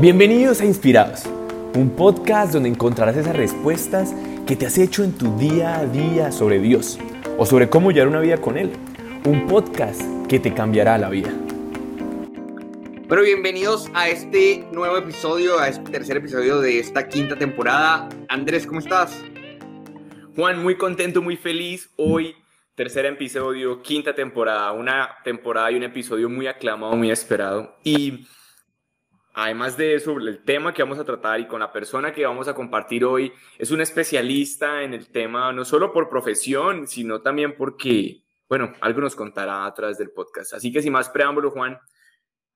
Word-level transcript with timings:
Bienvenidos 0.00 0.62
a 0.62 0.64
Inspirados, 0.64 1.26
un 1.74 1.94
podcast 1.94 2.54
donde 2.54 2.70
encontrarás 2.70 3.18
esas 3.18 3.36
respuestas 3.36 4.14
que 4.46 4.56
te 4.56 4.64
has 4.64 4.78
hecho 4.78 5.04
en 5.04 5.12
tu 5.12 5.36
día 5.36 5.78
a 5.78 5.84
día 5.84 6.32
sobre 6.32 6.58
Dios 6.58 6.98
o 7.36 7.44
sobre 7.44 7.68
cómo 7.68 7.90
llevar 7.90 8.08
una 8.08 8.20
vida 8.20 8.38
con 8.38 8.56
Él. 8.56 8.70
Un 9.26 9.46
podcast 9.46 10.00
que 10.26 10.38
te 10.38 10.54
cambiará 10.54 10.96
la 10.96 11.10
vida. 11.10 11.30
Bueno, 13.08 13.24
bienvenidos 13.24 13.90
a 13.92 14.08
este 14.08 14.66
nuevo 14.72 14.96
episodio, 14.96 15.58
a 15.58 15.68
este 15.68 15.90
tercer 15.90 16.16
episodio 16.16 16.62
de 16.62 16.78
esta 16.78 17.06
quinta 17.06 17.36
temporada. 17.36 18.08
Andrés, 18.30 18.66
¿cómo 18.66 18.80
estás? 18.80 19.22
Juan, 20.34 20.62
muy 20.62 20.78
contento, 20.78 21.20
muy 21.20 21.36
feliz. 21.36 21.90
Hoy, 21.96 22.34
tercer 22.74 23.04
episodio, 23.04 23.82
quinta 23.82 24.14
temporada, 24.14 24.72
una 24.72 25.16
temporada 25.24 25.70
y 25.70 25.74
un 25.74 25.82
episodio 25.82 26.30
muy 26.30 26.46
aclamado, 26.46 26.96
muy 26.96 27.10
esperado. 27.10 27.76
Y 27.84 28.26
Además 29.34 29.76
de 29.76 29.94
eso, 29.94 30.16
el 30.18 30.42
tema 30.44 30.74
que 30.74 30.82
vamos 30.82 30.98
a 30.98 31.04
tratar 31.04 31.38
y 31.38 31.46
con 31.46 31.60
la 31.60 31.72
persona 31.72 32.12
que 32.12 32.26
vamos 32.26 32.48
a 32.48 32.54
compartir 32.54 33.04
hoy 33.04 33.32
es 33.58 33.70
un 33.70 33.80
especialista 33.80 34.82
en 34.82 34.92
el 34.92 35.08
tema, 35.08 35.52
no 35.52 35.64
solo 35.64 35.92
por 35.92 36.08
profesión, 36.08 36.88
sino 36.88 37.22
también 37.22 37.56
porque, 37.56 38.24
bueno, 38.48 38.72
algo 38.80 39.00
nos 39.00 39.14
contará 39.14 39.64
a 39.64 39.74
través 39.74 39.98
del 39.98 40.10
podcast. 40.10 40.54
Así 40.54 40.72
que 40.72 40.82
sin 40.82 40.92
más 40.92 41.08
preámbulo, 41.08 41.52
Juan, 41.52 41.78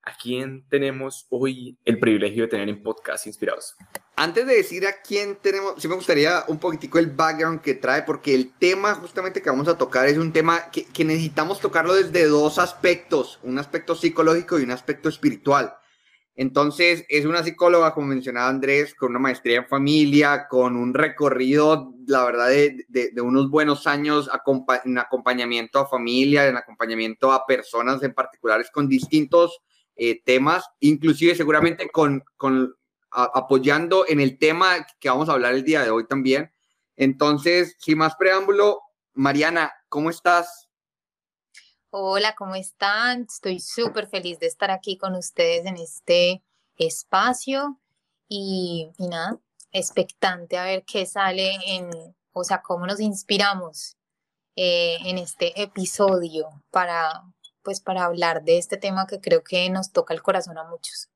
¿a 0.03 0.17
quién 0.21 0.67
tenemos 0.67 1.27
hoy 1.29 1.77
el 1.85 1.97
privilegio 1.97 2.43
de 2.43 2.49
tener 2.49 2.67
en 2.67 2.83
podcast 2.83 3.25
inspirados? 3.25 3.75
Antes 4.17 4.45
de 4.45 4.55
decir 4.55 4.85
a 4.85 5.01
quién 5.01 5.37
tenemos, 5.37 5.81
sí 5.81 5.87
me 5.87 5.95
gustaría 5.95 6.43
un 6.49 6.59
poquitico 6.59 6.99
el 6.99 7.07
background 7.07 7.61
que 7.61 7.75
trae, 7.75 8.03
porque 8.03 8.35
el 8.35 8.53
tema 8.53 8.95
justamente 8.95 9.41
que 9.41 9.49
vamos 9.49 9.69
a 9.69 9.77
tocar 9.77 10.07
es 10.07 10.17
un 10.17 10.33
tema 10.33 10.69
que, 10.71 10.85
que 10.85 11.05
necesitamos 11.05 11.61
tocarlo 11.61 11.95
desde 11.95 12.25
dos 12.25 12.59
aspectos, 12.59 13.39
un 13.43 13.59
aspecto 13.59 13.95
psicológico 13.95 14.59
y 14.59 14.63
un 14.63 14.71
aspecto 14.71 15.07
espiritual. 15.07 15.73
Entonces, 16.37 17.05
es 17.07 17.25
una 17.25 17.43
psicóloga, 17.43 17.93
como 17.93 18.07
mencionaba 18.07 18.49
Andrés, 18.49 18.93
con 18.93 19.11
una 19.11 19.19
maestría 19.19 19.59
en 19.59 19.67
familia, 19.67 20.47
con 20.49 20.75
un 20.75 20.93
recorrido, 20.93 21.93
la 22.07 22.25
verdad, 22.25 22.49
de, 22.49 23.21
unos 23.21 23.49
buenos 23.49 23.87
años 23.87 24.29
en 24.83 24.97
acompañamiento 24.97 25.79
a 25.79 25.87
familia, 25.87 26.45
en 26.47 26.57
acompañamiento 26.57 27.31
a 27.31 27.45
personas 27.45 28.03
en 28.03 28.13
particulares 28.13 28.69
con 28.69 28.89
distintos 28.89 29.61
eh, 29.95 30.21
temas, 30.25 30.65
inclusive 30.81 31.35
seguramente 31.35 31.89
con, 31.89 32.21
con 32.35 32.75
apoyando 33.11 34.05
en 34.05 34.19
el 34.19 34.37
tema 34.37 34.85
que 34.99 35.07
vamos 35.07 35.29
a 35.29 35.33
hablar 35.33 35.53
el 35.53 35.63
día 35.63 35.83
de 35.83 35.89
hoy 35.89 36.05
también. 36.05 36.51
Entonces, 36.97 37.77
sin 37.79 37.97
más 37.97 38.15
preámbulo, 38.17 38.81
Mariana, 39.13 39.71
¿cómo 39.87 40.09
estás? 40.09 40.64
Hola, 41.97 42.35
¿cómo 42.35 42.55
están? 42.55 43.21
Estoy 43.21 43.61
súper 43.61 44.07
feliz 44.07 44.37
de 44.39 44.47
estar 44.47 44.69
aquí 44.69 44.97
con 44.97 45.15
ustedes 45.15 45.65
en 45.65 45.77
este 45.77 46.43
espacio 46.75 47.79
y, 48.27 48.91
nada, 48.99 49.39
expectante 49.71 50.57
a 50.57 50.65
ver 50.65 50.83
qué 50.83 51.05
sale 51.05 51.53
en, 51.65 51.89
o 52.33 52.43
sea, 52.43 52.61
cómo 52.61 52.85
nos 52.85 52.99
inspiramos 52.99 53.95
eh, 54.57 54.97
en 55.05 55.17
este 55.19 55.61
episodio 55.61 56.61
para, 56.69 57.23
pues, 57.63 57.79
para 57.79 58.03
hablar 58.03 58.43
de 58.43 58.57
este 58.57 58.75
tema 58.75 59.07
que 59.07 59.21
creo 59.21 59.41
que 59.41 59.69
nos 59.69 59.93
toca 59.93 60.13
el 60.13 60.21
corazón 60.21 60.57
a 60.57 60.65
muchos. 60.65 61.07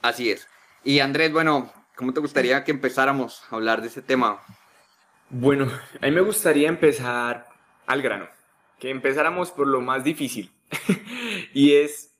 Así 0.00 0.30
es. 0.30 0.48
Y 0.82 1.00
Andrés, 1.00 1.30
bueno, 1.30 1.70
¿cómo 1.94 2.14
te 2.14 2.20
gustaría 2.20 2.64
que 2.64 2.70
empezáramos 2.70 3.42
a 3.50 3.56
hablar 3.56 3.82
de 3.82 3.88
ese 3.88 4.00
tema? 4.00 4.42
Bueno, 5.28 5.70
a 6.00 6.06
mí 6.06 6.10
me 6.10 6.22
gustaría 6.22 6.70
empezar 6.70 7.46
al 7.86 8.00
grano 8.00 8.35
que 8.78 8.90
empezáramos 8.90 9.50
por 9.50 9.66
lo 9.66 9.80
más 9.80 10.04
difícil. 10.04 10.52
y 11.54 11.74
es, 11.74 12.16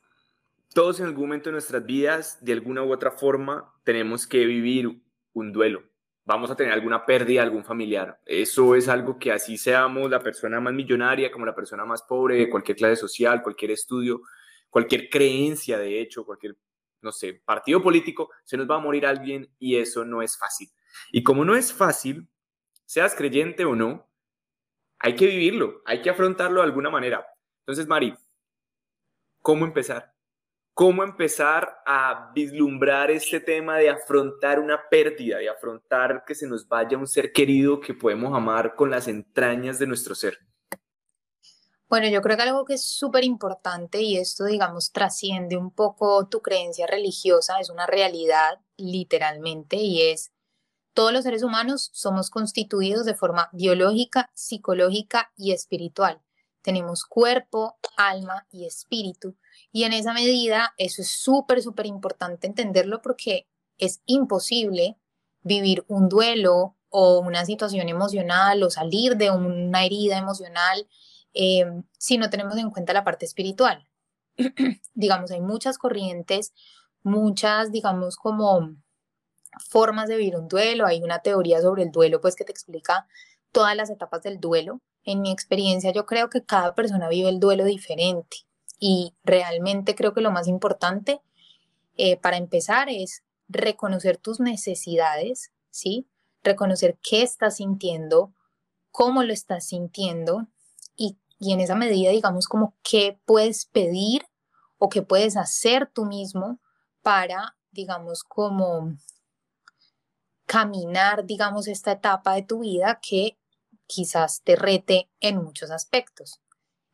todos 0.73 1.01
en 1.01 1.07
algún 1.07 1.25
momento 1.25 1.51
de 1.51 1.53
nuestras 1.53 1.85
vidas, 1.85 2.45
de 2.45 2.53
alguna 2.53 2.83
u 2.83 2.93
otra 2.93 3.11
forma, 3.11 3.75
tenemos 3.85 4.27
que 4.27 4.45
vivir 4.45 5.01
un 5.33 5.53
duelo. 5.53 5.83
Vamos 6.25 6.51
a 6.51 6.57
tener 6.57 6.73
alguna 6.73 7.07
pérdida, 7.07 7.43
algún 7.43 7.65
familiar. 7.65 8.21
Eso 8.27 8.75
es 8.75 8.89
algo 8.89 9.19
que 9.19 9.31
así 9.31 9.57
seamos 9.57 10.11
la 10.11 10.21
persona 10.21 10.61
más 10.61 10.75
millonaria, 10.75 11.31
como 11.31 11.47
la 11.47 11.55
persona 11.55 11.85
más 11.85 12.03
pobre, 12.03 12.51
cualquier 12.51 12.77
clase 12.77 12.97
social, 12.97 13.43
cualquier 13.43 13.71
estudio, 13.71 14.23
cualquier 14.69 15.09
creencia, 15.09 15.79
de 15.79 16.01
hecho, 16.01 16.25
cualquier, 16.25 16.57
no 17.01 17.13
sé, 17.13 17.41
partido 17.45 17.81
político, 17.81 18.31
se 18.45 18.57
nos 18.57 18.69
va 18.69 18.77
a 18.77 18.81
morir 18.81 19.07
alguien 19.07 19.49
y 19.59 19.77
eso 19.77 20.05
no 20.05 20.21
es 20.21 20.37
fácil. 20.37 20.69
Y 21.13 21.23
como 21.23 21.45
no 21.45 21.55
es 21.55 21.73
fácil, 21.73 22.29
seas 22.85 23.15
creyente 23.15 23.65
o 23.65 23.77
no, 23.77 24.09
hay 24.99 25.15
que 25.15 25.27
vivirlo, 25.27 25.83
hay 25.85 26.03
que 26.03 26.11
afrontarlo 26.11 26.61
de 26.61 26.67
alguna 26.67 26.91
manera. 26.91 27.27
Entonces, 27.61 27.87
Mari, 27.87 28.15
¿cómo 29.43 29.65
empezar? 29.65 30.13
¿Cómo 30.75 31.03
empezar 31.03 31.79
a 31.87 32.31
vislumbrar 32.35 33.11
este 33.11 33.41
tema 33.41 33.79
de 33.79 33.89
afrontar 33.89 34.61
una 34.61 34.89
pérdida, 34.91 35.39
de 35.39 35.49
afrontar 35.49 36.23
que 36.27 36.35
se 36.35 36.47
nos 36.47 36.69
vaya 36.69 36.99
un 36.99 37.07
ser 37.07 37.33
querido 37.33 37.81
que 37.81 37.95
podemos 37.95 38.35
amar 38.35 38.75
con 38.75 38.91
las 38.91 39.09
entrañas 39.09 39.79
de 39.79 39.87
nuestro 39.87 40.15
ser? 40.15 40.39
Bueno, 41.89 42.09
yo 42.09 42.21
creo 42.21 42.37
que 42.37 42.43
algo 42.43 42.65
que 42.65 42.75
es 42.75 42.85
súper 42.85 43.25
importante 43.25 44.03
y 44.03 44.19
esto, 44.19 44.45
digamos, 44.45 44.93
trasciende 44.93 45.57
un 45.57 45.71
poco 45.71 46.29
tu 46.29 46.43
creencia 46.43 46.87
religiosa, 46.87 47.61
es 47.61 47.71
una 47.71 47.87
realidad 47.87 48.59
literalmente 48.77 49.77
y 49.77 50.03
es 50.03 50.33
todos 50.97 51.13
los 51.13 51.25
seres 51.25 51.43
humanos 51.43 51.91
somos 51.93 52.31
constituidos 52.31 53.05
de 53.05 53.15
forma 53.15 53.51
biológica, 53.53 54.31
psicológica 54.33 55.31
y 55.37 55.53
espiritual. 55.53 56.23
Tenemos 56.63 57.05
cuerpo, 57.05 57.77
alma 57.99 58.47
y 58.51 58.65
espíritu. 58.65 59.37
Y 59.71 59.85
en 59.85 59.93
esa 59.93 60.15
medida, 60.15 60.73
eso 60.79 61.03
es 61.03 61.11
súper, 61.11 61.61
súper 61.61 61.85
importante 61.85 62.47
entenderlo 62.47 63.03
porque 63.03 63.47
es 63.77 64.01
imposible 64.07 64.97
vivir 65.43 65.85
un 65.87 66.09
duelo 66.09 66.77
o 66.89 67.19
una 67.19 67.45
situación 67.45 67.91
emocional 67.91 68.63
o 68.63 68.71
salir 68.71 69.19
de 69.19 69.31
una 69.31 69.85
herida 69.85 70.17
emocional 70.17 70.89
eh, 71.35 71.67
si 71.99 72.17
no 72.17 72.31
tenemos 72.31 72.57
en 72.57 72.71
cuenta 72.71 72.95
la 72.95 73.05
parte 73.05 73.27
espiritual. 73.27 73.87
digamos, 74.95 75.31
hay 75.31 75.43
muchas 75.43 75.77
corrientes, 75.77 76.55
muchas, 77.03 77.71
digamos, 77.71 78.17
como 78.17 78.77
formas 79.59 80.09
de 80.09 80.17
vivir 80.17 80.37
un 80.37 80.49
duelo, 80.49 80.87
hay 80.87 81.03
una 81.03 81.21
teoría 81.21 81.61
sobre 81.61 81.83
el 81.83 81.91
duelo 81.91 82.21
pues 82.21 82.37
que 82.37 82.45
te 82.45 82.53
explica 82.53 83.07
todas 83.53 83.77
las 83.77 83.91
etapas 83.91 84.23
del 84.23 84.41
duelo. 84.41 84.81
En 85.05 85.23
mi 85.23 85.31
experiencia 85.31 85.93
yo 85.93 86.07
creo 86.07 86.29
que 86.29 86.45
cada 86.45 86.75
persona 86.75 87.09
vive 87.09 87.29
el 87.29 87.41
duelo 87.41 87.65
diferente 87.65 88.39
y 88.79 89.15
realmente 89.25 89.95
creo 89.95 90.13
que 90.13 90.21
lo 90.21 90.31
más 90.31 90.49
importante 90.49 91.21
eh, 91.97 92.17
para 92.17 92.37
empezar 92.37 92.89
es 92.91 93.23
reconocer 93.49 94.19
tus 94.19 94.41
necesidades, 94.41 95.53
¿sí? 95.71 96.07
Reconocer 96.43 96.99
qué 97.03 97.23
estás 97.23 97.57
sintiendo, 97.57 98.35
cómo 98.91 99.23
lo 99.23 99.33
estás 99.33 99.69
sintiendo 99.69 100.49
y, 100.97 101.17
y 101.39 101.53
en 101.53 101.61
esa 101.61 101.75
medida, 101.75 102.11
digamos, 102.11 102.49
como 102.49 102.75
qué 102.83 103.19
puedes 103.25 103.67
pedir 103.67 104.27
o 104.79 104.89
qué 104.89 105.03
puedes 105.03 105.37
hacer 105.37 105.91
tú 105.93 106.05
mismo 106.05 106.59
para, 107.03 107.57
digamos, 107.71 108.25
como 108.25 108.97
caminar, 110.47 111.27
digamos, 111.27 111.69
esta 111.69 111.93
etapa 111.93 112.35
de 112.35 112.43
tu 112.43 112.61
vida 112.61 113.01
que 113.03 113.37
quizás 113.87 114.43
te 114.43 114.57
rete 114.57 115.09
en 115.21 115.37
muchos 115.43 115.71
aspectos. 115.71 116.41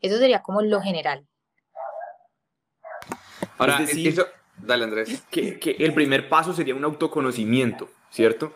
Eso 0.01 0.19
sería 0.19 0.43
como 0.43 0.63
lo 0.63 0.81
general. 0.81 1.27
Ahora, 3.59 3.81
eso, 3.83 4.27
dale 4.57 4.85
Andrés. 4.85 5.23
Que, 5.31 5.61
que, 5.61 5.77
el 5.79 5.95
primer 5.95 6.29
paso 6.29 6.53
sería 6.53 6.75
un 6.75 6.85
autoconocimiento, 6.85 7.89
¿cierto? 8.11 8.55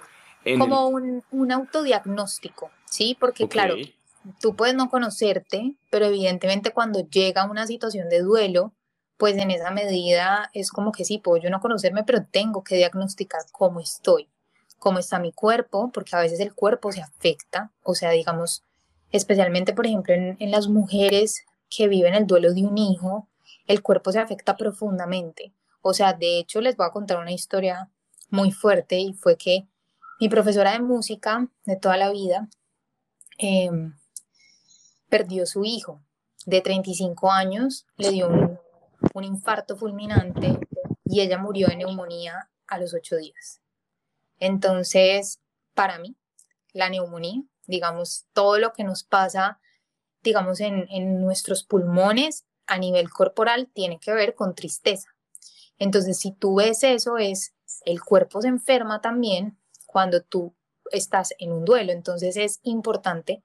como 0.59 0.87
un, 0.87 1.25
un, 1.33 1.53
autodiagnóstico, 1.53 2.71
¿sí? 2.84 3.17
Porque 3.19 3.49
claro, 3.49 3.75
tú 4.41 4.55
puedes 4.55 4.77
no 4.77 4.89
conocerte, 4.89 5.75
pero 5.91 6.07
evidentemente 6.07 6.71
cuando 6.71 7.01
llega 7.09 7.51
una 7.51 7.67
situación 7.67 8.09
de 8.09 8.21
duelo, 8.21 8.73
pues 9.17 9.37
en 9.39 9.51
esa 9.51 9.73
medida 9.73 10.49
es 10.53 10.71
como 10.71 10.93
que 10.93 11.05
sí, 11.05 11.19
puedo 11.19 11.43
yo 11.43 11.51
no 11.51 11.61
conocerme, 11.61 12.05
pero 12.05 12.25
tengo 12.31 12.63
que 12.63 12.77
diagnosticar 12.77 13.42
cómo 13.51 13.81
estoy 13.81 14.28
cómo 14.78 14.99
está 14.99 15.19
mi 15.19 15.33
cuerpo, 15.33 15.91
porque 15.93 16.17
a 16.17 16.21
veces 16.21 16.41
el 16.41 16.55
cuerpo 16.55 16.93
se 16.93 17.03
afecta, 17.03 17.73
o 17.83 17.95
sea, 17.95 18.11
digamos, 18.11 18.63
especialmente, 19.11 19.73
por 19.73 19.87
ejemplo, 19.87 20.15
en, 20.15 20.51
las 20.51 20.69
mujeres 20.69 21.45
que 21.71 21.89
viven 21.89 22.15
el 22.15 22.27
duelo 22.27 22.53
de 22.53 22.65
un 22.65 22.78
hijo, 22.78 23.28
el 23.67 23.83
cuerpo 23.83 24.13
se 24.13 24.21
afecta 24.21 24.57
profundamente. 24.57 25.53
O 25.83 25.95
sea, 25.95 26.13
de 26.13 26.39
hecho, 26.39 26.61
les 26.61 26.77
voy 26.77 26.87
a 26.87 26.93
contar 26.93 27.19
una 27.19 27.33
historia 27.33 27.91
muy 28.31 28.51
fuerte 28.51 28.99
y 28.99 29.13
fue 29.13 29.37
que 29.37 29.67
mi 30.21 30.28
profesora 30.28 30.73
de 30.73 30.81
música 30.81 31.49
de 31.65 31.77
toda 31.77 31.97
la 31.97 32.11
vida 32.11 32.49
em, 33.39 33.95
perdió 35.09 35.47
su 35.47 35.65
hijo 35.65 36.01
de 36.47 36.61
35 36.61 37.31
años, 37.31 37.87
le 37.97 38.11
dio 38.11 38.28
un, 38.28 38.59
un 39.15 39.25
infarto 39.25 39.77
fulminante 39.77 40.59
y 41.05 41.21
ella 41.21 41.39
murió 41.39 41.69
de 41.69 41.77
neumonía 41.77 42.49
a 42.67 42.78
los 42.78 42.95
ocho 42.95 43.17
días. 43.17 43.61
Entonces, 44.38 45.41
para 45.74 45.98
mí, 45.98 46.16
la 46.72 46.91
neumonía, 46.91 47.42
digamos, 47.66 48.27
todo 48.33 48.59
lo 48.59 48.72
que 48.72 48.84
nos 48.84 49.04
pasa, 49.04 49.60
digamos, 50.22 50.60
en, 50.60 51.21
nuestros 51.21 51.65
pulmones 51.65 52.47
a 52.66 52.78
nivel 52.78 53.10
corporal 53.10 53.71
tiene 53.72 53.98
que 53.98 54.12
ver 54.12 54.34
con 54.34 54.54
tristeza. 54.54 55.09
Entonces, 55.78 56.18
si 56.18 56.33
tú 56.33 56.56
ves 56.56 56.83
eso, 56.83 57.18
es 57.18 57.54
el 57.84 58.03
cuerpo 58.03 58.41
se 58.41 58.48
enferma 58.48 59.00
también 59.00 59.59
cuando 59.86 60.22
tú 60.22 60.54
estás 60.91 61.34
en 61.39 61.53
un 61.53 61.65
duelo. 61.65 61.92
Entonces, 61.92 62.36
es 62.36 62.60
importante 62.62 63.42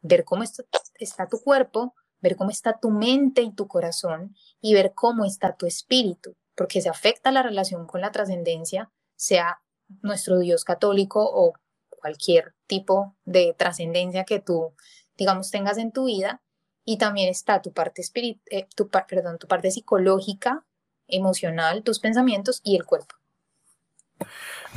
ver 0.00 0.24
cómo 0.24 0.42
está, 0.42 0.64
está 0.94 1.28
tu 1.28 1.40
cuerpo, 1.40 1.94
ver 2.20 2.36
cómo 2.36 2.50
está 2.50 2.78
tu 2.78 2.90
mente 2.90 3.42
y 3.42 3.52
tu 3.52 3.68
corazón 3.68 4.34
y 4.60 4.74
ver 4.74 4.92
cómo 4.94 5.24
está 5.24 5.56
tu 5.56 5.66
espíritu, 5.66 6.36
porque 6.54 6.80
se 6.80 6.88
afecta 6.88 7.30
la 7.30 7.42
relación 7.42 7.86
con 7.86 8.00
la 8.00 8.12
trascendencia, 8.12 8.90
sea 9.16 9.60
nuestro 10.02 10.38
Dios 10.38 10.64
católico 10.64 11.22
o 11.22 11.54
cualquier 11.88 12.54
tipo 12.66 13.16
de 13.24 13.54
trascendencia 13.56 14.24
que 14.24 14.40
tú, 14.40 14.74
digamos, 15.16 15.50
tengas 15.50 15.78
en 15.78 15.92
tu 15.92 16.06
vida. 16.06 16.42
Y 16.86 16.98
también 16.98 17.30
está 17.30 17.62
tu 17.62 17.72
parte, 17.72 18.02
espirit 18.02 18.42
eh, 18.50 18.66
tu, 18.76 18.90
tu 19.38 19.48
parte 19.48 19.70
psicológica, 19.70 20.66
emocional, 21.08 21.82
tus 21.82 21.98
pensamientos 21.98 22.60
y 22.62 22.76
el 22.76 22.84
cuerpo. 22.84 23.14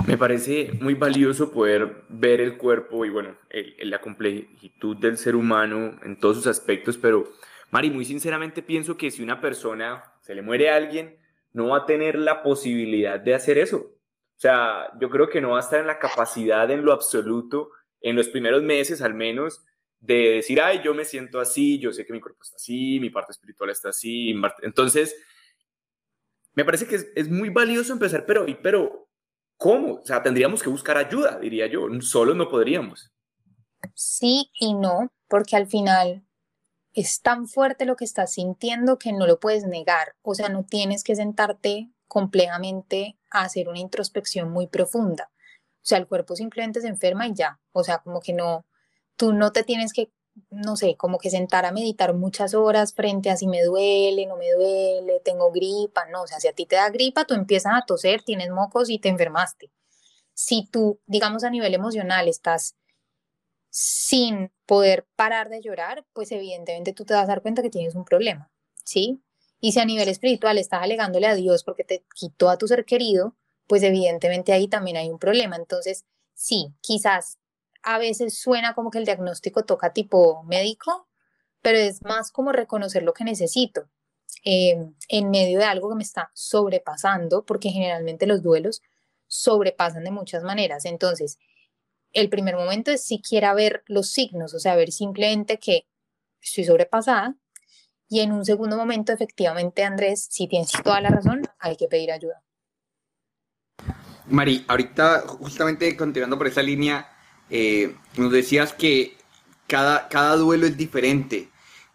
Me 0.05 0.17
parece 0.17 0.71
muy 0.79 0.93
valioso 0.93 1.51
poder 1.51 2.03
ver 2.07 2.39
el 2.39 2.57
cuerpo 2.57 3.03
y 3.03 3.09
bueno, 3.09 3.35
la 3.79 3.99
complejitud 3.99 4.95
del 4.97 5.17
ser 5.17 5.35
humano 5.35 5.99
en 6.03 6.19
todos 6.19 6.37
sus 6.37 6.47
aspectos, 6.47 6.97
pero 6.97 7.25
Mari, 7.71 7.89
muy 7.89 8.05
sinceramente 8.05 8.61
pienso 8.61 8.95
que 8.95 9.11
si 9.11 9.21
una 9.21 9.41
persona 9.41 10.03
se 10.21 10.35
le 10.35 10.41
muere 10.41 10.69
a 10.69 10.75
alguien, 10.75 11.17
no 11.51 11.69
va 11.69 11.79
a 11.79 11.85
tener 11.85 12.17
la 12.17 12.41
posibilidad 12.43 13.19
de 13.19 13.35
hacer 13.35 13.57
eso. 13.57 13.96
O 14.37 14.39
sea, 14.39 14.91
yo 14.99 15.09
creo 15.09 15.29
que 15.29 15.41
no 15.41 15.51
va 15.51 15.57
a 15.57 15.61
estar 15.61 15.79
en 15.79 15.87
la 15.87 15.99
capacidad 15.99 16.69
en 16.69 16.85
lo 16.85 16.93
absoluto, 16.93 17.71
en 18.01 18.15
los 18.15 18.29
primeros 18.29 18.61
meses 18.61 19.01
al 19.01 19.15
menos, 19.15 19.65
de 19.99 20.35
decir, 20.35 20.61
ay, 20.61 20.81
yo 20.83 20.93
me 20.93 21.05
siento 21.05 21.39
así, 21.39 21.79
yo 21.79 21.91
sé 21.91 22.05
que 22.05 22.13
mi 22.13 22.21
cuerpo 22.21 22.43
está 22.43 22.55
así, 22.55 22.99
mi 22.99 23.09
parte 23.09 23.31
espiritual 23.31 23.71
está 23.71 23.89
así. 23.89 24.35
Entonces, 24.61 25.15
me 26.53 26.63
parece 26.63 26.87
que 26.87 26.95
es, 27.15 27.29
muy 27.29 27.49
valioso 27.49 27.93
empezar, 27.93 28.25
pero, 28.25 28.45
pero 28.61 29.07
¿Cómo? 29.57 29.95
O 29.95 30.05
sea, 30.05 30.21
tendríamos 30.21 30.61
que 30.61 30.69
buscar 30.69 30.97
ayuda, 30.97 31.39
diría 31.39 31.67
yo. 31.67 31.87
Solo 32.01 32.35
no 32.35 32.47
podríamos. 32.47 33.11
Sí 33.95 34.51
y 34.53 34.75
no, 34.75 35.11
porque 35.27 35.55
al 35.55 35.67
final 35.67 36.23
es 36.93 37.21
tan 37.21 37.47
fuerte 37.47 37.85
lo 37.85 37.95
que 37.95 38.05
estás 38.05 38.33
sintiendo 38.33 38.99
que 38.99 39.11
no 39.11 39.25
lo 39.25 39.39
puedes 39.39 39.65
negar. 39.65 40.15
O 40.21 40.35
sea, 40.35 40.49
no 40.49 40.63
tienes 40.63 41.03
que 41.03 41.15
sentarte 41.15 41.89
complejamente 42.07 43.16
hacer 43.29 43.69
una 43.69 43.79
introspección 43.79 44.49
muy 44.49 44.67
profunda. 44.67 45.29
O 45.77 45.85
sea, 45.89 45.97
el 45.97 46.07
cuerpo 46.07 46.35
simplemente 46.35 46.81
se 46.81 46.87
enferma 46.87 47.27
y 47.27 47.33
ya. 47.33 47.59
O 47.71 47.83
sea, 47.83 47.99
como 47.99 48.19
que 48.19 48.33
no, 48.33 48.65
tú 49.15 49.33
no 49.33 49.51
te 49.51 49.63
tienes 49.63 49.93
que 49.93 50.11
no 50.49 50.75
sé, 50.75 50.95
como 50.97 51.17
que 51.17 51.29
sentar 51.29 51.65
a 51.65 51.71
meditar 51.71 52.13
muchas 52.13 52.53
horas 52.53 52.93
frente 52.93 53.29
a 53.29 53.37
si 53.37 53.47
me 53.47 53.63
duele, 53.63 54.25
no 54.25 54.37
me 54.37 54.51
duele, 54.51 55.19
tengo 55.23 55.51
gripa, 55.51 56.05
no, 56.07 56.23
o 56.23 56.27
sea, 56.27 56.39
si 56.39 56.47
a 56.47 56.53
ti 56.53 56.65
te 56.65 56.75
da 56.75 56.89
gripa, 56.89 57.25
tú 57.25 57.33
empiezas 57.33 57.73
a 57.75 57.85
toser, 57.85 58.23
tienes 58.23 58.49
mocos 58.49 58.89
y 58.89 58.99
te 58.99 59.09
enfermaste. 59.09 59.71
Si 60.33 60.67
tú, 60.71 60.99
digamos, 61.07 61.43
a 61.43 61.49
nivel 61.49 61.73
emocional 61.73 62.27
estás 62.27 62.75
sin 63.69 64.51
poder 64.65 65.07
parar 65.15 65.49
de 65.49 65.61
llorar, 65.61 66.05
pues 66.13 66.31
evidentemente 66.31 66.93
tú 66.93 67.05
te 67.05 67.13
vas 67.13 67.23
a 67.23 67.27
dar 67.27 67.41
cuenta 67.41 67.61
que 67.61 67.69
tienes 67.69 67.95
un 67.95 68.05
problema, 68.05 68.49
¿sí? 68.83 69.21
Y 69.59 69.71
si 69.71 69.79
a 69.79 69.85
nivel 69.85 70.07
espiritual 70.09 70.57
estás 70.57 70.83
alegándole 70.83 71.27
a 71.27 71.35
Dios 71.35 71.63
porque 71.63 71.83
te 71.83 72.03
quitó 72.15 72.49
a 72.49 72.57
tu 72.57 72.67
ser 72.67 72.85
querido, 72.85 73.35
pues 73.67 73.83
evidentemente 73.83 74.53
ahí 74.53 74.67
también 74.67 74.97
hay 74.97 75.09
un 75.09 75.19
problema. 75.19 75.55
Entonces, 75.55 76.05
sí, 76.33 76.73
quizás 76.81 77.37
a 77.83 77.97
veces 77.97 78.39
suena 78.39 78.73
como 78.73 78.91
que 78.91 78.97
el 78.99 79.05
diagnóstico 79.05 79.65
toca 79.65 79.93
tipo 79.93 80.43
médico, 80.43 81.07
pero 81.61 81.77
es 81.77 82.03
más 82.03 82.31
como 82.31 82.51
reconocer 82.51 83.03
lo 83.03 83.13
que 83.13 83.23
necesito 83.23 83.89
em, 84.43 84.95
en 85.09 85.29
medio 85.29 85.59
de 85.59 85.65
algo 85.65 85.89
que 85.89 85.95
me 85.95 86.03
está 86.03 86.31
sobrepasando, 86.33 87.45
porque 87.45 87.69
generalmente 87.69 88.27
los 88.27 88.43
duelos 88.43 88.81
sobrepasan 89.27 90.03
de 90.03 90.11
muchas 90.11 90.43
maneras. 90.43 90.85
Entonces, 90.85 91.37
el 92.13 92.29
primer 92.29 92.55
momento 92.55 92.91
es 92.91 93.03
siquiera 93.03 93.53
ver 93.53 93.83
los 93.87 94.11
signos, 94.11 94.53
o 94.53 94.59
sea, 94.59 94.75
ver 94.75 94.91
simplemente 94.91 95.59
que 95.59 95.87
estoy 96.41 96.65
sobrepasada. 96.65 97.35
Y 98.09 98.21
en 98.21 98.31
un 98.31 98.45
segundo 98.45 98.77
momento, 98.77 99.11
efectivamente, 99.11 99.83
Andrés, 99.83 100.27
si 100.29 100.47
tienes 100.47 100.71
toda 100.83 101.01
la 101.01 101.09
razón, 101.09 101.41
hay 101.59 101.75
que 101.75 101.87
pedir 101.87 102.11
ayuda. 102.11 102.41
Mari, 104.29 104.65
ahorita 104.67 105.21
justamente 105.27 105.95
continuando 105.95 106.37
por 106.37 106.47
esa 106.47 106.61
línea, 106.61 107.09
eh, 107.49 107.95
nos 108.17 108.31
decías 108.31 108.73
que 108.73 109.17
cada, 109.67 110.07
cada 110.07 110.35
duelo 110.35 110.65
es 110.65 110.77
diferente. 110.77 111.49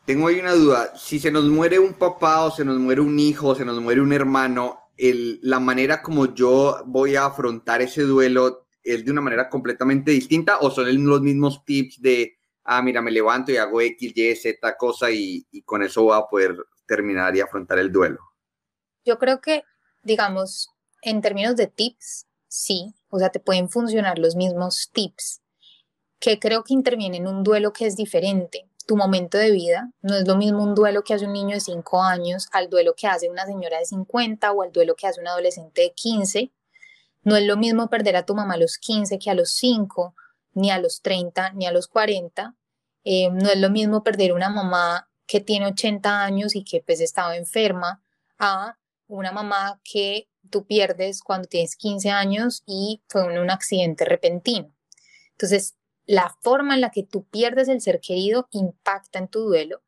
Tengo 0.05 0.29
ahí 0.29 0.41
una 0.41 0.53
duda, 0.53 0.97
si 0.97 1.19
se 1.19 1.31
nos 1.31 1.45
muere 1.45 1.79
un 1.79 1.95
papá 1.95 2.45
o 2.45 2.51
se 2.51 2.65
nos 2.65 2.79
muere 2.79 3.01
un 3.01 3.19
hijo 3.19 3.49
o 3.49 3.55
se 3.55 3.65
nos 3.65 3.81
muere 3.81 4.01
un 4.01 4.13
hermano, 4.13 4.79
el, 4.97 5.41
la 5.43 5.61
manera 5.61 6.03
como 6.03 6.35
yo 6.35 6.83
voy 6.87 7.17
a 7.17 7.27
afrontar 7.27 7.83
ese 7.83 8.03
duelo 8.03 8.67
es 8.83 9.05
de 9.05 9.11
una 9.11 9.21
manera 9.21 9.49
completamente 9.49 10.11
distinta 10.11 10.59
o 10.61 10.71
son 10.71 10.87
los 11.05 11.21
mismos 11.21 11.65
tips 11.65 12.01
de, 12.03 12.37
ah, 12.65 12.83
mira, 12.83 13.03
me 13.03 13.11
levanto 13.11 13.53
y 13.53 13.57
hago 13.57 13.81
X, 13.81 14.13
Y, 14.15 14.37
Z 14.37 14.77
cosa 14.77 15.11
y, 15.11 15.47
y 15.51 15.63
con 15.63 15.83
eso 15.83 16.03
voy 16.05 16.19
a 16.19 16.27
poder 16.27 16.57
terminar 16.87 17.35
y 17.37 17.41
afrontar 17.41 17.79
el 17.79 17.91
duelo? 17.91 18.21
Yo 19.05 19.19
creo 19.19 19.41
que, 19.41 19.65
digamos, 20.03 20.71
en 21.03 21.21
términos 21.21 21.57
de 21.57 21.67
tips, 21.67 22.27
sí, 22.49 22.95
o 23.09 23.19
sea, 23.19 23.31
te 23.31 23.41
pueden 23.41 23.69
funcionar 23.69 24.19
los 24.19 24.37
mismos 24.37 24.91
tips 24.93 25.43
que 26.23 26.39
creo 26.39 26.63
que 26.63 26.73
interviene 26.73 27.17
en 27.17 27.27
un 27.27 27.43
duelo 27.43 27.73
que 27.73 27.85
es 27.85 27.97
diferente. 27.97 28.69
Tu 28.87 28.97
momento 28.97 29.39
de 29.39 29.51
vida 29.51 29.91
no 30.03 30.15
es 30.15 30.27
lo 30.27 30.37
mismo 30.37 30.63
un 30.63 30.75
duelo 30.75 31.03
que 31.03 31.15
hace 31.15 31.27
un 31.27 31.33
niño 31.33 31.55
de 31.55 31.61
5 31.61 32.01
años 32.01 32.49
al 32.53 32.71
duelo 32.71 32.95
que 32.97 33.09
hace 33.09 33.29
una 33.29 33.45
señora 33.45 33.79
de 33.79 33.87
50 33.87 34.53
o 34.53 34.63
al 34.63 34.71
duelo 34.71 34.95
que 34.95 35.09
hace 35.09 35.21
un 35.21 35.27
adolescente 35.27 35.83
de 35.83 35.93
15. 35.93 36.53
No 37.25 37.35
es 37.35 37.45
lo 37.45 37.57
mismo 37.57 37.91
perder 37.91 38.15
a 38.15 38.25
tu 38.25 38.37
mamá 38.37 38.55
a 38.55 38.59
los 38.59 38.79
15 38.79 39.19
que 39.19 39.31
a 39.31 39.35
los 39.35 39.51
5, 39.51 40.15
ni 40.55 40.71
a 40.71 40.79
los 40.79 41.03
30, 41.03 41.53
ni 41.53 41.67
a 41.67 41.73
los 41.73 41.89
40. 41.89 42.55
Eh, 43.05 43.31
no 43.31 43.51
es 43.51 43.59
lo 43.59 43.71
mismo 43.71 44.03
perder 44.03 44.33
una 44.33 44.49
mamá 44.49 45.09
que 45.27 45.41
tiene 45.41 45.67
80 45.67 46.25
años 46.25 46.55
y 46.55 46.65
que 46.65 46.83
pues 46.85 47.01
estaba 47.01 47.37
enferma 47.37 48.03
a 48.39 48.79
una 49.07 49.33
mamá 49.33 49.81
que 49.85 50.29
tú 50.51 50.67
pierdes 50.67 51.23
cuando 51.23 51.49
tienes 51.49 51.77
15 51.77 52.11
años 52.11 52.63
y 52.67 53.03
fue 53.09 53.25
un 53.41 53.51
accidente 53.51 54.05
repentino. 54.05 54.75
Entonces, 55.33 55.77
la 56.07 56.37
forma 56.41 56.75
en 56.75 56.81
la 56.81 56.91
que 56.91 57.03
tú 57.03 57.25
pierdes 57.25 57.69
el 57.69 57.81
ser 57.81 58.01
querido 58.01 58.49
impacta 58.51 59.19
en 59.19 59.29
tu 59.29 59.41
duelo. 59.41 59.83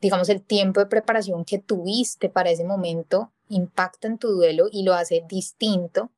Digamos, 0.00 0.28
el 0.28 0.42
tiempo 0.42 0.80
de 0.80 0.86
preparación 0.86 1.44
que 1.44 1.58
tuviste 1.58 2.28
para 2.28 2.50
ese 2.50 2.64
momento 2.64 3.32
impacta 3.48 4.08
en 4.08 4.18
tu 4.18 4.28
duelo 4.28 4.68
y 4.70 4.82
lo 4.82 4.94
hace 4.94 5.24
distinto. 5.28 6.10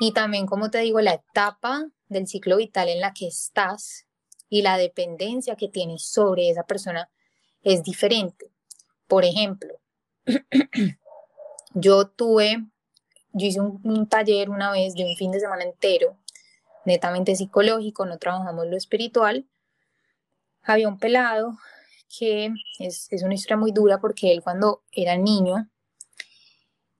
Y 0.00 0.12
también, 0.12 0.46
como 0.46 0.70
te 0.70 0.78
digo, 0.78 1.00
la 1.00 1.14
etapa 1.14 1.88
del 2.08 2.26
ciclo 2.26 2.56
vital 2.56 2.88
en 2.88 3.00
la 3.00 3.12
que 3.12 3.26
estás 3.26 4.06
y 4.48 4.62
la 4.62 4.76
dependencia 4.78 5.56
que 5.56 5.68
tienes 5.68 6.04
sobre 6.04 6.50
esa 6.50 6.64
persona 6.64 7.10
es 7.62 7.82
diferente. 7.82 8.50
Por 9.06 9.24
ejemplo, 9.24 9.74
yo 11.74 12.08
tuve, 12.08 12.64
yo 13.32 13.46
hice 13.46 13.60
un, 13.60 13.80
un, 13.84 14.08
taller 14.08 14.50
una 14.50 14.70
vez 14.70 14.94
de 14.94 15.04
un 15.04 15.16
fin 15.16 15.30
de 15.30 15.40
semana 15.40 15.64
entero 15.64 16.16
netamente 16.88 17.36
psicológico, 17.36 18.06
no 18.06 18.18
trabajamos 18.18 18.66
lo 18.66 18.76
espiritual. 18.76 19.46
Había 20.62 20.88
un 20.88 20.98
pelado 20.98 21.56
que 22.18 22.50
es, 22.78 23.08
una 23.22 23.34
historia 23.34 23.56
muy 23.56 23.72
dura 23.72 24.00
porque 24.00 24.32
él 24.32 24.42
cuando 24.42 24.82
era 24.90 25.16
niño 25.16 25.68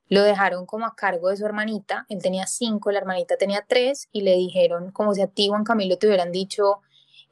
lo 0.08 0.22
dejaron 0.22 0.66
como 0.66 0.86
a 0.86 0.94
cargo 0.94 1.28
de 1.28 1.36
su 1.36 1.44
hermanita, 1.44 2.06
él 2.08 2.22
tenía 2.22 2.46
cinco, 2.46 2.90
la 2.90 2.98
hermanita 2.98 3.36
tenía 3.36 3.64
tres 3.66 4.08
y 4.12 4.22
le 4.22 4.36
dijeron 4.36 4.90
como 4.90 5.14
si 5.14 5.22
a 5.22 5.26
ti 5.26 5.48
Juan 5.48 5.64
Camilo 5.64 5.98
te 5.98 6.06
hubieran 6.06 6.32
dicho, 6.32 6.80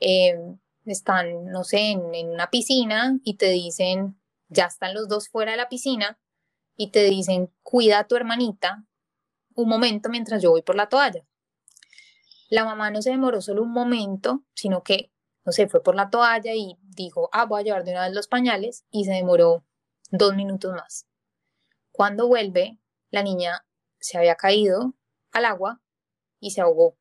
eh, 0.01 0.39
están, 0.85 1.47
no 1.47 1.65
sé, 1.65 1.91
en, 1.91 2.15
en 2.15 2.29
una 2.29 2.51
piscina 2.51 3.19
y 3.25 3.35
te 3.35 3.51
dicen, 3.51 4.21
ya 4.49 4.67
están 4.67 4.95
los 4.95 5.09
dos 5.09 5.29
fuera 5.29 5.53
de 5.53 5.57
la 5.57 5.69
piscina 5.69 6.19
y 6.77 6.91
te 6.91 7.05
dicen, 7.05 7.51
cuida 7.63 8.01
a 8.01 8.07
tu 8.07 8.17
hermanita 8.17 8.85
un 9.55 9.69
momento 9.69 10.09
mientras 10.09 10.43
yo 10.43 10.51
voy 10.51 10.63
por 10.63 10.77
la 10.77 10.89
toalla. 10.89 11.27
La 12.49 12.65
mamá 12.65 12.91
no 12.91 13.03
se 13.03 13.11
demoró 13.11 13.41
solo 13.41 13.63
un 13.63 13.73
momento, 13.73 14.45
sino 14.55 14.83
que, 14.83 15.11
no 15.45 15.53
sé, 15.53 15.67
fue 15.67 15.83
por 15.83 15.97
la 15.97 16.11
toalla 16.11 16.55
y 16.55 16.77
dijo, 16.83 17.29
ah, 17.33 17.47
voy 17.47 17.61
a 17.61 17.65
llevar 17.65 17.85
de 17.85 17.93
una 17.93 18.05
vez 18.05 18.15
los 18.15 18.29
pañales 18.29 18.85
y 18.91 19.05
se 19.05 19.13
demoró 19.13 19.65
dos 20.11 20.37
minutos 20.37 20.73
más. 20.73 21.07
Cuando 21.97 22.29
vuelve, 22.29 22.79
la 23.11 23.23
niña 23.23 23.65
se 23.99 24.19
había 24.19 24.35
caído 24.35 24.93
al 25.33 25.47
agua 25.47 25.81
y 26.41 26.51
se 26.51 26.61
ahogó. 26.61 26.99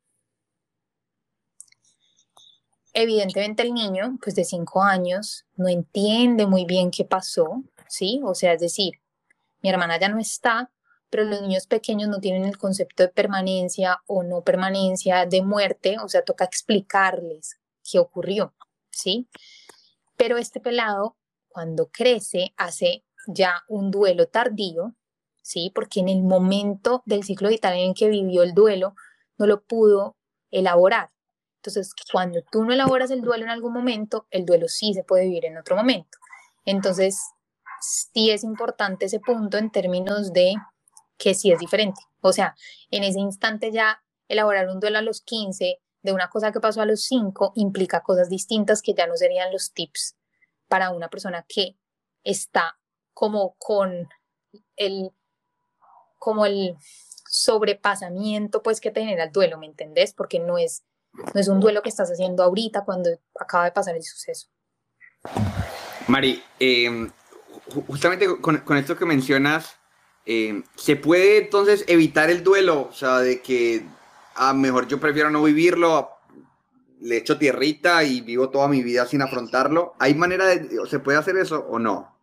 Evidentemente 2.94 3.62
el 3.64 3.74
niño, 3.74 4.18
pues 4.22 4.36
de 4.36 4.46
cinco 4.46 4.82
años, 4.82 5.46
no 5.58 5.68
entiende 5.68 6.48
muy 6.48 6.64
bien 6.64 6.92
qué 6.92 7.04
pasó, 7.04 7.62
¿sí? 7.90 8.22
O 8.24 8.34
sea, 8.36 8.54
es 8.54 8.62
decir, 8.62 9.02
mi 9.62 9.70
hermana 9.70 10.00
ya 10.00 10.08
no 10.08 10.18
está, 10.18 10.72
pero 11.10 11.26
los 11.26 11.42
niños 11.42 11.68
pequeños 11.68 12.08
no 12.08 12.22
tienen 12.22 12.46
el 12.46 12.58
concepto 12.58 13.04
de 13.04 13.10
permanencia 13.10 14.02
o 14.08 14.24
no 14.24 14.46
permanencia, 14.46 15.26
de 15.26 15.42
muerte, 15.42 15.98
o 16.00 16.08
sea, 16.08 16.24
toca 16.24 16.46
explicarles 16.46 17.60
qué 17.84 18.00
ocurrió, 18.00 18.56
¿sí? 18.92 19.28
Pero 20.16 20.38
este 20.38 20.62
pelado, 20.62 21.18
cuando 21.50 21.90
crece, 21.92 22.54
hace 22.56 23.04
ya 23.28 23.64
un 23.68 23.92
duelo 23.92 24.28
tardío, 24.28 24.96
¿sí? 25.42 25.72
Porque 25.74 26.00
en 26.00 26.10
el 26.10 26.24
momento 26.24 27.04
del 27.06 27.24
ciclo 27.24 27.50
vital 27.50 27.74
en 27.74 27.94
que 27.94 28.10
vivió 28.10 28.44
el 28.44 28.54
duelo, 28.54 28.96
no 29.38 29.48
lo 29.48 29.64
pudo 29.64 30.18
elaborar. 30.52 31.12
Entonces, 31.58 31.94
cuando 32.12 32.42
tú 32.52 32.64
no 32.64 32.74
elaboras 32.74 33.12
el 33.12 33.22
duelo 33.22 33.44
en 33.44 33.50
algún 33.50 33.74
momento, 33.74 34.28
el 34.30 34.46
duelo 34.46 34.68
sí 34.68 34.94
se 34.94 35.04
puede 35.04 35.26
vivir 35.26 35.46
en 35.46 35.58
otro 35.58 35.76
momento. 35.76 36.18
Entonces, 36.64 37.20
sí 37.82 38.30
es 38.30 38.44
importante 38.44 39.06
ese 39.06 39.20
punto 39.20 39.58
en 39.58 39.72
términos 39.72 40.32
de 40.32 40.54
que 41.18 41.34
sí 41.34 41.52
es 41.52 41.60
diferente. 41.60 42.02
O 42.22 42.34
sea, 42.34 42.56
en 42.92 43.04
ese 43.04 43.20
instante 43.20 43.72
ya 43.72 44.04
elaborar 44.28 44.70
un 44.70 44.80
duelo 44.80 44.98
a 44.98 45.02
los 45.02 45.22
15 45.22 45.80
de 46.02 46.14
una 46.14 46.30
cosa 46.30 46.52
que 46.52 46.60
pasó 46.60 46.82
a 46.82 46.86
los 46.86 47.04
5 47.04 47.54
implica 47.56 48.02
cosas 48.02 48.30
distintas 48.30 48.82
que 48.82 48.94
ya 48.94 49.08
no 49.08 49.16
serían 49.16 49.52
los 49.52 49.74
tips 49.74 50.16
para 50.68 50.92
una 50.92 51.10
persona 51.10 51.46
que 51.48 51.78
está 52.24 52.78
como 53.16 53.56
con 53.58 54.08
el 54.76 55.12
como 56.20 56.46
el 56.46 56.76
sobrepasamiento 57.28 58.62
pues 58.62 58.80
que 58.80 58.92
genera 58.92 59.24
el 59.24 59.32
duelo, 59.32 59.58
¿me 59.58 59.66
entendés? 59.66 60.14
Porque 60.14 60.40
no 60.40 60.60
es 60.60 60.84
no 61.34 61.40
es 61.40 61.48
un 61.48 61.60
duelo 61.60 61.82
que 61.82 61.90
estás 61.90 62.12
haciendo 62.12 62.44
ahorita 62.44 62.84
cuando 62.84 63.10
acaba 63.40 63.66
de 63.66 63.72
pasar 63.72 63.96
el 63.96 64.04
suceso. 64.04 64.50
Mari, 66.08 66.44
em, 66.60 67.10
justamente 67.88 68.28
con, 68.42 68.78
esto 68.78 68.98
que 68.98 69.06
mencionas, 69.06 69.78
em, 70.26 70.64
¿se 70.76 70.98
puede 70.98 71.38
entonces 71.38 71.86
evitar 71.88 72.30
el 72.30 72.44
duelo? 72.44 72.90
O 72.90 72.94
sea, 72.94 73.20
de 73.20 73.42
que 73.42 73.86
a 74.36 74.50
ah, 74.50 74.54
mejor 74.54 74.88
yo 74.88 75.00
prefiero 75.00 75.30
no 75.30 75.42
vivirlo, 75.42 76.10
le 77.00 77.18
echo 77.18 77.38
tierrita 77.38 78.04
y 78.04 78.22
vivo 78.22 78.50
toda 78.50 78.68
mi 78.68 78.84
vida 78.84 79.06
sin 79.06 79.22
afrontarlo. 79.22 79.94
¿Hay 80.00 80.16
manera 80.16 80.48
de, 80.48 80.86
se 80.90 81.00
puede 81.00 81.18
hacer 81.18 81.38
eso 81.38 81.66
o 81.70 81.80
no? 81.80 82.15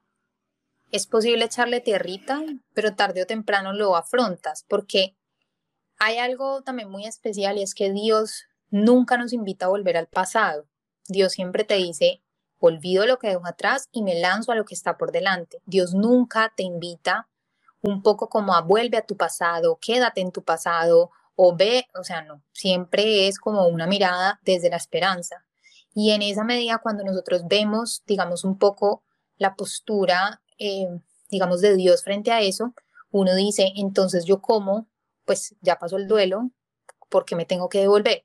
Es 0.92 1.06
posible 1.06 1.46
echarle 1.46 1.80
tierrita, 1.80 2.42
pero 2.74 2.94
tarde 2.94 3.22
o 3.22 3.26
temprano 3.26 3.72
lo 3.72 3.96
afrontas, 3.96 4.66
porque 4.68 5.16
hay 5.98 6.18
algo 6.18 6.62
también 6.62 6.90
muy 6.90 7.06
especial 7.06 7.56
y 7.56 7.62
es 7.62 7.74
que 7.74 7.90
Dios 7.90 8.44
nunca 8.68 9.16
nos 9.16 9.32
invita 9.32 9.66
a 9.66 9.70
volver 9.70 9.96
al 9.96 10.06
pasado. 10.06 10.68
Dios 11.08 11.32
siempre 11.32 11.64
te 11.64 11.76
dice, 11.76 12.22
olvido 12.58 13.06
lo 13.06 13.18
que 13.18 13.28
dejo 13.28 13.46
atrás 13.46 13.88
y 13.90 14.02
me 14.02 14.20
lanzo 14.20 14.52
a 14.52 14.54
lo 14.54 14.66
que 14.66 14.74
está 14.74 14.98
por 14.98 15.12
delante. 15.12 15.62
Dios 15.64 15.94
nunca 15.94 16.52
te 16.54 16.62
invita 16.62 17.28
un 17.80 18.02
poco 18.02 18.28
como 18.28 18.54
a 18.54 18.60
vuelve 18.60 18.98
a 18.98 19.06
tu 19.06 19.16
pasado, 19.16 19.78
quédate 19.80 20.20
en 20.20 20.30
tu 20.30 20.44
pasado 20.44 21.10
o 21.36 21.56
ve, 21.56 21.86
o 21.94 22.04
sea, 22.04 22.20
no, 22.20 22.42
siempre 22.52 23.28
es 23.28 23.38
como 23.38 23.66
una 23.66 23.86
mirada 23.86 24.40
desde 24.44 24.68
la 24.68 24.76
esperanza. 24.76 25.46
Y 25.94 26.10
en 26.10 26.20
esa 26.20 26.44
medida, 26.44 26.80
cuando 26.82 27.02
nosotros 27.02 27.44
vemos, 27.48 28.02
digamos, 28.06 28.44
un 28.44 28.58
poco 28.58 29.04
la 29.38 29.56
postura, 29.56 30.42
eh, 30.62 30.88
digamos, 31.30 31.60
de 31.60 31.76
Dios 31.76 32.04
frente 32.04 32.32
a 32.32 32.40
eso, 32.40 32.74
uno 33.10 33.34
dice, 33.34 33.72
entonces 33.76 34.24
yo 34.24 34.40
como, 34.40 34.88
pues 35.24 35.54
ya 35.60 35.78
pasó 35.78 35.96
el 35.96 36.08
duelo, 36.08 36.50
porque 37.08 37.36
me 37.36 37.44
tengo 37.44 37.68
que 37.68 37.80
devolver? 37.80 38.24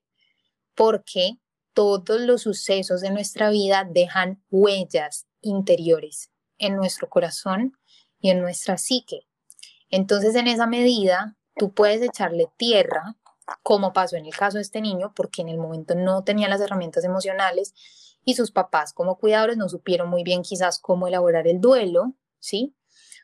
porque 0.78 1.40
todos 1.74 2.22
los 2.22 2.44
sucesos 2.44 3.02
de 3.02 3.10
nuestra 3.10 3.50
vida 3.50 3.86
dejan 3.90 4.42
huellas 4.52 5.26
interiores 5.42 6.30
en 6.60 6.76
nuestro 6.76 7.10
corazón 7.10 7.74
y 8.20 8.30
en 8.30 8.42
nuestra 8.42 8.78
psique. 8.78 9.28
Entonces, 9.90 10.36
en 10.36 10.48
esa 10.48 10.68
medida, 10.68 11.36
tú 11.56 11.74
puedes 11.74 12.02
echarle 12.02 12.50
tierra, 12.58 13.18
como 13.64 13.92
pasó 13.92 14.18
en 14.18 14.28
el 14.28 14.36
caso 14.36 14.58
de 14.58 14.64
este 14.64 14.82
niño, 14.82 15.14
porque 15.16 15.42
en 15.42 15.50
el 15.50 15.58
momento 15.58 15.96
no 15.96 16.24
tenía 16.24 16.48
las 16.48 16.62
herramientas 16.62 17.04
emocionales 17.04 17.74
y 18.24 18.36
sus 18.36 18.52
papás 18.52 18.94
como 18.94 19.18
cuidadores 19.18 19.58
no 19.58 19.68
supieron 19.68 20.10
muy 20.10 20.24
bien 20.24 20.44
quizás 20.44 20.80
cómo 20.80 21.08
elaborar 21.08 21.48
el 21.48 21.60
duelo, 21.60 22.14
¿sí? 22.40 22.76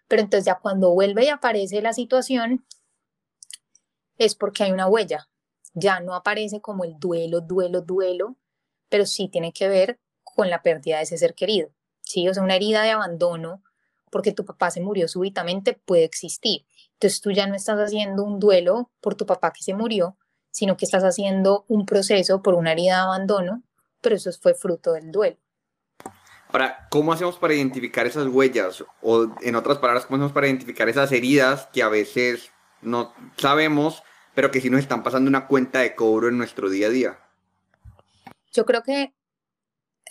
Pero 0.07 0.21
entonces 0.21 0.45
ya 0.45 0.59
cuando 0.59 0.91
vuelve 0.91 1.25
y 1.25 1.29
aparece 1.29 1.81
la 1.81 1.93
situación, 1.93 2.65
es 4.17 4.35
porque 4.35 4.63
hay 4.63 4.71
una 4.71 4.87
huella, 4.87 5.29
ya 5.73 5.99
no 5.99 6.13
aparece 6.13 6.61
como 6.61 6.83
el 6.83 6.99
duelo, 6.99 7.41
duelo, 7.41 7.81
duelo, 7.81 8.37
pero 8.89 9.05
sí 9.05 9.27
tiene 9.27 9.51
que 9.53 9.67
ver 9.67 9.99
con 10.23 10.49
la 10.49 10.61
pérdida 10.61 10.97
de 10.97 11.03
ese 11.03 11.17
ser 11.17 11.33
querido. 11.33 11.73
¿sí? 12.01 12.27
O 12.27 12.33
sea, 12.33 12.43
una 12.43 12.55
herida 12.55 12.83
de 12.83 12.91
abandono 12.91 13.63
porque 14.11 14.31
tu 14.31 14.45
papá 14.45 14.69
se 14.69 14.81
murió 14.81 15.07
súbitamente 15.07 15.73
puede 15.73 16.03
existir. 16.03 16.65
Entonces 16.93 17.19
tú 17.19 17.31
ya 17.31 17.47
no 17.47 17.55
estás 17.55 17.79
haciendo 17.79 18.23
un 18.23 18.39
duelo 18.39 18.91
por 19.01 19.15
tu 19.15 19.25
papá 19.25 19.51
que 19.51 19.63
se 19.63 19.73
murió, 19.73 20.17
sino 20.51 20.77
que 20.77 20.85
estás 20.85 21.03
haciendo 21.03 21.65
un 21.67 21.87
proceso 21.87 22.43
por 22.43 22.53
una 22.53 22.73
herida 22.73 22.97
de 22.97 23.01
abandono, 23.01 23.63
pero 24.01 24.15
eso 24.15 24.31
fue 24.33 24.53
fruto 24.53 24.93
del 24.93 25.11
duelo. 25.11 25.37
Ahora, 26.53 26.87
¿cómo 26.89 27.11
hacemos 27.11 27.37
para 27.37 27.55
identificar 27.55 28.07
esas 28.07 28.27
huellas? 28.27 28.85
O 29.01 29.27
en 29.41 29.55
otras 29.55 29.79
palabras, 29.79 30.05
¿cómo 30.05 30.15
hacemos 30.17 30.31
para 30.31 30.47
identificar 30.47 30.87
esas 30.87 31.11
heridas 31.11 31.67
que 31.73 31.83
a 31.83 31.89
veces 31.89 32.51
no 32.81 33.13
sabemos 33.35 34.03
pero 34.33 34.51
que 34.51 34.61
sí 34.61 34.69
nos 34.69 34.81
están 34.81 35.03
pasando 35.03 35.29
una 35.29 35.47
cuenta 35.47 35.79
de 35.79 35.95
cobro 35.95 36.29
en 36.29 36.37
nuestro 36.37 36.69
día 36.69 36.87
a 36.87 36.89
día. 36.89 37.19
Yo 38.51 38.65
creo 38.65 38.83
que 38.83 39.13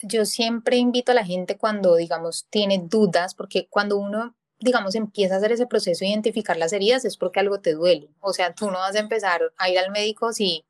yo 0.01 0.25
siempre 0.25 0.77
invito 0.77 1.11
a 1.11 1.15
la 1.15 1.25
gente 1.25 1.57
cuando, 1.57 1.95
digamos, 1.95 2.47
tiene 2.49 2.81
dudas, 2.83 3.35
porque 3.35 3.67
cuando 3.69 3.97
uno, 3.97 4.35
digamos, 4.59 4.95
empieza 4.95 5.35
a 5.35 5.37
hacer 5.37 5.51
ese 5.51 5.67
proceso 5.67 5.99
de 6.03 6.11
identificar 6.11 6.57
las 6.57 6.73
heridas 6.73 7.05
es 7.05 7.17
porque 7.17 7.39
algo 7.39 7.59
te 7.59 7.73
duele. 7.73 8.09
O 8.19 8.33
sea, 8.33 8.53
tú 8.53 8.67
no 8.67 8.79
vas 8.79 8.95
a 8.95 8.99
empezar 8.99 9.53
a 9.57 9.69
ir 9.69 9.79
al 9.79 9.91
médico 9.91 10.33
si, 10.33 10.65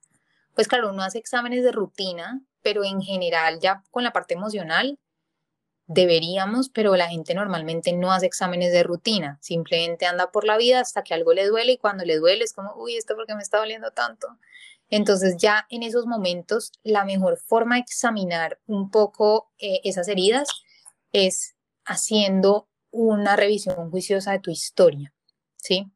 pues 0.55 0.67
claro, 0.67 0.89
uno 0.89 1.03
hace 1.03 1.17
exámenes 1.17 1.63
de 1.63 1.71
rutina, 1.71 2.41
pero 2.61 2.83
en 2.83 3.01
general 3.01 3.59
ya 3.59 3.83
con 3.91 4.03
la 4.03 4.13
parte 4.13 4.35
emocional 4.35 4.99
deberíamos, 5.87 6.69
pero 6.69 6.95
la 6.95 7.09
gente 7.09 7.33
normalmente 7.33 7.93
no 7.93 8.11
hace 8.11 8.25
exámenes 8.25 8.71
de 8.71 8.83
rutina, 8.83 9.37
simplemente 9.41 10.05
anda 10.05 10.31
por 10.31 10.45
la 10.45 10.57
vida 10.57 10.79
hasta 10.79 11.03
que 11.03 11.13
algo 11.13 11.33
le 11.33 11.47
duele 11.47 11.73
y 11.73 11.77
cuando 11.77 12.05
le 12.05 12.17
duele 12.17 12.43
es 12.43 12.53
como, 12.53 12.73
uy, 12.75 12.95
esto 12.95 13.15
porque 13.15 13.35
me 13.35 13.41
está 13.41 13.57
doliendo 13.57 13.91
tanto. 13.91 14.27
Entonces 14.89 15.37
ya 15.37 15.65
en 15.69 15.83
esos 15.83 16.05
momentos 16.05 16.71
la 16.83 17.03
mejor 17.03 17.37
forma 17.37 17.75
de 17.75 17.81
examinar 17.81 18.59
un 18.67 18.91
poco 18.91 19.51
eh, 19.57 19.81
esas 19.83 20.07
heridas 20.07 20.47
es 21.11 21.55
haciendo 21.85 22.67
una 22.91 23.35
revisión 23.35 23.89
juiciosa 23.89 24.31
de 24.31 24.39
tu 24.39 24.51
historia, 24.51 25.13
¿sí? 25.57 25.91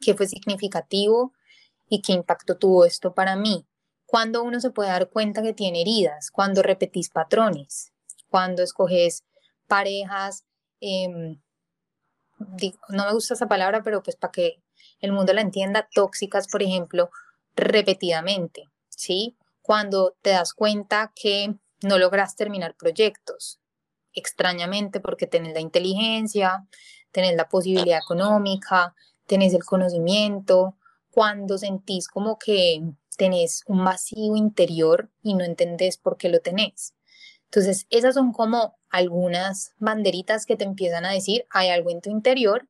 ¿Qué 0.00 0.14
fue 0.14 0.26
significativo 0.26 1.32
y 1.88 2.02
qué 2.02 2.12
impacto 2.12 2.58
tuvo 2.58 2.84
esto 2.84 3.14
para 3.14 3.36
mí? 3.36 3.66
Cuando 4.04 4.42
uno 4.42 4.60
se 4.60 4.70
puede 4.70 4.90
dar 4.90 5.08
cuenta 5.08 5.42
que 5.42 5.54
tiene 5.54 5.82
heridas, 5.82 6.30
cuando 6.30 6.62
repetís 6.62 7.08
patrones, 7.08 7.91
cuando 8.32 8.62
escoges 8.62 9.24
parejas, 9.68 10.46
em, 10.80 11.38
no 12.88 13.04
me 13.04 13.12
gusta 13.12 13.34
esa 13.34 13.46
palabra, 13.46 13.82
pero 13.82 14.02
pues 14.02 14.16
para 14.16 14.32
que 14.32 14.62
el 15.00 15.12
mundo 15.12 15.34
la 15.34 15.42
entienda, 15.42 15.86
tóxicas, 15.94 16.48
por 16.48 16.62
ejemplo, 16.62 17.10
repetidamente, 17.54 18.70
¿sí? 18.88 19.36
Cuando 19.60 20.16
te 20.22 20.30
das 20.30 20.54
cuenta 20.54 21.12
que 21.14 21.56
no 21.82 21.98
logras 21.98 22.34
terminar 22.34 22.74
proyectos, 22.74 23.60
extrañamente 24.14 24.98
porque 24.98 25.26
tenés 25.26 25.52
la 25.52 25.60
inteligencia, 25.60 26.66
tenés 27.10 27.36
la 27.36 27.50
posibilidad 27.50 27.98
económica, 27.98 28.94
tenés 29.26 29.52
el 29.52 29.64
conocimiento, 29.64 30.78
cuando 31.10 31.58
sentís 31.58 32.08
como 32.08 32.38
que 32.38 32.80
tenés 33.18 33.62
un 33.66 33.84
vacío 33.84 34.36
interior 34.36 35.10
y 35.22 35.34
no 35.34 35.44
entendés 35.44 35.98
por 35.98 36.16
qué 36.16 36.30
lo 36.30 36.40
tenés. 36.40 36.94
Entonces, 37.54 37.86
esas 37.90 38.14
son 38.14 38.32
como 38.32 38.78
algunas 38.88 39.74
banderitas 39.78 40.46
que 40.46 40.56
te 40.56 40.64
empiezan 40.64 41.04
a 41.04 41.12
decir, 41.12 41.44
hay 41.50 41.68
algo 41.68 41.90
en 41.90 42.00
tu 42.00 42.08
interior 42.08 42.66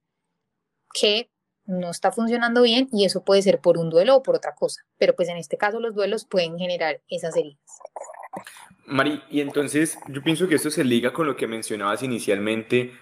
que 0.93 1.31
no 1.67 1.89
está 1.89 2.11
funcionando 2.11 2.63
bien 2.63 2.89
y 2.91 3.05
eso 3.05 3.23
puede 3.23 3.43
ser 3.43 3.61
por 3.61 3.79
un 3.79 3.91
duelo 3.91 4.17
o 4.17 4.23
por 4.25 4.35
otra 4.35 4.57
cosa. 4.57 4.83
Pero 4.99 5.15
pues 5.15 5.29
en 5.29 5.37
este 5.37 5.57
caso 5.57 5.79
los 5.79 5.95
duelos 5.95 6.25
pueden 6.25 6.59
generar 6.59 7.01
esas 7.09 7.37
heridas. 7.37 7.61
Mari, 8.85 9.23
y 9.31 9.41
entonces 9.41 9.97
yo 10.09 10.21
pienso 10.21 10.49
que 10.49 10.57
esto 10.57 10.69
se 10.69 10.83
liga 10.83 11.13
con 11.13 11.29
lo 11.29 11.37
que 11.37 11.47
mencionabas 11.47 12.03
inicialmente 12.03 12.93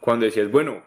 cuando 0.00 0.24
decías, 0.24 0.50
bueno, 0.50 0.84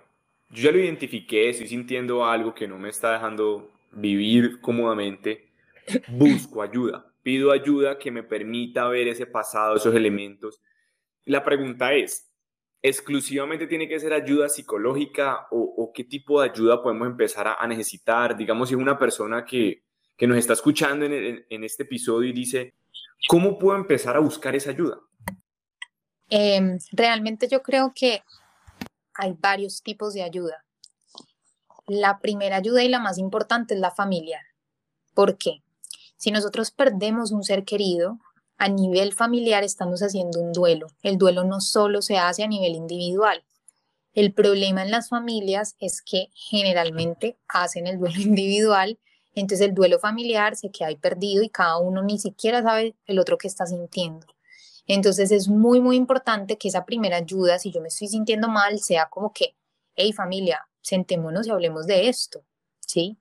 yo 0.50 0.64
ya 0.64 0.72
lo 0.72 0.80
identifiqué, 0.80 1.50
estoy 1.50 1.68
sintiendo 1.68 2.26
algo 2.26 2.56
que 2.56 2.68
no 2.68 2.80
me 2.80 2.90
está 2.90 3.14
dejando 3.14 3.70
vivir 3.92 4.62
cómodamente, 4.62 5.52
busco 6.08 6.64
ayuda 6.64 7.06
pido 7.30 7.52
ayuda 7.52 8.00
que 8.00 8.10
me 8.10 8.24
permita 8.24 8.88
ver 8.88 9.08
ese 9.08 9.28
pasado, 9.28 9.76
esos 9.76 9.94
elementos. 9.94 10.60
La 11.26 11.44
pregunta 11.44 11.94
es, 11.94 12.28
¿exclusivamente 12.82 13.68
tiene 13.68 13.88
que 13.88 14.00
ser 14.00 14.14
ayuda 14.14 14.50
psicológica 14.50 15.46
o, 15.52 15.92
qué 15.94 16.06
tipo 16.06 16.42
de 16.42 16.50
ayuda 16.50 16.82
podemos 16.82 17.08
empezar 17.08 17.48
a, 17.48 17.68
necesitar? 17.68 18.36
Digamos, 18.36 18.70
si 18.70 18.74
es 18.74 18.82
una 18.82 18.98
persona 18.98 19.46
que, 19.46 19.84
nos 20.22 20.40
está 20.40 20.54
escuchando 20.54 21.06
en, 21.06 21.64
este 21.64 21.84
episodio 21.84 22.30
y 22.30 22.34
dice, 22.34 22.74
¿cómo 23.28 23.60
puedo 23.60 23.78
empezar 23.78 24.16
a 24.16 24.22
buscar 24.22 24.56
esa 24.56 24.72
ayuda? 24.72 24.98
Em, 26.32 26.80
realmente 26.94 27.48
yo 27.48 27.62
creo 27.62 27.94
que 27.94 28.24
hay 29.14 29.36
varios 29.40 29.84
tipos 29.84 30.16
de 30.16 30.24
ayuda. 30.24 30.66
La 31.86 32.18
primera 32.22 32.56
ayuda 32.56 32.84
y 32.84 32.90
la 32.90 32.98
más 32.98 33.20
importante 33.20 33.76
es 33.76 33.80
la 33.80 33.92
familiar. 33.92 34.42
¿Por 35.14 35.38
qué? 35.38 35.62
Si 36.20 36.32
nosotros 36.32 36.72
perdemos 36.72 37.32
un 37.32 37.46
ser 37.46 37.64
querido, 37.64 38.20
a 38.58 38.68
nivel 38.68 39.14
familiar 39.14 39.64
estamos 39.64 40.02
haciendo 40.02 40.42
un 40.42 40.52
duelo. 40.52 40.88
El 41.02 41.18
duelo 41.18 41.46
no 41.46 41.62
solo 41.62 42.02
se 42.02 42.18
hace 42.18 42.44
a 42.44 42.48
nivel 42.48 42.76
individual. 42.76 43.46
El 44.14 44.34
problema 44.34 44.84
en 44.84 44.92
las 44.92 45.08
familias 45.08 45.78
es 45.80 46.02
que 46.02 46.28
generalmente 46.34 47.38
hacen 47.48 47.88
el 47.88 48.00
duelo 48.00 48.20
individual, 48.20 49.00
entonces 49.34 49.66
el 49.66 49.74
duelo 49.74 49.98
familiar 49.98 50.58
se 50.58 50.72
queda 50.72 50.90
ahí 50.90 50.98
perdido 50.98 51.42
y 51.42 51.50
cada 51.50 51.78
uno 51.78 52.04
ni 52.04 52.20
siquiera 52.20 52.62
sabe 52.62 52.98
el 53.06 53.18
otro 53.18 53.38
que 53.38 53.48
está 53.48 53.66
sintiendo. 53.66 54.28
Entonces 54.88 55.32
es 55.32 55.48
muy, 55.48 55.80
muy 55.80 55.96
importante 55.96 56.58
que 56.58 56.68
esa 56.68 56.84
primera 56.84 57.16
ayuda, 57.16 57.60
si 57.60 57.72
yo 57.72 57.80
me 57.80 57.88
estoy 57.88 58.10
sintiendo 58.10 58.50
mal, 58.50 58.80
sea 58.80 59.08
como 59.08 59.32
que, 59.32 59.56
hey 59.96 60.12
familia, 60.12 60.68
sentémonos 60.82 61.48
y 61.48 61.52
hablemos 61.52 61.88
de 61.88 62.10
esto, 62.10 62.44
¿sí? 62.82 63.19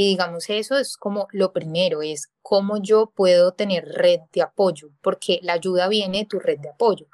Y 0.00 0.06
digamos, 0.06 0.48
eso 0.48 0.78
es 0.78 0.96
como 0.96 1.28
lo 1.30 1.52
primero, 1.52 2.00
es 2.00 2.30
cómo 2.40 2.80
yo 2.80 3.12
puedo 3.14 3.52
tener 3.52 3.84
red 3.84 4.20
de 4.32 4.40
apoyo, 4.40 4.88
porque 5.02 5.40
la 5.42 5.52
ayuda 5.52 5.88
viene 5.88 6.20
de 6.20 6.24
tu 6.24 6.38
red 6.38 6.58
de 6.58 6.70
apoyo. 6.70 7.04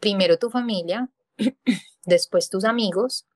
Primero 0.00 0.36
tu 0.36 0.50
familia, 0.50 1.08
después 2.04 2.50
tus 2.50 2.64
amigos, 2.64 3.28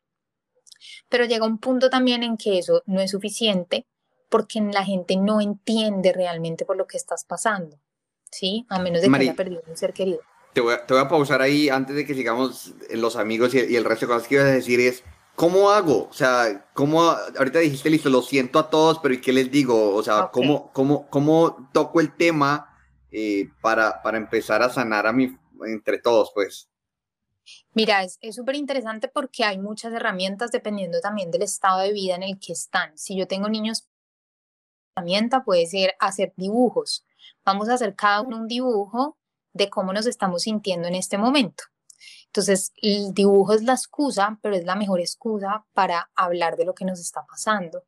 pero 1.08 1.26
llega 1.26 1.46
un 1.46 1.58
punto 1.58 1.90
también 1.90 2.24
en 2.24 2.36
que 2.36 2.58
eso 2.58 2.82
no 2.86 3.00
es 3.00 3.12
suficiente 3.12 3.86
porque 4.28 4.60
la 4.60 4.84
gente 4.84 5.14
no 5.14 5.40
entiende 5.40 6.12
realmente 6.12 6.64
por 6.64 6.76
lo 6.76 6.88
que 6.88 6.96
estás 6.96 7.24
pasando. 7.24 7.78
¿sí? 8.32 8.66
A 8.68 8.80
menos 8.80 9.00
de 9.00 9.08
que 9.08 9.16
haya 9.16 9.36
perdido 9.36 9.62
un 9.68 9.76
ser 9.76 9.92
querido. 9.92 10.22
Te 10.54 10.60
voy, 10.60 10.74
a, 10.74 10.84
te 10.84 10.92
voy, 10.92 11.04
a, 11.04 11.08
pausar 11.08 11.40
ahí 11.40 11.68
antes 11.68 11.94
de 11.94 12.04
que 12.04 12.14
sigamos 12.14 12.74
en 12.90 13.00
los 13.00 13.14
amigos 13.14 13.54
y, 13.54 13.76
el 13.76 13.84
resto 13.84 14.06
de 14.06 14.12
cosas 14.14 14.26
que 14.26 14.34
ibas 14.34 14.48
a 14.48 14.50
decir 14.50 14.80
es, 14.80 15.04
¿cómo 15.38 15.70
hago? 15.70 16.08
O 16.08 16.12
sea, 16.12 16.66
¿cómo, 16.74 17.00
ahorita 17.00 17.60
dijiste, 17.60 17.88
listo, 17.88 18.10
lo 18.10 18.22
siento 18.22 18.58
a 18.58 18.68
todos, 18.68 18.98
pero 18.98 19.14
¿y 19.14 19.20
qué 19.20 19.32
les 19.32 19.48
digo? 19.52 19.94
O 19.94 20.02
sea, 20.02 20.30
¿cómo, 20.32 20.72
cómo, 20.72 21.08
¿cómo 21.08 21.70
toco 21.72 22.00
el 22.00 22.16
tema 22.16 22.76
eh, 23.12 23.48
para, 23.62 24.02
para 24.02 24.18
empezar 24.18 24.64
a 24.64 24.68
sanar 24.68 25.06
a 25.06 25.12
mi, 25.12 25.38
entre 25.64 25.98
todos, 25.98 26.32
pues? 26.34 26.68
Mira, 27.72 28.02
es 28.02 28.34
súper 28.34 28.56
interesante 28.56 29.06
porque 29.06 29.44
hay 29.44 29.58
muchas 29.58 29.92
herramientas 29.92 30.50
dependiendo 30.50 31.00
también 31.00 31.30
del 31.30 31.42
estado 31.42 31.78
de 31.78 31.92
vida 31.92 32.16
en 32.16 32.24
el 32.24 32.40
que 32.40 32.52
están. 32.52 32.98
Si 32.98 33.16
yo 33.16 33.28
tengo 33.28 33.48
niños, 33.48 33.86
herramienta 34.96 35.44
puede 35.44 35.66
ser 35.66 35.94
hacer 36.00 36.32
dibujos. 36.36 37.06
Vamos 37.44 37.68
a 37.68 37.74
hacer 37.74 37.94
cada 37.94 38.22
uno 38.22 38.38
un 38.38 38.48
dibujo 38.48 39.16
de 39.52 39.70
cómo 39.70 39.92
nos 39.92 40.06
estamos 40.06 40.42
sintiendo 40.42 40.88
en 40.88 40.96
este 40.96 41.16
momento. 41.16 41.62
Entonces, 42.28 42.72
el 42.82 43.14
dibujo 43.14 43.54
es 43.54 43.62
la 43.62 43.72
excusa, 43.72 44.38
pero 44.42 44.54
es 44.54 44.64
la 44.64 44.76
mejor 44.76 45.00
excusa 45.00 45.64
para 45.72 46.10
hablar 46.14 46.56
de 46.56 46.66
lo 46.66 46.74
que 46.74 46.84
nos 46.84 47.00
está 47.00 47.24
pasando. 47.26 47.84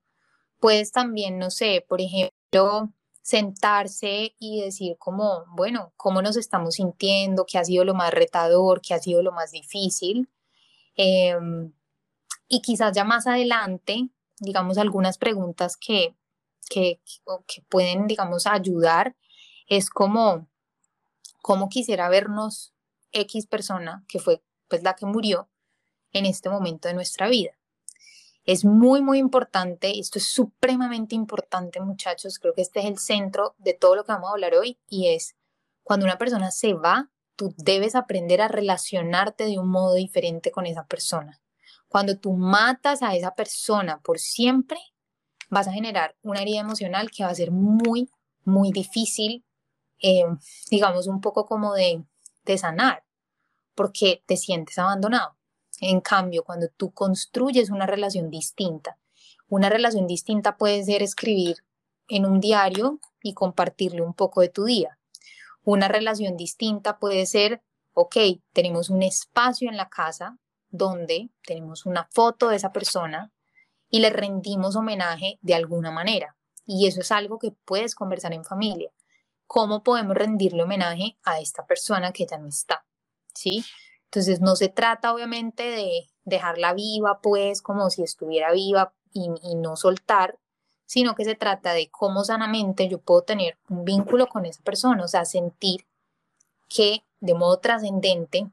Puedes 0.58 0.92
también, 0.92 1.38
no 1.38 1.50
sé, 1.50 1.84
por 1.88 2.00
ejemplo, 2.00 2.90
sentarse 3.22 4.34
y 4.38 4.62
decir 4.62 4.96
como, 4.98 5.44
bueno, 5.54 5.92
cómo 5.96 6.22
nos 6.22 6.36
estamos 6.36 6.76
sintiendo, 6.76 7.46
qué 7.46 7.58
ha 7.58 7.64
sido 7.64 7.84
lo 7.84 7.94
más 7.94 8.12
retador, 8.12 8.80
qué 8.80 8.94
ha 8.94 8.98
sido 8.98 9.22
lo 9.22 9.32
más 9.32 9.52
difícil. 9.52 10.28
Em, 10.96 11.72
y 12.48 12.62
quizás 12.62 12.94
ya 12.94 13.04
más 13.04 13.26
adelante, 13.26 14.08
digamos, 14.40 14.78
algunas 14.78 15.18
preguntas 15.18 15.76
que, 15.76 16.16
que, 16.68 17.00
que 17.46 17.62
pueden, 17.68 18.06
digamos, 18.06 18.46
ayudar 18.46 19.16
es 19.68 19.90
como, 19.90 20.48
como 21.42 21.68
quisiera 21.68 22.08
vernos 22.08 22.74
X 23.12 23.46
persona, 23.46 24.04
que 24.08 24.18
fue 24.18 24.42
pues 24.68 24.82
la 24.82 24.94
que 24.94 25.06
murió 25.06 25.48
en 26.12 26.26
este 26.26 26.48
momento 26.48 26.88
de 26.88 26.94
nuestra 26.94 27.28
vida. 27.28 27.52
Es 28.44 28.64
muy, 28.64 29.02
muy 29.02 29.18
importante, 29.18 29.98
esto 29.98 30.18
es 30.18 30.26
supremamente 30.26 31.14
importante 31.14 31.80
muchachos, 31.80 32.38
creo 32.38 32.54
que 32.54 32.62
este 32.62 32.80
es 32.80 32.86
el 32.86 32.98
centro 32.98 33.54
de 33.58 33.74
todo 33.74 33.96
lo 33.96 34.04
que 34.04 34.12
vamos 34.12 34.30
a 34.30 34.32
hablar 34.32 34.54
hoy 34.54 34.78
y 34.88 35.08
es 35.08 35.36
cuando 35.82 36.06
una 36.06 36.18
persona 36.18 36.50
se 36.50 36.74
va, 36.74 37.10
tú 37.36 37.54
debes 37.58 37.94
aprender 37.94 38.40
a 38.40 38.48
relacionarte 38.48 39.44
de 39.44 39.58
un 39.58 39.68
modo 39.68 39.94
diferente 39.94 40.50
con 40.50 40.66
esa 40.66 40.86
persona. 40.86 41.40
Cuando 41.88 42.16
tú 42.18 42.32
matas 42.32 43.02
a 43.02 43.14
esa 43.14 43.34
persona 43.34 44.00
por 44.00 44.18
siempre, 44.18 44.78
vas 45.48 45.66
a 45.66 45.72
generar 45.72 46.16
una 46.22 46.42
herida 46.42 46.60
emocional 46.60 47.10
que 47.10 47.24
va 47.24 47.30
a 47.30 47.34
ser 47.34 47.50
muy, 47.50 48.08
muy 48.44 48.70
difícil 48.70 49.44
eh, 50.02 50.24
digamos, 50.70 51.06
un 51.06 51.20
poco 51.20 51.46
como 51.46 51.74
de, 51.74 52.02
sanar, 52.58 53.04
porque 53.74 54.22
te 54.26 54.36
sientes 54.36 54.78
abandonado. 54.78 55.36
En 55.80 56.00
cambio, 56.00 56.44
cuando 56.44 56.68
tú 56.68 56.92
construyes 56.92 57.70
una 57.70 57.86
relación 57.86 58.30
distinta, 58.30 58.98
una 59.48 59.68
relación 59.68 60.06
distinta 60.06 60.56
puede 60.56 60.84
ser 60.84 61.02
escribir 61.02 61.64
en 62.08 62.26
un 62.26 62.40
diario 62.40 63.00
y 63.22 63.34
compartirle 63.34 64.02
un 64.02 64.14
poco 64.14 64.40
de 64.40 64.48
tu 64.48 64.64
día. 64.64 64.98
Una 65.62 65.88
relación 65.88 66.36
distinta 66.36 66.98
puede 66.98 67.26
ser, 67.26 67.62
ok, 67.94 68.16
tenemos 68.52 68.90
un 68.90 69.02
espacio 69.02 69.68
en 69.68 69.76
la 69.76 69.88
casa 69.88 70.38
donde 70.68 71.30
tenemos 71.44 71.86
una 71.86 72.08
foto 72.12 72.48
de 72.48 72.56
esa 72.56 72.72
persona 72.72 73.32
y 73.88 74.00
le 74.00 74.10
rendimos 74.10 74.76
homenaje 74.76 75.38
de 75.42 75.54
alguna 75.54 75.90
manera. 75.90 76.36
Y 76.64 76.86
eso 76.86 77.00
es 77.00 77.10
algo 77.10 77.38
que 77.38 77.52
puedes 77.64 77.94
conversar 77.94 78.32
en 78.32 78.44
familia 78.44 78.90
cómo 79.52 79.82
podemos 79.82 80.16
rendirle 80.16 80.62
homenaje 80.62 81.18
a 81.24 81.40
esta 81.40 81.66
persona 81.66 82.12
que 82.12 82.24
ya 82.24 82.38
no 82.38 82.46
está, 82.46 82.86
¿sí? 83.34 83.64
Entonces 84.04 84.40
no 84.40 84.54
se 84.54 84.68
trata 84.68 85.12
obviamente 85.12 85.64
de 85.64 86.08
dejarla 86.22 86.72
viva, 86.72 87.20
pues 87.20 87.60
como 87.60 87.90
si 87.90 88.04
estuviera 88.04 88.52
viva 88.52 88.94
y, 89.12 89.28
no 89.56 89.74
soltar, 89.74 90.38
sino 90.86 91.16
que 91.16 91.24
se 91.24 91.34
trata 91.34 91.72
de 91.72 91.90
cómo 91.90 92.22
sanamente 92.22 92.86
yo 92.86 93.00
puedo 93.00 93.22
tener 93.22 93.58
un 93.68 93.84
vínculo 93.84 94.28
con 94.28 94.46
esa 94.46 94.62
persona, 94.62 95.02
o 95.02 95.08
sea, 95.08 95.24
sentir 95.24 95.84
que 96.68 97.02
de 97.18 97.34
modo 97.34 97.58
trascendente 97.58 98.48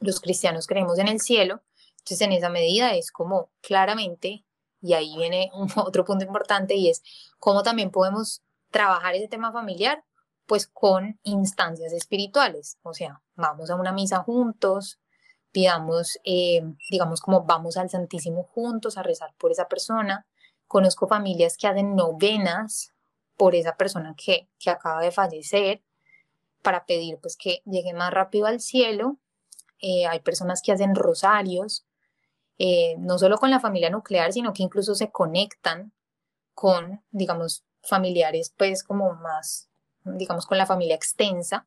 los 0.00 0.18
cristianos 0.20 0.66
creemos 0.66 0.98
en 0.98 1.06
el 1.06 1.20
cielo, 1.20 1.62
entonces 1.98 2.22
en 2.22 2.32
esa 2.32 2.48
medida 2.48 2.94
es 2.94 3.12
como 3.12 3.50
claramente, 3.60 4.44
y 4.82 4.94
ahí 4.94 5.16
viene 5.16 5.52
un, 5.54 5.70
otro 5.76 6.04
punto 6.04 6.24
importante, 6.24 6.74
y 6.74 6.88
es 6.88 7.04
cómo 7.38 7.62
también 7.62 7.92
podemos 7.92 8.42
trabajar 8.70 9.14
ese 9.14 9.28
tema 9.28 9.52
familiar, 9.52 10.04
pues 10.46 10.66
con 10.66 11.18
instancias 11.24 11.92
espirituales, 11.92 12.78
o 12.82 12.94
sea, 12.94 13.22
vamos 13.36 13.70
a 13.70 13.76
una 13.76 13.92
misa 13.92 14.18
juntos, 14.22 14.98
pidamos, 15.52 16.18
eh, 16.24 16.62
digamos, 16.90 17.20
como 17.20 17.44
vamos 17.44 17.76
al 17.76 17.90
Santísimo 17.90 18.44
juntos 18.44 18.96
a 18.96 19.02
rezar 19.02 19.34
por 19.38 19.50
esa 19.50 19.68
persona. 19.68 20.26
Conozco 20.66 21.08
familias 21.08 21.56
que 21.56 21.66
hacen 21.66 21.94
novenas 21.96 22.92
por 23.36 23.54
esa 23.54 23.76
persona 23.76 24.14
que, 24.16 24.48
que 24.58 24.70
acaba 24.70 25.00
de 25.00 25.10
fallecer 25.10 25.82
para 26.62 26.84
pedir 26.84 27.18
pues 27.20 27.36
que 27.36 27.62
llegue 27.64 27.94
más 27.94 28.12
rápido 28.12 28.46
al 28.46 28.60
cielo. 28.60 29.18
Eh, 29.80 30.06
hay 30.06 30.20
personas 30.20 30.60
que 30.62 30.72
hacen 30.72 30.94
rosarios, 30.94 31.86
eh, 32.58 32.96
no 32.98 33.18
solo 33.18 33.38
con 33.38 33.50
la 33.50 33.60
familia 33.60 33.90
nuclear, 33.90 34.32
sino 34.32 34.52
que 34.52 34.64
incluso 34.64 34.94
se 34.94 35.10
conectan 35.10 35.92
con, 36.54 37.04
digamos, 37.10 37.64
familiares, 37.82 38.52
pues 38.56 38.82
como 38.82 39.14
más, 39.14 39.68
digamos, 40.04 40.46
con 40.46 40.58
la 40.58 40.66
familia 40.66 40.94
extensa. 40.94 41.66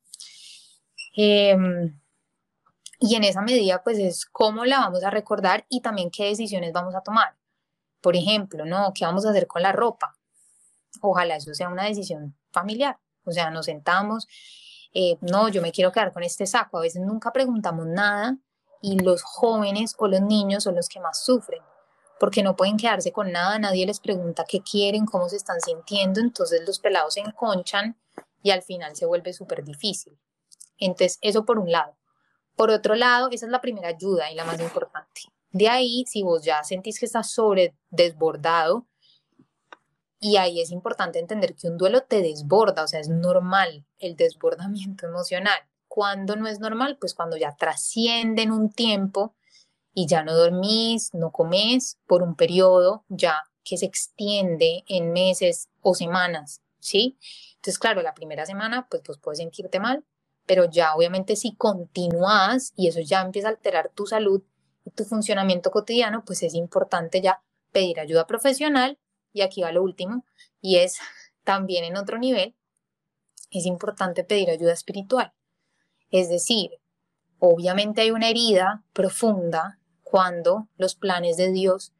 Em, 1.16 2.00
y 3.00 3.16
en 3.16 3.24
esa 3.24 3.42
medida, 3.42 3.84
pues 3.84 3.98
es 3.98 4.26
cómo 4.26 4.66
la 4.66 4.80
vamos 4.80 5.04
a 5.04 5.10
recordar 5.10 5.66
y 5.70 5.82
también 5.82 6.12
qué 6.12 6.26
decisiones 6.26 6.72
vamos 6.74 6.96
a 6.96 7.02
tomar. 7.02 7.36
Por 8.02 8.16
ejemplo, 8.16 8.66
¿no? 8.66 8.94
¿Qué 8.94 9.06
vamos 9.06 9.26
a 9.26 9.32
hacer 9.32 9.48
con 9.48 9.62
la 9.64 9.72
ropa? 9.72 10.16
Ojalá 11.02 11.36
eso 11.36 11.54
sea 11.54 11.70
una 11.70 11.86
decisión 11.86 12.36
familiar. 12.52 13.00
O 13.26 13.32
sea, 13.32 13.50
nos 13.50 13.66
sentamos, 13.66 14.28
eh, 14.94 15.18
no, 15.22 15.50
yo 15.50 15.62
me 15.62 15.72
quiero 15.72 15.92
quedar 15.92 16.14
con 16.14 16.24
este 16.24 16.46
saco. 16.46 16.78
A 16.78 16.82
veces 16.82 17.02
nunca 17.02 17.32
preguntamos 17.32 17.88
nada 17.88 18.38
y 18.82 19.00
los 19.00 19.24
jóvenes 19.24 19.96
o 19.98 20.08
los 20.08 20.22
niños 20.22 20.64
son 20.64 20.76
los 20.76 20.90
que 20.90 21.00
más 21.00 21.24
sufren 21.24 21.62
porque 22.22 22.44
no 22.44 22.56
pueden 22.56 22.78
quedarse 22.78 23.12
con 23.12 23.32
nada, 23.32 23.58
nadie 23.58 23.84
les 23.88 24.00
pregunta 24.00 24.46
qué 24.48 24.62
quieren, 24.62 25.08
cómo 25.08 25.28
se 25.28 25.38
están 25.38 25.60
sintiendo, 25.60 26.20
entonces 26.20 26.62
los 26.68 26.78
pelados 26.78 27.16
se 27.16 27.22
enconchan 27.22 27.98
y 28.44 28.52
al 28.52 28.62
final 28.62 28.96
se 28.96 29.08
vuelve 29.08 29.34
súper 29.34 29.64
difícil. 29.64 30.20
Entonces, 30.78 31.18
eso 31.22 31.46
por 31.46 31.58
un 31.58 31.72
lado. 31.72 31.98
Por 32.56 32.70
otro 32.70 32.94
lado, 32.94 33.30
esa 33.32 33.48
es 33.48 33.52
la 33.52 33.60
primera 33.60 33.88
ayuda 33.88 34.30
y 34.30 34.36
la 34.36 34.46
más 34.46 34.62
importante. 34.62 35.22
De 35.50 35.68
ahí, 35.68 36.06
si 36.08 36.22
vos 36.22 36.44
ya 36.44 36.64
sentís 36.64 37.00
que 37.00 37.08
estás 37.08 37.32
sobre 37.32 37.76
desbordado, 37.90 38.86
y 40.20 40.36
ahí 40.38 40.62
es 40.62 40.70
importante 40.70 41.18
entender 41.18 41.56
que 41.56 41.70
un 41.70 41.78
duelo 41.80 42.04
te 42.04 42.22
desborda, 42.22 42.84
o 42.84 42.88
sea, 42.88 43.00
es 43.00 43.10
normal 43.10 43.84
el 43.98 44.16
desbordamiento 44.16 45.08
emocional. 45.08 45.58
Cuando 45.88 46.36
no 46.36 46.48
es 46.48 46.60
normal? 46.60 47.00
Pues 47.02 47.16
cuando 47.16 47.36
ya 47.36 47.56
trascienden 47.56 48.52
un 48.52 48.72
tiempo 48.72 49.34
y 49.94 50.08
ya 50.08 50.24
no 50.24 50.36
dormís, 50.36 51.14
no 51.14 51.32
comes 51.32 51.98
por 52.08 52.24
un 52.24 52.36
periodo 52.36 53.04
ya 53.10 53.42
que 53.64 53.78
se 53.78 53.86
extiende 53.86 54.84
en 54.88 55.12
meses 55.12 55.70
o 55.82 55.94
semanas, 55.94 56.62
¿sí? 56.80 57.18
Entonces, 57.56 57.78
claro, 57.78 58.02
la 58.02 58.14
primera 58.14 58.46
semana, 58.46 58.88
pues, 58.90 59.04
pues 59.06 59.18
puedes 59.20 59.40
sentirte 59.40 59.80
mal, 59.80 60.04
pero 60.46 60.66
ya 60.66 60.96
obviamente 60.96 61.36
si 61.36 61.56
continúas 61.56 62.74
y 62.76 62.88
eso 62.88 63.00
ya 63.02 63.22
empieza 63.22 63.50
a 63.50 63.52
alterar 63.52 63.92
tu 63.94 64.08
salud 64.08 64.42
y 64.84 64.92
tu 64.92 65.06
funcionamiento 65.06 65.70
cotidiano, 65.72 66.24
pues 66.26 66.42
es 66.44 66.56
importante 66.56 67.22
ya 67.22 67.44
pedir 67.72 68.00
ayuda 68.00 68.26
profesional. 68.26 68.98
Y 69.34 69.42
aquí 69.42 69.62
va 69.62 69.72
lo 69.72 69.82
último, 69.82 70.26
y 70.60 70.78
es 70.78 70.98
también 71.44 71.86
en 71.86 71.98
otro 71.98 72.18
nivel, 72.18 72.56
es 73.52 73.66
importante 73.66 74.24
pedir 74.24 74.50
ayuda 74.50 74.74
espiritual. 74.74 75.34
Es 76.10 76.30
decir, 76.30 76.72
obviamente 77.40 78.02
hay 78.02 78.12
una 78.12 78.30
herida 78.30 78.84
profunda 78.94 79.80
cuando 80.12 80.68
los 80.76 80.96
planes 80.96 81.38
de 81.38 81.54
Dios 81.54 81.94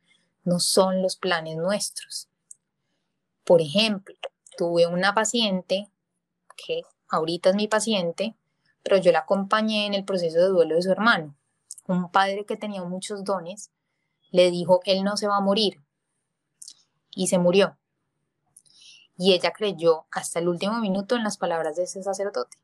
no 0.44 0.60
son 0.60 1.02
los 1.02 1.16
planes 1.16 1.56
nuestros. 1.56 2.28
Por 3.46 3.62
ejemplo, 3.62 4.14
tuve 4.58 4.86
una 4.86 5.14
paciente 5.14 5.90
que 6.58 6.82
ahorita 7.08 7.52
es 7.52 7.56
mi 7.56 7.70
paciente, 7.70 8.36
pero 8.84 8.98
yo 8.98 9.14
la 9.14 9.20
acompañé 9.20 9.86
en 9.86 9.94
el 9.94 10.04
proceso 10.04 10.40
de 10.40 10.50
duelo 10.50 10.76
de 10.76 10.82
su 10.82 10.92
hermano. 10.92 11.38
Un 11.88 12.12
padre 12.12 12.46
que 12.46 12.58
tenía 12.58 12.84
muchos 12.84 13.24
dones 13.24 13.72
le 14.32 14.52
dijo, 14.52 14.82
él 14.84 15.06
no 15.06 15.16
se 15.16 15.28
va 15.30 15.38
a 15.38 15.42
morir. 15.42 15.82
Y 17.16 17.28
se 17.28 17.38
murió. 17.38 17.78
Y 19.18 19.32
ella 19.32 19.54
creyó 19.54 20.06
hasta 20.12 20.40
el 20.40 20.50
último 20.50 20.82
minuto 20.82 21.16
en 21.16 21.24
las 21.24 21.38
palabras 21.38 21.78
de 21.78 21.84
ese 21.84 22.04
sacerdote. 22.04 22.58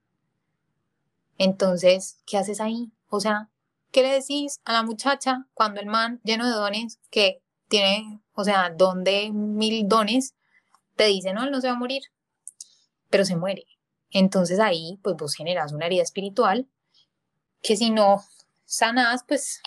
Entonces, 1.37 2.19
¿qué 2.25 2.37
haces 2.37 2.59
ahí? 2.59 2.91
O 3.07 3.21
sea, 3.21 3.49
¿qué 3.97 4.03
le 4.03 4.13
decís 4.13 4.61
a 4.63 4.73
la 4.73 4.83
muchacha 4.83 5.47
cuando 5.55 5.81
el 5.81 5.87
man 5.87 6.21
lleno 6.23 6.45
de 6.45 6.51
dones, 6.51 6.99
que 7.09 7.41
tiene, 7.67 8.21
o 8.35 8.43
sea, 8.43 8.69
don 8.69 9.03
de 9.03 9.31
mil 9.31 9.87
dones, 9.87 10.35
te 10.95 11.05
dice, 11.05 11.33
no, 11.33 11.43
él 11.43 11.49
no 11.49 11.59
se 11.61 11.67
va 11.67 11.73
a 11.73 11.79
morir, 11.79 12.03
pero 13.09 13.25
se 13.25 13.35
muere? 13.35 13.65
Entonces 14.11 14.59
ahí, 14.59 14.99
pues 15.01 15.15
vos 15.15 15.33
generas 15.33 15.73
una 15.73 15.87
herida 15.87 16.03
espiritual 16.03 16.67
que 17.63 17.75
si 17.75 17.89
no 17.89 18.23
sanas, 18.65 19.23
pues 19.27 19.63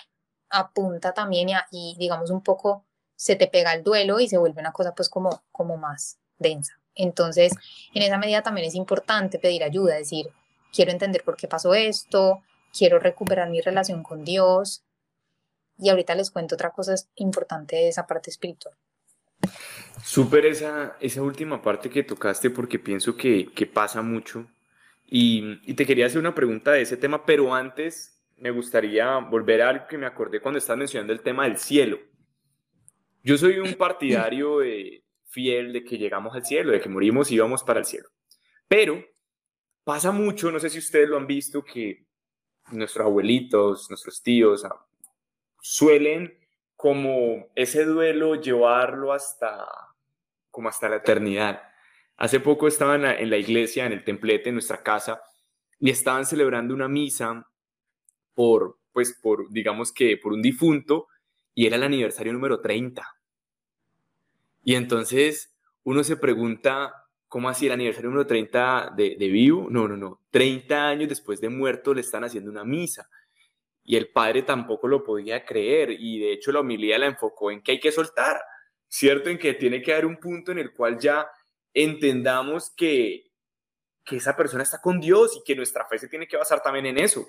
apunta 0.49 1.13
también 1.13 1.49
y, 1.69 1.97
digamos 1.99 2.29
un 2.29 2.41
poco 2.41 2.85
se 3.17 3.35
te 3.35 3.47
pega 3.47 3.73
el 3.73 3.83
duelo 3.83 4.21
y 4.21 4.29
se 4.29 4.37
vuelve 4.37 4.61
una 4.61 4.71
cosa 4.71 4.95
pues 4.95 5.09
como, 5.09 5.43
como 5.51 5.75
más 5.75 6.19
densa. 6.39 6.79
Entonces, 6.95 7.51
en 7.93 8.03
esa 8.03 8.17
medida 8.17 8.41
también 8.43 8.65
es 8.65 8.75
importante 8.75 9.39
pedir 9.39 9.61
ayuda, 9.61 9.95
decir, 9.95 10.29
quiero 10.71 10.91
entender 10.91 11.21
por 11.25 11.35
qué 11.35 11.49
pasó 11.49 11.73
esto, 11.73 12.41
quiero 12.75 12.99
recuperar 12.99 13.49
mi 13.49 13.61
relación 13.61 14.03
con 14.03 14.23
Dios. 14.23 14.83
Y 15.77 15.89
ahorita 15.89 16.15
les 16.15 16.31
cuento 16.31 16.55
otra 16.55 16.71
cosa 16.71 16.95
importante 17.15 17.75
de 17.75 17.87
esa 17.87 18.05
parte 18.05 18.29
espiritual. 18.29 18.75
Súper 20.03 20.45
esa, 20.45 20.95
esa 20.99 21.21
última 21.21 21.61
parte 21.61 21.89
que 21.89 22.03
tocaste 22.03 22.49
porque 22.49 22.79
pienso 22.79 23.15
que, 23.15 23.51
que 23.53 23.65
pasa 23.65 24.01
mucho. 24.01 24.47
Y, 25.05 25.59
y, 25.63 25.73
te 25.73 25.85
quería 25.85 26.05
hacer 26.05 26.19
una 26.19 26.35
pregunta 26.35 26.71
de 26.71 26.81
ese 26.81 26.97
tema, 26.97 27.25
pero 27.25 27.53
antes 27.53 28.21
me 28.37 28.51
gustaría 28.51 29.17
volver 29.17 29.61
a 29.61 29.69
algo 29.69 29.87
que 29.87 29.97
me 29.97 30.05
acordé 30.05 30.39
cuando 30.39 30.57
estás 30.57 30.77
mencionando 30.77 31.13
el 31.13 31.21
tema 31.21 31.43
del 31.43 31.57
cielo. 31.57 31.99
Yo 33.23 33.37
soy 33.37 33.59
un 33.59 33.73
partidario 33.75 34.59
fiel 35.25 35.73
de 35.73 35.83
que 35.83 35.97
llegamos 35.97 36.35
al 36.35 36.45
cielo, 36.45 36.71
de 36.71 36.79
que 36.79 36.89
morimos 36.89 37.31
y 37.31 37.37
vamos 37.37 37.63
para 37.63 37.79
el 37.79 37.85
cielo. 37.85 38.09
Pero 38.67 39.03
pasa 39.83 40.11
mucho, 40.11 40.51
no 40.51 40.59
sé 40.59 40.69
si 40.69 40.79
ustedes 40.79 41.09
lo 41.09 41.17
han 41.17 41.27
visto, 41.27 41.63
que 41.63 42.05
nuestros 42.71 43.05
abuelitos, 43.05 43.89
nuestros 43.89 44.21
tíos 44.21 44.65
suelen 45.61 46.37
como 46.75 47.47
ese 47.55 47.85
duelo 47.85 48.35
llevarlo 48.35 49.13
hasta 49.13 49.67
como 50.49 50.69
hasta 50.69 50.89
la 50.89 50.97
eternidad. 50.97 51.61
Hace 52.17 52.39
poco 52.39 52.67
estaban 52.67 53.05
en 53.05 53.29
la 53.29 53.37
iglesia, 53.37 53.85
en 53.85 53.93
el 53.93 54.03
templete, 54.03 54.49
en 54.49 54.55
nuestra 54.55 54.83
casa, 54.83 55.21
y 55.79 55.89
estaban 55.89 56.25
celebrando 56.25 56.75
una 56.75 56.87
misa 56.87 57.47
por, 58.35 58.77
pues, 58.91 59.17
por, 59.21 59.49
digamos 59.51 59.91
que, 59.91 60.17
por 60.17 60.33
un 60.33 60.41
difunto, 60.41 61.07
y 61.55 61.65
era 61.65 61.77
el 61.77 61.83
aniversario 61.83 62.33
número 62.33 62.61
30. 62.61 63.03
Y 64.63 64.75
entonces 64.75 65.55
uno 65.83 66.03
se 66.03 66.17
pregunta, 66.17 67.00
¿cómo 67.31 67.47
así 67.47 67.65
el 67.65 67.71
aniversario 67.71 68.09
número 68.09 68.27
30 68.27 68.91
de, 68.93 69.15
de 69.17 69.27
vivo? 69.29 69.67
No, 69.69 69.87
no, 69.87 69.95
no. 69.95 70.19
30 70.31 70.89
años 70.89 71.07
después 71.07 71.39
de 71.39 71.47
muerto 71.47 71.93
le 71.93 72.01
están 72.01 72.25
haciendo 72.25 72.51
una 72.51 72.65
misa. 72.65 73.09
Y 73.85 73.95
el 73.95 74.09
padre 74.09 74.41
tampoco 74.41 74.89
lo 74.89 75.01
podía 75.01 75.45
creer. 75.45 75.91
Y 75.91 76.19
de 76.19 76.33
hecho 76.33 76.51
la 76.51 76.59
homilía 76.59 76.99
la 76.99 77.05
enfocó 77.05 77.49
en 77.49 77.63
que 77.63 77.71
hay 77.71 77.79
que 77.79 77.93
soltar, 77.93 78.41
¿cierto? 78.89 79.29
En 79.29 79.37
que 79.37 79.53
tiene 79.53 79.81
que 79.81 79.93
haber 79.93 80.07
un 80.07 80.17
punto 80.17 80.51
en 80.51 80.59
el 80.59 80.73
cual 80.73 80.99
ya 80.99 81.25
entendamos 81.73 82.69
que, 82.75 83.31
que 84.03 84.17
esa 84.17 84.35
persona 84.35 84.63
está 84.63 84.81
con 84.81 84.99
Dios 84.99 85.37
y 85.37 85.43
que 85.45 85.55
nuestra 85.55 85.85
fe 85.85 85.99
se 85.99 86.09
tiene 86.09 86.27
que 86.27 86.35
basar 86.35 86.61
también 86.61 86.85
en 86.85 86.97
eso. 86.97 87.25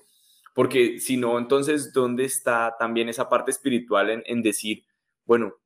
Porque 0.52 0.98
si 0.98 1.16
no, 1.16 1.38
entonces, 1.38 1.92
¿dónde 1.92 2.24
está 2.24 2.74
también 2.76 3.08
esa 3.08 3.28
parte 3.28 3.52
espiritual 3.52 4.10
en, 4.10 4.24
en 4.26 4.42
decir, 4.42 4.84
bueno, 5.24 5.61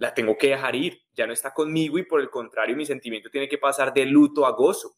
la 0.00 0.14
tengo 0.14 0.38
que 0.38 0.48
dejar 0.48 0.74
ir, 0.74 1.02
ya 1.12 1.26
no 1.26 1.34
está 1.34 1.52
conmigo 1.52 1.98
y 1.98 2.04
por 2.04 2.22
el 2.22 2.30
contrario 2.30 2.74
mi 2.74 2.86
sentimiento 2.86 3.28
tiene 3.28 3.50
que 3.50 3.58
pasar 3.58 3.92
de 3.92 4.06
luto 4.06 4.46
a 4.46 4.52
gozo. 4.52 4.96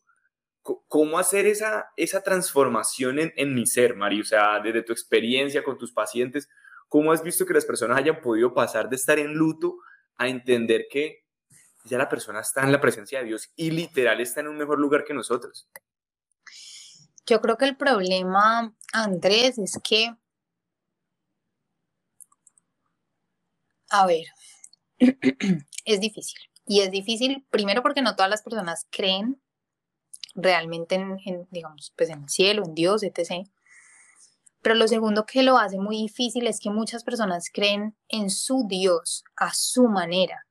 ¿Cómo 0.63 1.19
hacer 1.19 1.45
esa, 1.45 1.91
esa 1.97 2.23
transformación 2.23 3.19
en, 3.19 3.33
en 3.37 3.53
mi 3.53 3.67
ser, 3.67 3.97
Mari? 3.97 4.21
O 4.21 4.25
sea, 4.25 4.61
desde 4.61 4.85
tu 4.85 4.93
experiencia 4.93 5.65
con 5.65 5.77
tus 5.77 5.93
pacientes, 5.93 6.49
¿cómo 6.89 7.11
has 7.11 7.25
visto 7.25 7.45
que 7.45 7.53
las 7.53 7.65
personas 7.65 7.99
hayan 7.99 8.21
podido 8.21 8.55
pasar 8.55 8.89
de 8.89 8.95
estar 8.95 9.19
en 9.19 9.35
luto 9.35 9.75
a 10.19 10.29
entender 10.29 10.87
que 10.89 11.25
ya 11.85 11.99
la 11.99 12.09
persona 12.09 12.39
está 12.39 12.63
en 12.63 12.71
la 12.71 12.81
presencia 12.81 13.19
de 13.19 13.25
Dios 13.25 13.51
y 13.57 13.73
literal 13.73 14.21
está 14.21 14.39
en 14.39 14.47
un 14.47 14.57
mejor 14.57 14.79
lugar 14.79 15.03
que 15.03 15.15
nosotros? 15.15 15.69
Yo 17.27 17.41
creo 17.41 17.57
que 17.57 17.65
el 17.65 17.77
problema, 17.77 18.73
Andrés, 18.93 19.59
es 19.59 19.81
que, 19.83 20.15
a 23.91 24.07
ver, 24.07 24.27
es 25.85 26.01
difícil. 26.01 26.41
Y 26.67 26.81
es 26.81 26.91
difícil, 26.91 27.45
primero 27.51 27.83
porque 27.83 28.03
no 28.03 28.15
todas 28.15 28.31
las 28.31 28.43
personas 28.43 28.87
creen 28.91 29.41
realmente 30.35 30.95
en, 30.95 31.49
digamos, 31.51 31.93
pues 31.97 32.11
en 32.11 32.23
el 32.23 32.29
cielo, 32.29 32.65
en 32.65 32.75
Dios, 32.75 33.03
etc. 33.03 33.49
Pero 34.63 34.75
lo 34.77 34.87
segundo 34.89 35.27
que 35.27 35.43
lo 35.43 35.59
hace 35.59 35.79
muy 35.79 35.97
difícil 35.97 36.47
es 36.47 36.61
que 36.61 36.71
muchas 36.71 37.05
personas 37.05 37.51
creen 37.53 37.97
en 38.09 38.31
su 38.31 38.67
Dios 38.69 39.25
a 39.37 39.53
su 39.53 39.89
manera. 39.89 40.47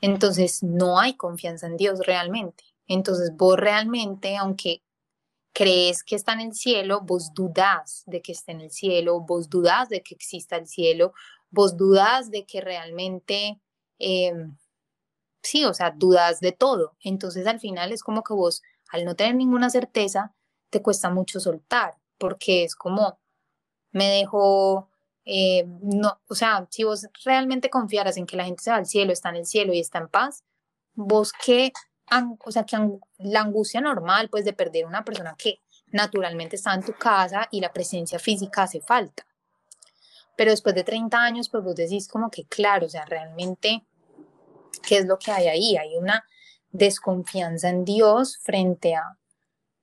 Entonces 0.00 0.62
no 0.62 0.98
hay 0.98 1.14
confianza 1.14 1.66
en 1.66 1.76
Dios 1.76 2.00
realmente. 2.04 2.64
Entonces 2.86 3.32
vos 3.34 3.56
realmente, 3.56 4.36
aunque 4.36 4.82
crees 5.52 6.02
que 6.02 6.16
está 6.16 6.32
en 6.32 6.40
el 6.40 6.54
cielo, 6.54 7.00
vos 7.02 7.32
dudás 7.34 8.02
de 8.06 8.20
que 8.20 8.32
esté 8.32 8.52
en 8.52 8.60
el 8.60 8.70
cielo, 8.70 9.20
vos 9.20 9.48
dudás 9.48 9.88
de 9.88 10.02
que 10.02 10.14
exista 10.14 10.56
el 10.56 10.66
cielo, 10.66 11.12
vos 11.52 11.76
dudás 11.76 12.30
de 12.30 12.44
que 12.46 12.60
realmente, 12.60 13.60
em, 13.98 14.56
sí, 15.42 15.64
o 15.64 15.74
sea, 15.74 15.92
dudas 15.92 16.40
de 16.40 16.52
todo. 16.52 16.96
Entonces 17.02 17.46
al 17.46 17.60
final 17.60 17.92
es 17.92 18.02
como 18.02 18.24
que 18.24 18.34
vos, 18.34 18.62
al 18.90 19.04
no 19.04 19.14
tener 19.14 19.36
ninguna 19.36 19.70
certeza, 19.70 20.34
te 20.70 20.82
cuesta 20.82 21.10
mucho 21.10 21.40
soltar, 21.40 21.96
porque 22.18 22.64
es 22.64 22.74
como, 22.74 23.20
me 23.92 24.08
dejo, 24.08 24.90
eh, 25.24 25.64
no, 25.82 26.20
o 26.28 26.34
sea, 26.34 26.66
si 26.70 26.84
vos 26.84 27.08
realmente 27.24 27.70
confiaras 27.70 28.16
en 28.16 28.26
que 28.26 28.36
la 28.36 28.44
gente 28.44 28.62
se 28.62 28.70
va 28.70 28.78
al 28.78 28.86
cielo, 28.86 29.12
está 29.12 29.28
en 29.30 29.36
el 29.36 29.46
cielo 29.46 29.72
y 29.74 29.80
está 29.80 29.98
en 29.98 30.08
paz, 30.08 30.44
vos 30.94 31.32
que, 31.32 31.72
o 32.44 32.50
sea, 32.50 32.64
que 32.64 32.78
la 33.18 33.40
angustia 33.42 33.80
normal, 33.80 34.28
pues 34.30 34.44
de 34.44 34.52
perder 34.54 34.86
una 34.86 35.04
persona 35.04 35.36
que 35.38 35.60
naturalmente 35.92 36.56
está 36.56 36.74
en 36.74 36.82
tu 36.82 36.94
casa 36.94 37.48
y 37.50 37.60
la 37.60 37.72
presencia 37.72 38.18
física 38.18 38.62
hace 38.64 38.80
falta. 38.80 39.26
Pero 40.36 40.50
después 40.50 40.74
de 40.74 40.84
30 40.84 41.22
años, 41.22 41.48
pues 41.48 41.62
vos 41.62 41.74
decís 41.74 42.08
como 42.08 42.30
que 42.30 42.44
claro, 42.44 42.86
o 42.86 42.88
sea, 42.88 43.04
realmente, 43.04 43.84
¿qué 44.82 44.98
es 44.98 45.06
lo 45.06 45.18
que 45.18 45.30
hay 45.30 45.48
ahí? 45.48 45.76
Hay 45.76 45.96
una 45.96 46.24
desconfianza 46.70 47.68
en 47.68 47.84
Dios 47.84 48.38
frente 48.42 48.94
a, 48.94 49.18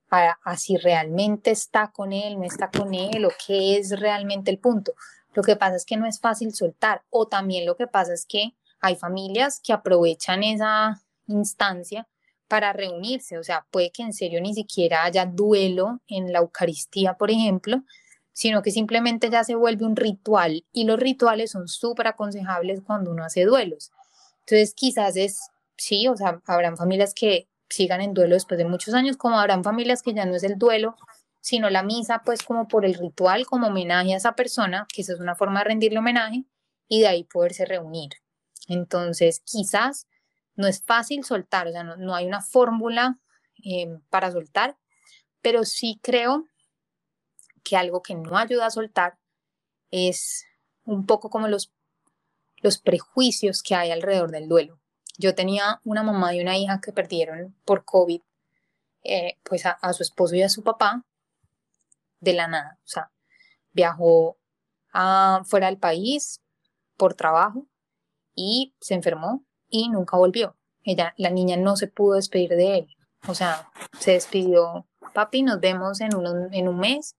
a, 0.09 0.57
si 0.57 0.77
realmente 0.77 1.51
está 1.51 1.91
con 1.91 2.11
Él, 2.11 2.37
no 2.37 2.43
está 2.43 2.69
con 2.69 2.93
Él, 2.93 3.25
o 3.25 3.29
qué 3.45 3.77
es 3.77 3.99
realmente 3.99 4.49
el 4.51 4.59
punto. 4.59 4.93
Lo 5.33 5.43
que 5.43 5.55
pasa 5.55 5.75
es 5.75 5.85
que 5.85 5.97
no 5.97 6.07
es 6.07 6.19
fácil 6.19 6.53
soltar, 6.53 7.03
o 7.09 7.27
también 7.27 7.65
lo 7.65 7.75
que 7.75 7.87
pasa 7.87 8.13
es 8.13 8.25
que 8.25 8.55
hay 8.81 8.95
familias 8.95 9.61
que 9.63 9.73
aprovechan 9.73 10.43
esa 10.43 11.01
instancia 11.27 12.07
para 12.47 12.73
reunirse, 12.73 13.37
o 13.37 13.43
sea, 13.43 13.67
puede 13.69 13.91
que 13.91 14.01
en 14.01 14.11
serio 14.11 14.41
ni 14.41 14.55
siquiera 14.55 15.03
haya 15.03 15.25
duelo 15.27 16.01
en 16.07 16.33
la 16.33 16.39
Eucaristía, 16.39 17.13
por 17.13 17.29
ejemplo, 17.29 17.83
sino 18.33 18.61
que 18.61 18.71
simplemente 18.71 19.29
ya 19.29 19.43
se 19.43 19.55
vuelve 19.55 19.85
un 19.85 19.95
ritual 19.95 20.65
y 20.71 20.85
los 20.85 20.99
rituales 20.99 21.51
son 21.51 21.67
súper 21.67 22.07
aconsejables 22.07 22.81
cuando 22.81 23.11
uno 23.11 23.23
hace 23.23 23.43
duelos. 23.45 23.91
Entonces 24.41 24.73
quizás 24.73 25.15
es, 25.15 25.49
sí, 25.77 26.07
o 26.07 26.15
sea, 26.15 26.41
habrán 26.45 26.77
familias 26.77 27.13
que 27.13 27.47
sigan 27.69 28.01
en 28.01 28.13
duelo 28.13 28.35
después 28.35 28.57
de 28.57 28.65
muchos 28.65 28.93
años, 28.93 29.17
como 29.17 29.39
habrán 29.39 29.63
familias 29.63 30.01
que 30.01 30.13
ya 30.13 30.25
no 30.25 30.35
es 30.35 30.43
el 30.43 30.57
duelo, 30.57 30.95
sino 31.41 31.69
la 31.69 31.83
misa, 31.83 32.23
pues 32.25 32.43
como 32.43 32.67
por 32.67 32.85
el 32.85 32.95
ritual, 32.95 33.45
como 33.45 33.67
homenaje 33.67 34.13
a 34.13 34.17
esa 34.17 34.33
persona, 34.33 34.87
que 34.93 35.01
esa 35.01 35.13
es 35.13 35.19
una 35.19 35.35
forma 35.35 35.59
de 35.59 35.65
rendirle 35.65 35.99
homenaje, 35.99 36.45
y 36.87 37.01
de 37.01 37.07
ahí 37.07 37.23
poderse 37.23 37.65
reunir. 37.65 38.09
Entonces, 38.67 39.41
quizás 39.45 40.07
no 40.55 40.67
es 40.67 40.83
fácil 40.83 41.23
soltar, 41.23 41.67
o 41.67 41.71
sea, 41.71 41.83
no, 41.83 42.15
hay 42.15 42.25
una 42.25 42.41
fórmula 42.41 43.17
eh, 43.63 43.99
para 44.09 44.31
soltar, 44.31 44.77
pero 45.41 45.63
sí 45.63 45.99
creo 46.01 46.47
que 47.69 47.77
algo 47.77 48.01
que 48.01 48.15
no 48.15 48.35
ayuda 48.35 48.65
a 48.65 48.71
soltar 48.71 49.19
es 49.91 50.45
un 50.85 51.05
poco 51.05 51.29
como 51.29 51.47
los, 51.47 51.71
los 52.61 52.79
prejuicios 52.79 53.61
que 53.61 53.75
hay 53.75 53.91
alrededor 53.91 54.31
del 54.31 54.49
duelo. 54.49 54.79
Yo 55.19 55.35
tenía 55.35 55.79
una 55.83 56.01
mamá 56.01 56.33
y 56.33 56.41
una 56.41 56.57
hija 56.57 56.81
que 56.81 56.91
perdieron 56.91 57.55
por 57.65 57.85
COVID 57.85 58.21
eh, 59.03 59.37
pues 59.43 59.65
a, 59.65 59.93
su 59.93 60.01
esposo 60.01 60.35
y 60.35 60.41
a 60.41 60.49
su 60.49 60.63
papá 60.63 61.05
de 62.19 62.33
la 62.33 62.47
nada. 62.47 62.79
O 62.83 62.87
sea, 62.87 63.11
viajó 63.71 64.37
a, 64.91 65.41
fuera 65.45 65.67
del 65.67 65.77
país 65.77 66.41
por 66.97 67.13
trabajo 67.13 67.67
y 68.33 68.73
se 68.79 68.95
enfermó 68.95 69.45
y 69.69 69.89
nunca 69.89 70.17
volvió. 70.17 70.57
Ella, 70.83 71.13
la 71.17 71.29
niña 71.29 71.55
no 71.55 71.75
se 71.75 71.87
pudo 71.87 72.15
despedir 72.15 72.49
de 72.49 72.79
él. 72.79 72.97
O 73.27 73.35
sea, 73.35 73.69
se 73.99 74.13
despidió, 74.13 74.87
papi, 75.13 75.43
nos 75.43 75.59
vemos 75.59 76.01
en 76.01 76.15
un, 76.15 76.51
en 76.53 76.67
un 76.67 76.79
mes 76.79 77.15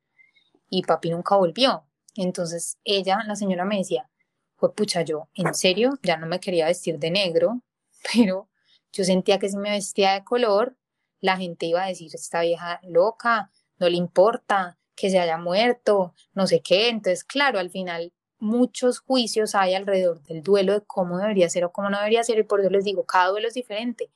y 0.71 0.83
papi 0.85 1.11
nunca 1.11 1.37
volvió. 1.37 1.85
Entonces 2.15 2.79
ella, 2.85 3.19
la 3.27 3.37
señora 3.37 3.65
me 3.65 3.79
decía, 3.79 4.09
fue 4.57 4.75
pucha, 4.75 5.03
yo 5.03 5.29
en 5.35 5.53
serio 5.55 5.99
ya 6.03 6.17
no 6.17 6.27
me 6.27 6.41
quería 6.41 6.67
vestir 6.67 6.99
de 6.99 7.11
negro, 7.11 7.61
pero 8.15 8.49
yo 8.93 9.05
sentía 9.05 9.39
que 9.39 9.49
si 9.49 9.57
me 9.57 9.71
vestía 9.71 10.15
de 10.15 10.25
color, 10.25 10.77
la 11.21 11.37
gente 11.37 11.67
iba 11.67 11.85
a 11.85 11.89
decir, 11.89 12.11
esta 12.15 12.41
vieja 12.41 12.81
loca, 12.83 13.51
no 13.79 13.89
le 13.89 13.97
importa 13.97 14.79
que 14.95 15.11
se 15.11 15.19
haya 15.19 15.39
muerto, 15.39 16.15
no 16.33 16.47
sé 16.47 16.61
qué. 16.61 16.89
Entonces, 16.89 17.25
claro, 17.25 17.59
al 17.59 17.71
final 17.71 18.13
muchos 18.39 19.01
juicios 19.01 19.55
hay 19.55 19.75
alrededor 19.75 20.23
del 20.23 20.43
duelo 20.43 20.73
de 20.73 20.83
cómo 20.83 21.19
debería 21.19 21.49
ser 21.51 21.65
o 21.65 21.73
cómo 21.73 21.91
no 21.91 21.99
debería 21.99 22.25
ser 22.25 22.39
y 22.39 22.43
por 22.45 22.61
eso 22.61 22.71
les 22.71 22.85
digo, 22.85 23.05
cada 23.05 23.29
duelo 23.29 23.49
es 23.49 23.55
diferente. 23.55 24.11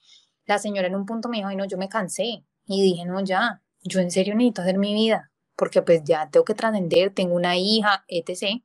La 0.47 0.59
señora 0.59 0.89
en 0.89 0.97
un 0.97 1.07
punto 1.07 1.29
me 1.29 1.39
dijo, 1.39 1.49
ay 1.49 1.57
no, 1.57 1.67
yo 1.67 1.79
me 1.79 1.89
cansé 1.89 2.45
y 2.67 2.83
dije, 2.83 3.05
no, 3.05 3.23
ya, 3.23 3.63
yo 3.83 4.01
en 4.01 4.11
serio 4.11 4.35
necesito 4.35 4.63
hacer 4.63 4.79
mi 4.79 4.95
vida 4.95 5.31
porque 5.65 5.81
pues 5.81 6.05
ya 6.05 6.29
tengo 6.29 6.45
que 6.45 6.53
trascender, 6.53 7.09
tengo 7.15 7.35
una 7.35 7.57
hija, 7.57 8.05
etc. 8.07 8.63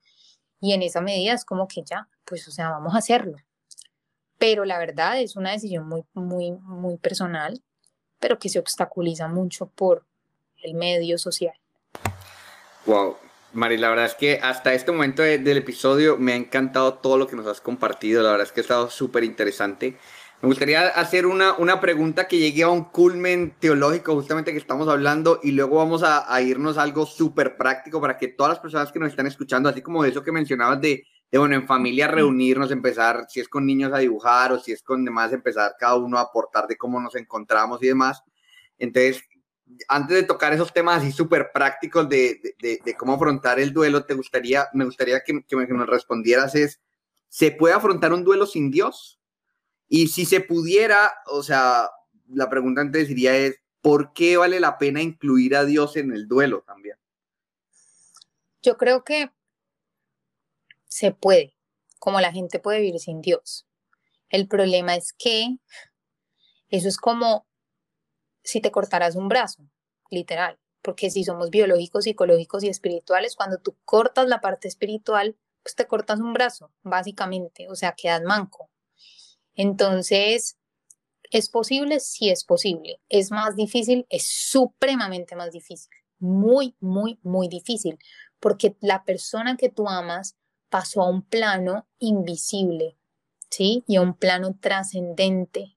Y 0.60 0.74
en 0.74 0.82
esa 0.82 1.00
medida 1.00 1.32
es 1.32 1.46
como 1.46 1.66
que 1.66 1.82
ya, 1.82 2.10
pues 2.26 2.46
o 2.50 2.52
sea, 2.52 2.72
vamos 2.72 2.94
a 2.94 2.98
hacerlo. 2.98 3.38
Pero 4.38 4.66
la 4.66 4.78
verdad 4.78 5.18
es 5.22 5.38
una 5.38 5.52
decisión 5.52 5.88
muy, 5.88 6.04
muy, 6.12 6.52
muy 6.52 6.98
personal, 6.98 7.64
pero 8.20 8.38
que 8.38 8.50
se 8.50 8.60
obstaculiza 8.60 9.30
mucho 9.30 9.68
por 9.68 10.06
el 10.62 10.74
medio 10.74 11.18
social. 11.18 11.54
Wow, 12.86 13.16
Mari, 13.54 13.78
la 13.78 13.88
verdad 13.92 14.08
es 14.08 14.16
que 14.16 14.42
hasta 14.44 14.74
este 14.74 14.92
momento 14.92 15.22
del 15.22 15.56
episodio 15.56 16.18
me 16.18 16.34
ha 16.34 16.36
encantado 16.36 16.96
todo 16.96 17.18
lo 17.18 17.28
que 17.28 17.38
nos 17.38 17.48
has 17.48 17.62
compartido, 17.62 18.24
la 18.24 18.32
verdad 18.32 18.48
es 18.48 18.52
que 18.52 18.60
ha 18.60 18.64
estado 18.64 18.90
súper 18.90 19.24
interesante. 19.24 19.98
Me 20.42 20.48
gustaría 20.48 20.88
hacer 20.88 21.26
una, 21.26 21.56
una 21.58 21.82
pregunta 21.82 22.26
que 22.26 22.38
llegue 22.38 22.64
a 22.64 22.70
un 22.70 22.86
culmen 22.86 23.56
teológico, 23.60 24.16
justamente 24.16 24.54
que 24.54 24.58
estamos 24.58 24.88
hablando, 24.88 25.42
y 25.44 25.52
luego 25.52 25.76
vamos 25.76 26.02
a, 26.02 26.42
irnos 26.42 26.78
a 26.78 26.84
algo 26.84 27.06
súper 27.06 27.58
práctico 27.58 28.00
para 28.00 28.18
que 28.18 28.30
todas 28.30 28.52
las 28.52 28.60
personas 28.60 28.90
que 28.90 29.00
nos 29.00 29.10
están 29.10 29.28
escuchando, 29.28 29.68
así 29.68 29.82
como 29.82 30.02
de 30.02 30.12
eso 30.12 30.24
que 30.24 30.32
mencionabas 30.32 30.80
de, 30.80 31.04
de, 31.30 31.38
bueno, 31.38 31.56
en 31.56 31.68
familia 31.68 32.08
reunirnos, 32.08 32.72
empezar, 32.72 33.26
si 33.28 33.42
es 33.42 33.50
con 33.50 33.66
niños 33.66 33.92
a 33.92 33.98
dibujar 33.98 34.54
o 34.54 34.60
si 34.60 34.72
es 34.72 34.82
con 34.82 35.04
demás, 35.04 35.34
empezar 35.34 35.76
cada 35.78 35.98
uno 35.98 36.18
a 36.18 36.22
aportar 36.22 36.68
de 36.68 36.78
cómo 36.78 37.02
nos 37.02 37.16
encontramos 37.16 37.84
y 37.84 37.88
demás. 37.88 38.24
Entonces, 38.78 39.22
antes 39.90 40.16
de 40.16 40.24
tocar 40.24 40.54
esos 40.54 40.72
temas 40.72 41.00
así 41.00 41.12
súper 41.12 41.52
prácticos 41.54 42.08
de, 42.08 42.40
de, 42.62 42.80
de, 42.84 42.94
cómo 42.94 43.14
afrontar 43.14 43.60
el 43.60 43.74
duelo, 43.74 44.06
te 44.06 44.14
gustaría, 44.14 44.70
me 44.74 44.86
gustaría 44.86 45.20
que, 45.20 45.44
que, 45.46 45.58
me, 45.58 45.68
que 45.68 45.74
nos 45.74 45.88
respondieras 45.88 46.56
es, 46.56 46.80
¿se 47.28 47.52
puede 47.52 47.74
afrontar 47.74 48.14
un 48.14 48.24
duelo 48.24 48.46
sin 48.46 48.72
Dios? 48.72 49.19
Y 49.90 50.08
si 50.08 50.26
se 50.26 50.40
pudiera, 50.40 51.12
o 51.26 51.44
sea, 51.44 51.90
la 52.28 52.50
pregunta 52.50 52.82
antes 52.82 53.08
diría 53.08 53.36
es, 53.36 53.60
¿por 53.82 54.14
qué 54.14 54.38
vale 54.38 54.60
la 54.60 54.78
pena 54.78 55.02
incluir 55.02 55.56
a 55.56 55.66
Dios 55.66 55.98
en 55.98 56.14
el 56.14 56.28
duelo 56.28 56.62
también? 56.62 56.96
Yo 58.62 58.78
creo 58.78 59.04
que 59.04 59.32
se 60.88 61.12
puede, 61.12 61.56
como 61.98 62.22
la 62.22 62.32
gente 62.32 62.60
puede 62.60 62.82
vivir 62.82 63.00
sin 63.00 63.22
Dios. 63.22 63.66
El 64.30 64.48
problema 64.48 64.96
es 64.96 65.12
que 65.14 65.58
eso 66.70 66.88
es 66.88 66.98
como 66.98 67.48
si 68.44 68.62
te 68.62 68.72
cortaras 68.72 69.16
un 69.16 69.28
brazo, 69.28 69.64
literal, 70.12 70.60
porque 70.82 71.10
si 71.10 71.24
somos 71.24 71.50
biológicos, 71.50 72.04
psicológicos 72.04 72.64
y 72.64 72.70
espirituales, 72.70 73.36
cuando 73.36 73.58
tú 73.60 73.76
cortas 73.86 74.28
la 74.28 74.40
parte 74.40 74.68
espiritual, 74.68 75.36
pues 75.64 75.76
te 75.76 75.88
cortas 75.88 76.20
un 76.20 76.34
brazo, 76.34 76.72
básicamente, 76.84 77.68
o 77.70 77.76
sea, 77.76 77.94
quedas 77.94 78.22
manco. 78.22 78.70
Entonces, 79.60 80.58
¿es 81.32 81.50
posible? 81.50 82.00
Sí 82.00 82.30
es 82.30 82.46
posible. 82.46 83.02
¿Es 83.10 83.30
más 83.30 83.58
difícil? 83.58 84.06
Es 84.10 84.24
supremamente 84.24 85.36
más 85.36 85.52
difícil. 85.52 85.92
Muy, 86.18 86.78
muy, 86.80 87.20
muy 87.24 87.50
difícil. 87.50 88.00
Porque 88.40 88.78
la 88.80 89.04
persona 89.04 89.58
que 89.58 89.68
tú 89.68 89.90
amas 89.90 90.38
pasó 90.70 91.02
a 91.02 91.10
un 91.10 91.24
plano 91.24 91.90
invisible, 91.98 92.98
¿sí? 93.50 93.84
Y 93.86 93.98
a 93.98 94.02
un 94.02 94.14
plano 94.14 94.56
trascendente, 94.58 95.76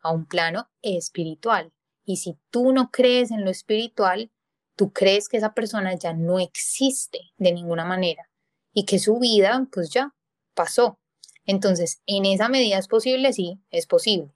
a 0.00 0.12
un 0.12 0.24
plano 0.24 0.70
espiritual. 0.80 1.72
Y 2.04 2.18
si 2.18 2.38
tú 2.50 2.72
no 2.72 2.92
crees 2.92 3.32
en 3.32 3.44
lo 3.44 3.50
espiritual, 3.50 4.30
tú 4.76 4.92
crees 4.92 5.28
que 5.28 5.38
esa 5.38 5.54
persona 5.54 5.96
ya 5.96 6.12
no 6.12 6.38
existe 6.38 7.18
de 7.36 7.50
ninguna 7.50 7.84
manera 7.84 8.30
y 8.72 8.84
que 8.84 9.00
su 9.00 9.18
vida, 9.18 9.66
pues 9.72 9.90
ya 9.90 10.14
pasó. 10.54 11.00
Entonces, 11.48 12.02
en 12.04 12.26
esa 12.26 12.50
medida 12.50 12.76
es 12.76 12.88
posible, 12.88 13.32
sí, 13.32 13.58
es 13.70 13.86
posible. 13.86 14.34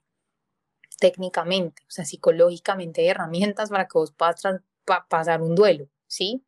Técnicamente, 0.99 1.83
o 1.83 1.91
sea, 1.91 2.05
psicológicamente 2.05 3.01
hay 3.01 3.09
herramientas 3.09 3.69
para 3.69 3.85
que 3.85 3.99
vos 3.99 4.11
puedas 4.11 4.41
pasar 5.07 5.43
un 5.43 5.53
duelo, 5.53 5.87
¿sí? 6.07 6.43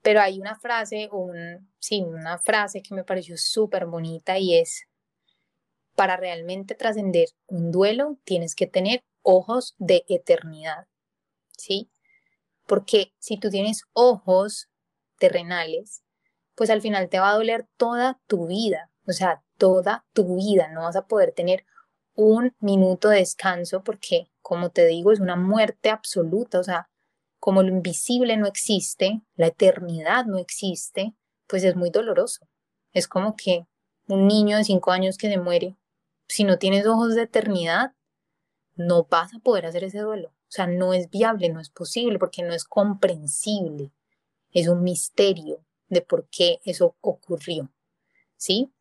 Pero 0.00 0.22
hay 0.22 0.40
una 0.40 0.58
frase, 0.58 1.10
sí, 1.78 2.00
una 2.00 2.38
frase 2.38 2.80
que 2.80 2.94
me 2.94 3.04
pareció 3.04 3.36
súper 3.36 3.84
bonita 3.84 4.38
y 4.38 4.56
es, 4.56 4.84
para 5.94 6.16
realmente 6.16 6.74
trascender 6.74 7.28
un 7.48 7.70
duelo 7.70 8.16
tienes 8.24 8.54
que 8.54 8.66
tener 8.66 9.04
ojos 9.20 9.74
de 9.76 10.06
eternidad, 10.08 10.86
¿sí? 11.58 11.90
Porque 12.66 13.12
si 13.18 13.36
tú 13.36 13.50
tienes 13.50 13.82
ojos 13.92 14.70
terrenales, 15.18 16.02
pues 16.54 16.70
al 16.70 16.80
final 16.80 17.10
te 17.10 17.20
va 17.20 17.32
a 17.32 17.34
doler 17.34 17.66
toda 17.76 18.18
tu 18.26 18.46
vida, 18.46 18.88
o 19.06 19.12
sea, 19.12 19.42
toda 19.58 20.04
tu 20.12 20.36
vida 20.36 20.68
no 20.68 20.82
vas 20.82 20.96
a 20.96 21.06
poder 21.06 21.32
tener 21.32 21.64
un 22.14 22.54
minuto 22.60 23.08
de 23.08 23.18
descanso 23.18 23.82
porque, 23.82 24.30
como 24.40 24.70
te 24.70 24.86
digo, 24.86 25.12
es 25.12 25.20
una 25.20 25.36
muerte 25.36 25.90
absoluta, 25.90 26.60
o 26.60 26.64
sea, 26.64 26.88
como 27.38 27.62
lo 27.62 27.68
invisible 27.70 28.36
no 28.36 28.46
existe, 28.46 29.22
la 29.34 29.48
eternidad 29.48 30.26
no 30.26 30.38
existe, 30.38 31.14
pues 31.48 31.64
es 31.64 31.74
muy 31.74 31.90
doloroso. 31.90 32.46
Es 32.92 33.08
como 33.08 33.34
que 33.34 33.66
un 34.06 34.28
niño 34.28 34.56
de 34.56 34.64
cinco 34.64 34.92
años 34.92 35.16
que 35.16 35.28
se 35.28 35.38
muere, 35.38 35.76
si 36.28 36.44
no 36.44 36.58
tienes 36.58 36.86
ojos 36.86 37.14
de 37.14 37.22
eternidad, 37.22 37.94
no 38.76 39.04
vas 39.04 39.34
a 39.34 39.38
poder 39.38 39.66
hacer 39.66 39.84
ese 39.84 39.98
duelo. 39.98 40.28
O 40.28 40.54
sea, 40.54 40.66
no 40.66 40.92
es 40.92 41.10
viable, 41.10 41.48
no 41.48 41.60
es 41.60 41.70
posible, 41.70 42.18
porque 42.18 42.42
no 42.42 42.52
es 42.52 42.64
comprensible. 42.64 43.90
Es 44.52 44.68
un 44.68 44.82
misterio 44.82 45.64
de 45.88 46.02
por 46.02 46.28
qué 46.28 46.60
eso 46.64 46.96
ocurrió. 47.00 47.70
¿Sí? 48.36 48.72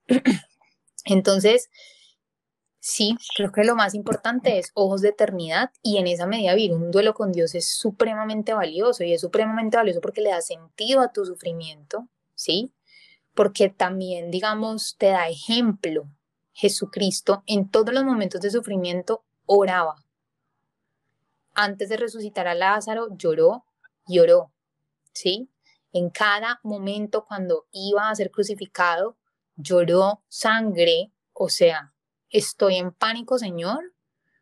Entonces, 1.05 1.69
sí, 2.79 3.17
creo 3.35 3.51
que 3.51 3.63
lo 3.63 3.75
más 3.75 3.93
importante 3.93 4.57
es 4.57 4.71
ojos 4.73 5.01
de 5.01 5.09
eternidad 5.09 5.71
y 5.81 5.97
en 5.97 6.07
esa 6.07 6.27
medida 6.27 6.55
vivir 6.55 6.73
un 6.73 6.91
duelo 6.91 7.13
con 7.13 7.31
Dios 7.31 7.55
es 7.55 7.67
supremamente 7.67 8.53
valioso 8.53 9.03
y 9.03 9.13
es 9.13 9.21
supremamente 9.21 9.77
valioso 9.77 10.01
porque 10.01 10.21
le 10.21 10.31
da 10.31 10.41
sentido 10.41 11.01
a 11.01 11.11
tu 11.11 11.25
sufrimiento, 11.25 12.07
¿sí? 12.35 12.73
Porque 13.33 13.69
también, 13.69 14.31
digamos, 14.31 14.95
te 14.97 15.07
da 15.07 15.27
ejemplo. 15.29 16.07
Jesucristo 16.53 17.43
en 17.47 17.69
todos 17.69 17.93
los 17.93 18.03
momentos 18.03 18.41
de 18.41 18.51
sufrimiento 18.51 19.23
oraba. 19.45 19.95
Antes 21.53 21.89
de 21.89 21.97
resucitar 21.97 22.47
a 22.47 22.55
Lázaro, 22.55 23.07
lloró 23.17 23.65
y 24.07 24.19
oró, 24.19 24.51
¿sí? 25.13 25.49
En 25.93 26.09
cada 26.09 26.59
momento 26.63 27.25
cuando 27.25 27.67
iba 27.71 28.09
a 28.09 28.15
ser 28.15 28.31
crucificado, 28.31 29.17
lloró 29.55 30.23
sangre, 30.27 31.11
o 31.33 31.49
sea, 31.49 31.93
estoy 32.29 32.75
en 32.75 32.91
pánico, 32.91 33.37
Señor, 33.37 33.93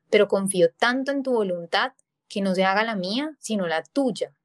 pero 0.09 0.27
confío 0.27 0.71
tanto 0.73 1.11
en 1.11 1.23
tu 1.23 1.33
voluntad 1.33 1.93
que 2.27 2.41
no 2.41 2.55
se 2.55 2.63
haga 2.63 2.83
la 2.83 2.95
mía, 2.95 3.35
sino 3.39 3.67
la 3.67 3.83
tuya. 3.83 4.35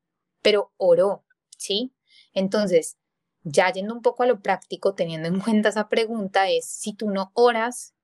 Pero 0.43 0.73
oró, 0.77 1.25
¿sí? 1.57 1.93
Entonces, 2.33 2.97
ya 3.43 3.71
yendo 3.73 3.95
un 3.95 4.03
poco 4.03 4.23
a 4.23 4.27
lo 4.27 4.41
práctico, 4.41 4.95
teniendo 4.95 5.29
en 5.29 5.41
cuenta 5.41 5.69
esa 5.69 5.89
pregunta, 5.89 6.49
es 6.49 6.67
si 6.67 6.95
tú 6.95 7.11
no 7.11 7.31
oras, 7.35 7.95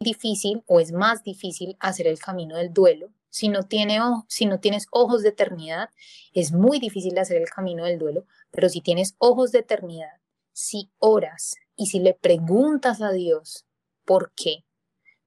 difícil 0.00 0.62
o 0.66 0.80
es 0.80 0.92
más 0.92 1.22
difícil 1.22 1.76
hacer 1.80 2.06
el 2.06 2.18
camino 2.18 2.56
del 2.56 2.72
duelo. 2.72 3.10
Si 3.30 3.48
no, 3.48 3.64
tiene, 3.64 3.98
si 4.28 4.46
no 4.46 4.60
tienes 4.60 4.86
ojos 4.92 5.22
de 5.22 5.30
eternidad, 5.30 5.90
es 6.34 6.52
muy 6.52 6.78
difícil 6.78 7.18
hacer 7.18 7.38
el 7.38 7.48
camino 7.48 7.84
del 7.84 7.98
duelo, 7.98 8.26
pero 8.52 8.68
si 8.68 8.80
tienes 8.80 9.16
ojos 9.18 9.50
de 9.50 9.60
eternidad 9.60 10.20
si 10.54 10.90
oras 10.98 11.56
y 11.76 11.86
si 11.86 11.98
le 11.98 12.14
preguntas 12.14 13.02
a 13.02 13.10
Dios 13.10 13.66
por 14.04 14.32
qué, 14.34 14.64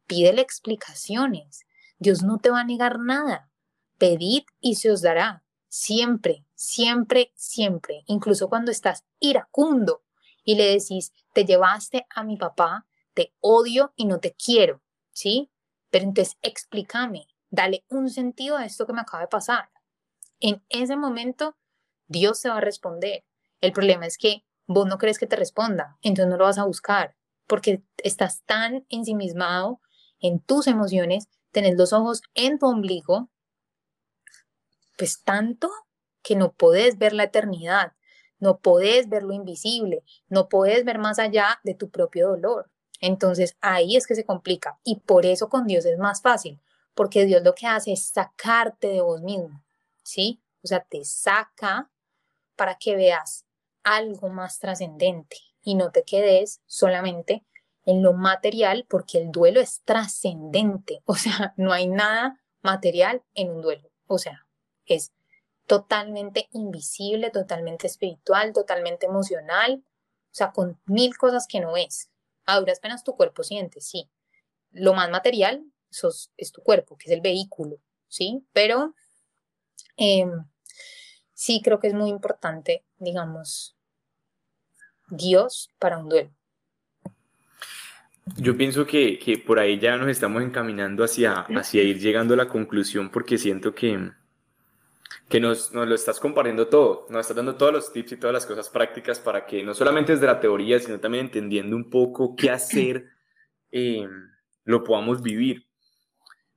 pídele 0.08 0.42
explicaciones. 0.42 1.66
Dios 2.00 2.24
no 2.24 2.40
te 2.40 2.50
va 2.50 2.62
a 2.62 2.64
negar 2.64 3.00
nada. 3.00 3.52
Pedid 3.98 4.44
y 4.60 4.76
se 4.76 4.90
os 4.90 5.02
dará. 5.02 5.44
Siempre, 5.68 6.46
siempre, 6.56 7.34
siempre. 7.36 8.04
Incluso 8.08 8.48
cuando 8.48 8.72
estás 8.72 9.04
iracundo 9.20 10.04
y 10.44 10.56
le 10.56 10.66
decís, 10.66 11.12
te 11.34 11.44
llevaste 11.44 12.08
a 12.10 12.24
mi 12.24 12.38
papá, 12.38 12.88
te 13.14 13.34
odio 13.42 13.94
y 13.96 14.06
no 14.06 14.20
te 14.20 14.34
quiero. 14.34 14.82
¿Sí? 15.12 15.52
Pero 15.90 16.06
entonces 16.06 16.38
explícame, 16.42 17.28
dale 17.50 17.86
un 17.90 18.10
sentido 18.10 18.56
a 18.56 18.66
esto 18.66 18.86
que 18.86 18.94
me 18.94 19.02
acaba 19.02 19.24
de 19.24 19.30
pasar. 19.30 19.70
En 20.40 20.64
ese 20.70 20.96
momento, 20.96 21.58
Dios 22.08 22.40
se 22.40 22.50
va 22.50 22.58
a 22.58 22.62
responder 22.62 23.26
El 23.60 23.74
problema 23.74 24.06
es 24.06 24.18
que 24.18 24.46
vos 24.68 24.86
no 24.86 24.98
crees 24.98 25.18
que 25.18 25.28
te 25.28 25.36
responda, 25.36 25.98
entonces 26.02 26.30
no 26.30 26.38
lo 26.38 26.44
vas 26.44 26.58
a 26.58 26.66
buscar, 26.66 27.16
porque 27.48 27.82
estás 28.04 28.44
tan 28.44 28.86
ensimismado 28.90 29.82
en 30.20 30.40
tus 30.40 30.68
emociones, 30.68 31.30
tenés 31.52 31.76
los 31.78 31.94
ojos 31.94 32.22
en 32.36 32.60
tu 32.60 32.68
ombligo, 32.68 33.30
pues 34.98 35.24
tanto 35.24 35.72
que 36.22 36.36
no 36.36 36.54
podés 36.54 36.98
ver 36.98 37.14
la 37.14 37.24
eternidad, 37.24 37.94
no 38.40 38.60
podés 38.60 39.10
ver 39.10 39.24
lo 39.24 39.34
invisible, 39.34 40.04
no 40.28 40.50
podés 40.50 40.84
ver 40.84 41.00
más 41.00 41.20
allá 41.20 41.60
de 41.64 41.74
tu 41.74 41.90
propio 41.90 42.30
dolor. 42.30 42.70
Entonces 43.00 43.56
ahí 43.62 43.96
es 43.96 44.06
que 44.06 44.16
se 44.16 44.26
complica 44.26 44.80
y 44.84 45.00
por 45.00 45.26
eso 45.26 45.50
con 45.50 45.66
Dios 45.66 45.86
es 45.86 45.98
más 45.98 46.22
fácil, 46.22 46.60
porque 46.94 47.26
Dios 47.26 47.44
lo 47.44 47.56
que 47.56 47.68
hace 47.68 47.94
es 47.94 48.10
sacarte 48.10 48.88
de 48.88 49.02
vos 49.02 49.22
mismo, 49.22 49.64
¿sí? 50.04 50.42
O 50.64 50.68
sea, 50.68 50.82
te 50.82 51.06
saca 51.06 51.90
para 52.56 52.76
que 52.76 52.96
veas 52.96 53.47
algo 53.88 54.30
más 54.30 54.60
trascendente 54.60 55.38
y 55.64 55.76
no 55.76 55.92
te 55.92 56.04
quedes 56.04 56.62
solamente 56.66 57.46
en 57.86 58.04
lo 58.04 58.12
material, 58.12 58.86
porque 58.90 59.18
el 59.18 59.32
duelo 59.32 59.62
es 59.62 59.82
trascendente, 59.86 61.02
o 61.06 61.16
sea, 61.16 61.54
no 61.58 61.72
hay 61.72 61.88
nada 61.88 62.42
material 62.62 63.24
en 63.34 63.50
un 63.50 63.62
duelo, 63.62 63.90
o 64.06 64.18
sea, 64.18 64.46
es 64.86 65.14
totalmente 65.68 66.50
invisible, 66.52 67.30
totalmente 67.30 67.88
espiritual, 67.88 68.52
totalmente 68.54 69.06
emocional, 69.06 69.84
o 69.86 70.36
sea, 70.36 70.52
con 70.52 70.80
mil 70.86 71.18
cosas 71.18 71.48
que 71.48 71.60
no 71.60 71.78
es. 71.78 72.10
A 72.46 72.60
duras 72.60 72.80
penas 72.80 73.04
tu 73.04 73.16
cuerpo 73.16 73.44
siente, 73.44 73.82
sí. 73.82 74.10
Lo 74.72 74.94
más 74.94 75.10
material 75.10 75.66
es 76.38 76.52
tu 76.52 76.62
cuerpo, 76.62 76.98
que 76.98 77.10
es 77.10 77.12
el 77.12 77.22
vehículo, 77.22 77.78
¿sí? 78.08 78.46
Pero 78.54 78.94
em, 79.98 80.46
sí 81.34 81.62
creo 81.62 81.80
que 81.80 81.88
es 81.88 81.94
muy 81.94 82.10
importante, 82.10 82.86
digamos, 82.98 83.77
Dios 85.10 85.70
para 85.80 85.98
un 85.98 86.10
duelo. 86.10 86.32
Yo 88.36 88.58
pienso 88.58 88.86
que, 88.86 89.42
por 89.46 89.58
ahí 89.58 89.80
ya 89.80 89.96
nos 89.98 90.10
estamos 90.10 90.44
encaminando 90.44 91.04
hacia, 91.04 91.46
hacia 91.56 91.84
ir 91.84 92.00
llegando 92.00 92.34
a 92.34 92.38
la 92.38 92.50
conclusión 92.50 93.10
porque 93.10 93.38
siento 93.38 93.74
que, 93.74 94.12
que 95.30 95.40
nos, 95.40 95.72
nos, 95.74 95.88
lo 95.88 95.96
estás 95.96 96.20
compartiendo 96.20 96.68
todo, 96.68 97.08
nos 97.10 97.22
estás 97.22 97.38
dando 97.38 97.56
todos 97.56 97.72
los 97.72 97.94
tips 97.94 98.14
y 98.14 98.18
todas 98.18 98.34
las 98.34 98.46
cosas 98.46 98.70
prácticas 98.70 99.20
para 99.20 99.46
que 99.46 99.64
no 99.64 99.74
solamente 99.74 100.12
desde 100.12 100.26
la 100.26 100.40
teoría, 100.40 100.80
sino 100.80 101.00
también 101.00 101.26
entendiendo 101.26 101.76
un 101.76 101.90
poco 101.90 102.36
qué 102.36 102.50
hacer, 102.50 103.06
eh, 103.72 104.08
lo 104.66 104.84
podamos 104.84 105.22
vivir. 105.22 105.66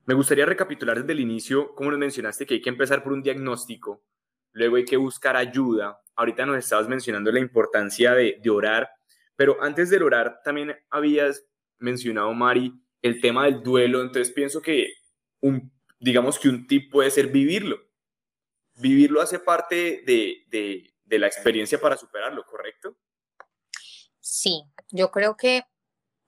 Me 0.07 0.15
gustaría 0.15 0.47
recapitular 0.47 0.99
desde 0.99 1.13
el 1.13 1.21
inicio, 1.21 1.73
como 1.75 1.91
nos 1.91 2.01
mencionaste, 2.01 2.47
que 2.47 2.55
hay 2.55 2.61
que 2.61 2.71
empezar 2.71 3.05
por 3.05 3.13
un 3.13 3.23
diagnóstico, 3.23 4.03
luego 4.53 4.77
hay 4.77 4.85
que 4.85 4.97
buscar 4.97 5.37
ayuda. 5.37 6.01
Ahorita 6.17 6.47
nos 6.47 6.59
estabas 6.59 6.89
mencionando 6.89 7.33
la 7.33 7.41
importancia 7.41 8.13
de, 8.15 8.39
de 8.43 8.51
orar, 8.51 8.91
pero 9.37 9.63
antes 9.63 9.91
de 9.91 10.03
orar 10.03 10.41
también 10.45 10.77
habías 10.91 11.45
mencionado, 11.79 12.33
Mari, 12.35 12.75
el 13.03 13.21
tema 13.21 13.47
del 13.47 13.63
duelo, 13.63 14.03
entonces 14.03 14.33
pienso 14.33 14.61
que 14.61 14.93
un, 15.41 15.73
digamos 15.99 16.39
que 16.39 16.49
un 16.49 16.67
tip 16.67 16.91
puede 16.91 17.11
ser 17.11 17.29
vivirlo 17.29 17.91
vivirlo 18.81 19.21
hace 19.21 19.39
parte 19.39 20.03
de, 20.07 21.19
la 21.19 21.27
experiencia 21.27 21.81
para 21.81 21.97
superarlo, 21.97 22.45
¿correcto? 22.45 22.97
Sí, 24.21 24.65
yo 24.91 25.11
creo 25.11 25.37
que 25.37 25.65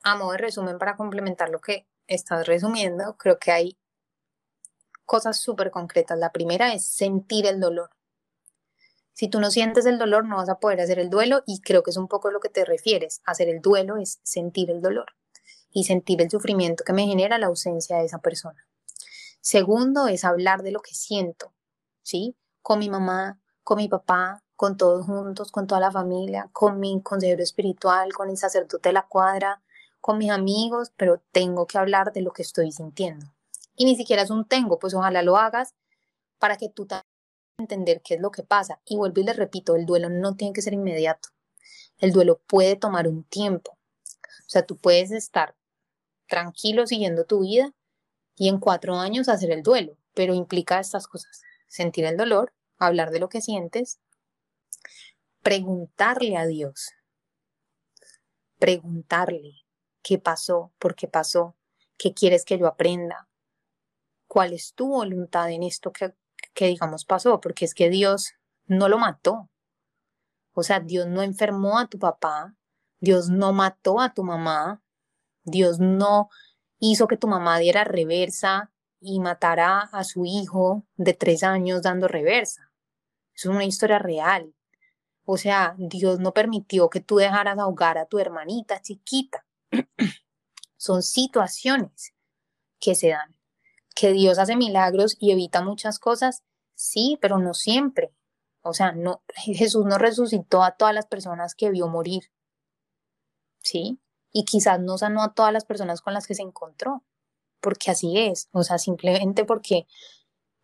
a 0.03 0.17
modo 0.17 0.33
de 0.33 0.39
resumen, 0.39 0.79
para 0.79 0.97
complementar 0.97 1.51
lo 1.51 1.61
que 1.61 1.87
estás 2.07 2.47
resumiendo, 2.47 3.17
creo 3.17 3.39
que 3.39 3.53
hay 3.53 3.79
cosas 5.05 5.41
súper 5.41 5.71
concretas. 5.71 6.19
La 6.19 6.33
primera 6.33 6.75
es 6.75 6.87
sentir 6.87 7.47
el 7.47 7.61
dolor. 7.61 7.91
Si 9.15 9.29
tú 9.29 9.41
no 9.41 9.51
sientes 9.51 9.87
el 9.87 9.99
dolor, 9.99 10.25
no 10.25 10.37
vas 10.37 10.49
a 10.49 10.59
poder 10.59 10.81
hacer 10.81 10.99
el 10.99 11.11
duelo 11.11 11.43
y 11.47 11.61
creo 11.61 11.83
que 11.83 11.91
es 11.91 11.97
un 11.97 12.09
poco 12.09 12.31
lo 12.31 12.41
que 12.41 12.49
te 12.49 12.65
refieres. 12.65 13.21
Hacer 13.25 13.49
el 13.49 13.61
duelo 13.61 13.97
es 13.97 14.21
sentir 14.23 14.71
el 14.71 14.81
dolor 14.81 15.07
y 15.71 15.85
sentir 15.85 16.23
el 16.23 16.31
sufrimiento 16.31 16.85
que 16.85 16.93
me 16.93 17.07
genera 17.07 17.39
la 17.39 17.47
ausencia 17.47 17.99
de 17.99 18.07
esa 18.07 18.19
persona. 18.19 18.67
Segundo 19.41 20.07
es 20.07 20.25
hablar 20.25 20.63
de 20.63 20.71
lo 20.71 20.81
que 20.81 20.95
siento, 20.95 21.53
¿sí? 22.03 22.37
con 22.63 22.79
mi 22.79 22.89
mamá, 22.89 23.39
con 23.65 23.79
mi 23.79 23.89
papá, 23.89 24.43
con 24.57 24.77
todos 24.77 25.07
juntos, 25.07 25.51
con 25.51 25.67
toda 25.67 25.81
la 25.81 25.91
familia, 25.91 26.49
con 26.53 26.79
mi 26.79 27.01
consejero 27.03 27.43
espiritual, 27.43 28.13
con 28.13 28.31
el 28.31 28.37
sacerdote 28.37 28.89
de 28.89 28.93
la 28.93 29.07
cuadra, 29.07 29.61
con 30.01 30.19
mis 30.19 30.31
amigos, 30.31 30.93
pero 30.97 31.21
tengo 31.33 31.67
que 31.67 31.79
hablar 31.79 32.13
de 32.13 32.23
lo 32.23 32.33
que 32.33 32.43
estoy 32.43 32.71
sintiendo. 32.71 33.27
Y 33.77 33.85
ni 33.85 33.97
siquiera 33.97 34.23
es 34.23 34.31
un 34.31 34.45
tengo, 34.45 34.79
pues 34.79 34.95
ojalá 34.95 35.23
lo 35.23 35.37
hagas 35.37 35.75
para 36.39 36.57
que 36.57 36.69
tú 36.69 36.87
también 36.87 37.12
entender 37.59 38.03
qué 38.03 38.15
es 38.15 38.21
lo 38.21 38.31
que 38.31 38.43
pasa. 38.43 38.81
Y 38.85 38.97
vuelvo 38.97 39.21
y 39.21 39.25
le 39.25 39.33
repito, 39.33 39.77
el 39.77 39.87
duelo 39.87 40.09
no 40.09 40.37
tiene 40.37 40.53
que 40.53 40.63
ser 40.63 40.73
inmediato. 40.73 41.31
El 41.99 42.13
duelo 42.13 42.41
puede 42.47 42.77
tomar 42.77 43.09
un 43.09 43.25
tiempo. 43.25 43.73
O 43.73 44.49
sea, 44.49 44.67
tú 44.67 44.77
puedes 44.77 45.11
estar 45.11 45.55
tranquilo 46.27 46.87
siguiendo 46.87 47.25
tu 47.25 47.41
vida 47.41 47.73
y 48.37 48.49
en 48.49 48.59
cuatro 48.59 48.97
años 48.97 49.29
hacer 49.29 49.51
el 49.51 49.63
duelo, 49.63 49.97
pero 50.15 50.35
implica 50.35 50.81
estas 50.81 51.07
cosas 51.07 51.43
sentir 51.69 52.05
el 52.05 52.17
dolor, 52.17 52.53
hablar 52.79 53.11
de 53.11 53.21
lo 53.21 53.29
que 53.29 53.41
sientes, 53.41 53.99
preguntarle 55.43 56.37
a 56.37 56.47
Dios, 56.47 56.91
preguntarle 58.59 59.65
qué 60.03 60.19
pasó, 60.19 60.73
por 60.79 60.95
qué 60.95 61.09
pasó, 61.09 61.57
qué 61.97 62.13
quieres 62.15 62.45
que 62.45 62.59
yo 62.59 62.67
aprenda, 62.67 63.29
cuál 64.27 64.53
es 64.53 64.75
tu 64.75 64.89
voluntad 64.89 65.51
en 65.51 65.63
esto 65.63 65.93
que, 65.93 66.15
que 66.55 66.67
digamos 66.67 67.05
pasó, 67.05 67.41
porque 67.41 67.65
es 67.65 67.75
que 67.75 67.91
Dios 67.91 68.35
no 68.67 68.89
lo 68.89 68.99
mató. 68.99 69.49
O 70.53 70.63
sea, 70.63 70.81
Dios 70.81 71.07
no 71.07 71.23
enfermó 71.23 71.79
a 71.79 71.87
tu 71.87 71.99
papá, 71.99 72.55
Dios 73.01 73.31
no 73.31 73.53
mató 73.53 74.01
a 74.01 74.13
tu 74.13 74.23
mamá, 74.23 74.83
Dios 75.45 75.79
no 75.81 76.29
hizo 76.79 77.07
que 77.07 77.17
tu 77.17 77.27
mamá 77.27 77.59
diera 77.59 77.85
reversa 77.85 78.73
y 79.01 79.21
matará 79.21 79.81
a 79.81 80.05
su 80.05 80.25
hijo 80.25 80.85
de 80.97 81.15
tres 81.15 81.43
años 81.43 81.83
dando 81.83 82.07
reversa. 82.07 82.71
Es 83.35 83.47
una 83.47 83.65
historia 83.65 83.99
real. 83.99 84.55
O 85.25 85.37
sea, 85.37 85.75
Dios 85.79 86.21
no 86.21 86.33
permitió 86.33 86.91
que 86.91 87.01
tú 87.01 87.17
dejaras 87.17 87.59
ahogar 87.59 87.99
a 87.99 88.07
tu 88.07 88.19
hermanita 88.19 88.81
chiquita. 88.81 89.45
Son 90.77 91.03
situaciones 91.03 92.15
que 92.81 92.95
se 92.95 93.11
dan. 93.11 93.32
Que 94.03 94.13
Dios 94.13 94.41
hace 94.41 94.57
milagros 94.57 95.17
y 95.21 95.31
evita 95.31 95.63
muchas 95.63 96.01
cosas, 96.01 96.43
sí, 96.75 97.19
pero 97.21 97.39
no 97.39 97.55
siempre. 97.55 98.13
O 98.63 98.73
sea, 98.75 98.91
no, 98.91 99.23
Jesús 99.37 99.85
no 99.87 99.97
resucitó 99.97 100.65
a 100.65 100.73
todas 100.73 100.93
las 100.93 101.07
personas 101.07 101.55
que 101.55 101.71
vio 101.71 101.87
morir. 101.87 102.25
¿Sí? 103.61 104.01
Y 104.33 104.45
quizás 104.45 104.81
no 104.81 104.99
sanó 104.99 105.23
a 105.23 105.35
todas 105.35 105.53
las 105.53 105.65
personas 105.65 106.01
con 106.01 106.15
las 106.15 106.27
que 106.27 106.35
se 106.35 106.43
encontró 106.43 107.05
porque 107.61 107.93
así 107.93 108.19
es, 108.19 108.49
o 108.53 108.65
sea, 108.65 108.77
simplemente 108.77 109.45
porque, 109.45 109.87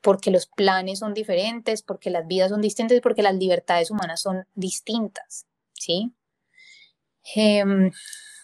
porque 0.03 0.33
los 0.33 0.47
planes 0.47 0.99
son 0.99 1.15
diferentes, 1.15 1.83
porque 1.83 2.11
las 2.11 2.27
vidas 2.27 2.51
son 2.51 2.61
distintas 2.61 3.01
porque 3.01 3.23
las 3.23 3.37
libertades 3.37 3.93
humanas 3.93 4.21
son 4.21 4.47
distintas, 4.55 5.47
¿sí? 5.75 6.13
Em, 7.37 7.93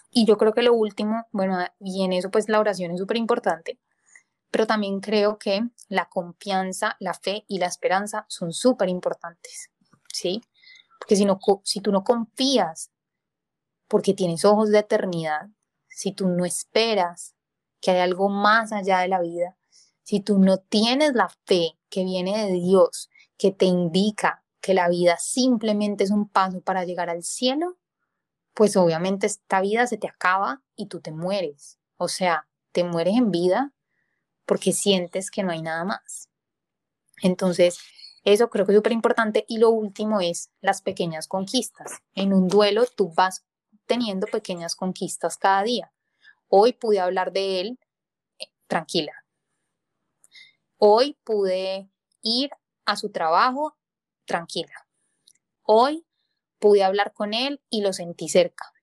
y 0.09 0.25
yo 0.25 0.37
creo 0.37 0.53
que 0.53 0.61
lo 0.63 0.73
último, 0.73 1.25
bueno, 1.31 1.59
y 1.79 2.05
en 2.05 2.13
eso 2.13 2.31
pues 2.31 2.47
la 2.47 2.59
oración 2.59 2.91
es 2.91 2.99
súper 2.99 3.17
importante, 3.17 3.77
pero 4.55 4.67
también 4.67 5.01
creo 5.01 5.37
que 5.37 5.67
la 5.89 6.07
confianza, 6.07 6.95
la 7.01 7.13
fe 7.13 7.43
y 7.49 7.59
la 7.59 7.65
esperanza 7.65 8.25
son 8.29 8.53
súper 8.53 8.87
importantes, 8.87 9.69
¿sí? 10.13 10.41
Porque 10.97 11.17
si, 11.17 11.25
no, 11.25 11.41
si 11.65 11.81
tú 11.81 11.91
no 11.91 12.05
confías 12.05 12.89
porque 13.89 14.13
tienes 14.13 14.45
ojos 14.45 14.69
de 14.69 14.79
eternidad, 14.79 15.49
si 15.89 16.13
tú 16.13 16.29
no 16.29 16.45
esperas 16.45 17.35
que 17.81 17.91
hay 17.91 17.99
algo 17.99 18.29
más 18.29 18.71
allá 18.71 18.99
de 18.99 19.09
la 19.09 19.19
vida, 19.19 19.57
si 20.03 20.21
tú 20.21 20.39
no 20.39 20.57
tienes 20.57 21.15
la 21.15 21.27
fe 21.43 21.77
que 21.89 22.05
viene 22.05 22.45
de 22.45 22.53
Dios, 22.53 23.09
que 23.37 23.51
te 23.51 23.65
indica 23.65 24.45
que 24.61 24.73
la 24.73 24.87
vida 24.87 25.17
simplemente 25.17 26.05
es 26.05 26.11
un 26.11 26.29
paso 26.29 26.61
para 26.61 26.85
llegar 26.85 27.09
al 27.09 27.23
cielo, 27.23 27.77
pues 28.53 28.77
obviamente 28.77 29.27
esta 29.27 29.59
vida 29.59 29.85
se 29.85 29.97
te 29.97 30.07
acaba 30.07 30.63
y 30.77 30.85
tú 30.85 31.01
te 31.01 31.11
mueres. 31.11 31.77
O 31.97 32.07
sea, 32.07 32.47
te 32.71 32.85
mueres 32.85 33.17
en 33.17 33.31
vida 33.31 33.74
porque 34.45 34.71
sientes 34.71 35.31
que 35.31 35.43
no 35.43 35.51
hay 35.51 35.61
nada 35.61 35.83
más. 35.83 36.29
Entonces, 37.21 37.79
eso 38.23 38.49
creo 38.49 38.65
que 38.65 38.71
es 38.71 38.77
súper 38.77 38.91
importante. 38.91 39.45
Y 39.47 39.59
lo 39.59 39.69
último 39.69 40.19
es 40.19 40.51
las 40.61 40.81
pequeñas 40.81 41.27
conquistas. 41.27 42.01
En 42.13 42.33
un 42.33 42.47
duelo 42.47 42.85
tú 42.85 43.13
vas 43.13 43.45
teniendo 43.85 44.27
pequeñas 44.27 44.75
conquistas 44.75 45.37
cada 45.37 45.63
día. 45.63 45.93
Hoy 46.47 46.73
pude 46.73 46.99
hablar 46.99 47.31
de 47.31 47.61
él 47.61 47.79
eh, 48.39 48.47
tranquila. 48.67 49.13
Hoy 50.77 51.17
pude 51.23 51.89
ir 52.21 52.49
a 52.85 52.95
su 52.97 53.11
trabajo 53.11 53.77
tranquila. 54.25 54.87
Hoy 55.63 56.05
pude 56.59 56.83
hablar 56.83 57.13
con 57.13 57.33
él 57.33 57.61
y 57.69 57.81
lo 57.81 57.93
sentí 57.93 58.27
cerca. 58.27 58.73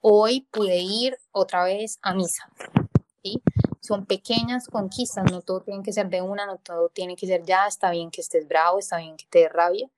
Hoy 0.00 0.48
pude 0.50 0.78
ir 0.78 1.18
otra 1.32 1.64
vez 1.64 1.98
a 2.02 2.14
misa. 2.14 2.50
Son 3.80 4.06
pequeñas 4.06 4.68
conquistas, 4.68 5.30
no 5.30 5.40
todo 5.40 5.60
tiene 5.60 5.82
que 5.82 5.92
ser 5.92 6.08
de 6.08 6.22
una, 6.22 6.46
no 6.46 6.58
todo 6.58 6.88
tiene 6.88 7.16
que 7.16 7.26
ser 7.26 7.44
ya, 7.44 7.66
está 7.66 7.90
bien 7.90 8.10
que 8.10 8.20
estés 8.20 8.46
bravo, 8.48 8.78
está 8.78 8.98
bien 8.98 9.16
que 9.16 9.26
te 9.30 9.40
dé 9.40 9.48
rabia, 9.48 9.88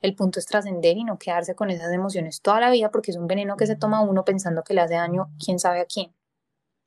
El 0.00 0.14
punto 0.14 0.38
es 0.38 0.46
trascender 0.46 0.96
y 0.96 1.04
no 1.04 1.18
quedarse 1.18 1.54
con 1.54 1.70
esas 1.70 1.92
emociones 1.92 2.40
toda 2.40 2.60
la 2.60 2.70
vida 2.70 2.90
porque 2.90 3.10
es 3.10 3.16
un 3.16 3.26
veneno 3.26 3.56
que 3.56 3.66
se 3.66 3.76
toma 3.76 4.00
uno 4.00 4.24
pensando 4.24 4.62
que 4.62 4.74
le 4.74 4.80
hace 4.80 4.94
daño 4.94 5.30
quién 5.44 5.58
sabe 5.58 5.80
a 5.80 5.86
quién. 5.86 6.14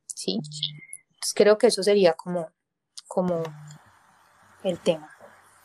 ¿Sí? 0.07 0.39
Entonces 1.09 1.33
creo 1.35 1.57
que 1.57 1.67
eso 1.67 1.83
sería 1.83 2.13
como, 2.13 2.49
como 3.07 3.43
el 4.63 4.79
tema. 4.79 5.09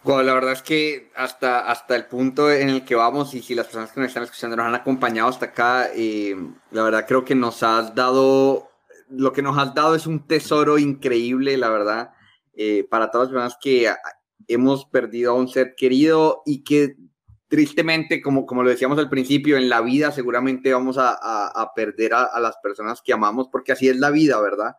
Bueno, 0.06 0.22
la 0.22 0.34
verdad 0.34 0.52
es 0.52 0.62
que 0.62 1.10
hasta, 1.16 1.68
hasta 1.68 1.96
el 1.96 2.06
punto 2.06 2.52
en 2.52 2.68
el 2.68 2.84
que 2.84 2.94
vamos 2.94 3.34
y 3.34 3.42
si 3.42 3.56
las 3.56 3.66
personas 3.66 3.90
que 3.90 3.98
nos 3.98 4.06
están 4.06 4.22
escuchando 4.22 4.54
nos 4.54 4.66
han 4.66 4.76
acompañado 4.76 5.28
hasta 5.28 5.46
acá, 5.46 5.88
eh, 5.92 6.36
la 6.70 6.84
verdad 6.84 7.06
creo 7.08 7.24
que 7.24 7.34
nos 7.34 7.64
has 7.64 7.92
dado, 7.92 8.70
lo 9.08 9.32
que 9.32 9.42
nos 9.42 9.58
has 9.58 9.74
dado 9.74 9.94
es 9.94 10.06
un 10.06 10.26
tesoro 10.26 10.78
increíble, 10.78 11.56
la 11.56 11.70
verdad, 11.70 12.10
eh, 12.54 12.86
para 12.88 13.10
todas 13.10 13.28
las 13.28 13.32
personas 13.32 13.58
que 13.60 13.92
hemos 14.48 14.86
perdido 14.86 15.32
a 15.32 15.34
un 15.34 15.48
ser 15.48 15.74
querido 15.76 16.42
y 16.46 16.64
que 16.64 16.96
tristemente, 17.48 18.20
como, 18.20 18.46
como 18.46 18.62
lo 18.62 18.70
decíamos 18.70 18.98
al 18.98 19.08
principio, 19.08 19.56
en 19.56 19.68
la 19.68 19.80
vida 19.80 20.10
seguramente 20.10 20.72
vamos 20.72 20.98
a, 20.98 21.12
a, 21.12 21.72
perder 21.74 22.14
a, 22.14 22.38
las 22.40 22.56
personas 22.58 23.00
que 23.02 23.12
amamos, 23.12 23.48
porque 23.50 23.72
así 23.72 23.88
es 23.88 23.98
la 23.98 24.10
vida, 24.10 24.40
¿verdad? 24.40 24.76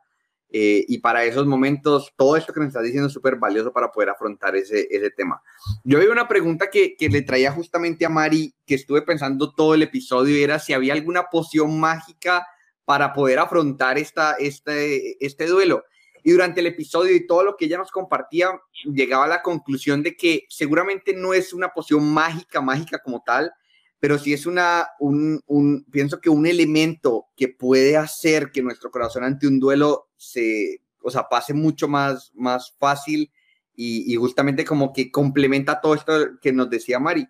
Eh, 0.50 0.86
y 0.88 1.00
para 1.00 1.26
esos 1.26 1.46
momentos, 1.46 2.14
todo 2.16 2.38
esto 2.38 2.54
que 2.54 2.60
nos 2.60 2.68
estás 2.68 2.84
diciendo 2.84 3.08
es 3.08 3.14
súper 3.14 3.36
valioso 3.36 3.74
para 3.74 3.92
poder 3.92 4.10
afrontar 4.10 4.56
ese, 4.56 4.88
ese 4.90 5.12
tema. 5.12 5.42
Yo 5.84 6.00
vi 6.00 6.06
una 6.06 6.28
pregunta 6.28 6.70
que, 6.70 6.96
que, 6.96 7.10
le 7.10 7.22
traía 7.22 7.52
justamente 7.52 8.06
a 8.06 8.10
Mari, 8.10 8.54
que 8.66 8.76
estuve 8.76 9.02
pensando 9.02 9.54
todo 9.54 9.74
el 9.74 9.84
episodio, 9.84 10.38
y 10.38 10.44
era 10.44 10.60
si 10.60 10.74
había 10.74 10.94
alguna 10.94 11.24
poción 11.30 11.80
mágica 11.80 12.46
para 12.88 13.12
poder 13.12 13.38
afrontar 13.38 13.98
esta, 13.98 14.36
este, 14.40 15.18
este 15.20 15.46
duelo. 15.46 15.84
Y 16.24 16.32
durante 16.32 16.62
el 16.62 16.68
episodio 16.68 17.14
y 17.14 17.28
todo 17.28 17.44
lo 17.44 17.58
que 17.58 17.66
ella 17.66 17.78
nos 17.78 17.92
compartía, 17.92 18.48
llegaba 18.86 19.26
a 19.26 19.28
la 19.28 19.42
conclusión 19.42 20.04
de 20.04 20.16
que 20.16 20.46
seguramente 20.48 21.14
no 21.14 21.34
es 21.34 21.52
una 21.52 21.74
poción 21.74 22.06
mágica, 22.06 22.62
mágica 22.62 23.00
como 23.00 23.22
tal, 23.26 23.52
pero 24.00 24.18
sí 24.18 24.32
es 24.32 24.46
una, 24.46 24.88
un, 25.02 25.42
un, 25.48 25.84
pienso 25.92 26.22
que 26.22 26.30
un 26.30 26.48
elemento 26.48 27.26
que 27.36 27.50
puede 27.50 27.98
hacer 27.98 28.52
que 28.54 28.62
nuestro 28.62 28.90
corazón 28.90 29.26
ante 29.26 29.48
un 29.48 29.60
duelo 29.60 30.08
se, 30.16 30.82
o 31.02 31.12
sea, 31.12 31.28
pase 31.28 31.54
mucho 31.54 31.90
más, 31.90 32.32
más 32.36 32.74
fácil 32.80 33.34
y, 33.76 34.16
justamente 34.16 34.64
como 34.64 34.94
que 34.94 35.12
complementa 35.12 35.82
todo 35.82 35.94
esto 35.94 36.40
que 36.42 36.54
nos 36.54 36.70
decía 36.70 37.00
Mari. 37.00 37.28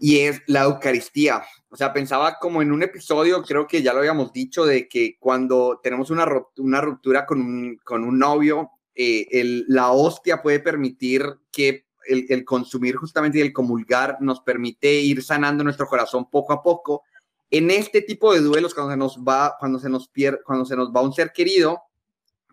Y 0.00 0.20
es 0.20 0.42
la 0.46 0.62
Eucaristía. 0.62 1.44
O 1.68 1.76
sea, 1.76 1.92
pensaba 1.92 2.38
como 2.40 2.62
en 2.62 2.72
un 2.72 2.82
episodio, 2.82 3.42
creo 3.42 3.68
que 3.68 3.82
ya 3.82 3.92
lo 3.92 4.00
habíamos 4.00 4.32
dicho, 4.32 4.64
de 4.64 4.88
que 4.88 5.16
cuando 5.20 5.78
tenemos 5.82 6.10
una, 6.10 6.24
ruptura 6.24 7.26
con 7.26 7.40
un, 7.40 7.80
con 7.84 8.02
un 8.02 8.18
novio, 8.18 8.70
eh, 8.94 9.62
la 9.68 9.92
hostia 9.92 10.42
puede 10.42 10.58
permitir 10.58 11.22
que 11.52 11.86
el, 12.06 12.44
consumir 12.44 12.96
justamente 12.96 13.38
y 13.38 13.42
el 13.42 13.52
comulgar 13.52 14.16
nos 14.20 14.40
permite 14.40 14.92
ir 14.92 15.22
sanando 15.22 15.62
nuestro 15.62 15.86
corazón 15.86 16.28
poco 16.28 16.52
a 16.52 16.62
poco. 16.62 17.02
En 17.50 17.70
este 17.70 18.02
tipo 18.02 18.32
de 18.32 18.40
duelos, 18.40 18.74
cuando 18.74 18.92
se 18.92 18.96
nos 18.96 19.18
va, 19.18 19.56
cuando 19.58 19.78
se 19.78 19.88
nos 19.88 20.08
pierde, 20.08 20.40
cuando 20.44 20.64
se 20.64 20.76
nos 20.76 20.90
va 20.90 21.02
un 21.02 21.12
ser 21.12 21.32
querido, 21.32 21.82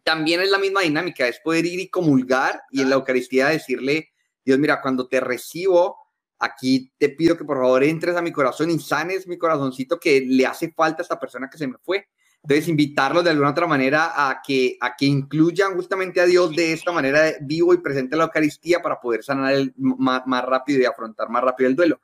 también 0.04 0.42
es 0.42 0.50
la 0.50 0.58
misma 0.58 0.82
dinámica, 0.82 1.28
es 1.28 1.40
poder 1.40 1.66
ir 1.66 1.80
y 1.80 1.90
comulgar 1.90 2.62
y 2.72 2.82
en 2.82 2.90
la 2.90 2.96
Eucaristía 2.96 3.48
decirle, 3.48 4.12
Dios, 4.46 4.58
mira, 4.58 4.82
cuando 4.82 5.08
te 5.08 5.20
recibo, 5.20 5.98
aquí 6.40 6.92
te 6.98 7.10
pido 7.10 7.38
que 7.38 7.46
por 7.46 7.58
favor 7.58 7.84
entres 7.84 8.16
a 8.16 8.22
mi 8.22 8.32
corazón 8.32 8.70
y 8.70 8.80
sanes 8.80 9.28
mi 9.28 9.38
corazoncito 9.38 10.00
que 10.00 10.22
le 10.22 10.46
hace 10.46 10.72
falta 10.72 11.02
a 11.02 11.04
esta 11.04 11.20
persona 11.20 11.50
que 11.50 11.58
se 11.58 11.68
me 11.68 11.78
fue. 11.84 12.08
Entonces, 12.44 12.70
invitarlos 12.70 13.24
de 13.24 13.32
alguna 13.32 13.50
otra 13.50 13.68
manera 13.68 14.30
a 14.30 14.42
que, 14.42 14.78
a 14.80 14.96
que 14.96 15.06
incluyan 15.06 15.74
justamente 15.74 16.22
a 16.22 16.26
Dios 16.26 16.56
de 16.56 16.72
esta 16.72 16.92
manera 16.92 17.34
vivo 17.42 17.74
y 17.74 17.80
presente 17.80 18.16
la 18.16 18.26
Eucaristía 18.26 18.82
para 18.82 19.02
poder 19.02 19.24
sanar 19.24 19.54
el, 19.54 19.74
más, 19.76 20.46
rápido 20.46 20.80
y 20.80 20.86
afrontar 20.86 21.30
más 21.30 21.44
rápido 21.44 21.70
el 21.70 21.76
duelo. 21.76 22.00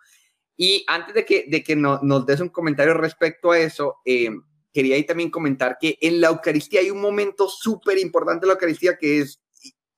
Y 0.58 0.84
antes 0.88 1.16
de 1.16 1.24
que, 1.24 1.46
de 1.48 1.64
que 1.64 1.76
no, 1.76 2.00
nos 2.02 2.26
des 2.26 2.42
un 2.42 2.50
comentario 2.50 2.94
respecto 2.94 3.52
a 3.52 3.60
eso, 3.60 3.98
eh, 4.04 4.32
quería 4.74 4.96
ahí 4.96 5.06
también 5.06 5.30
comentar 5.30 5.78
que 5.80 5.98
en 6.02 6.20
la 6.20 6.28
Eucaristía 6.28 6.82
hay 6.82 6.92
un 6.92 7.00
momento 7.00 7.48
súper 7.48 7.98
importante 8.00 8.42
de 8.42 8.48
la 8.48 8.54
Eucaristía 8.54 8.98
que 8.98 9.20
es, 9.20 9.40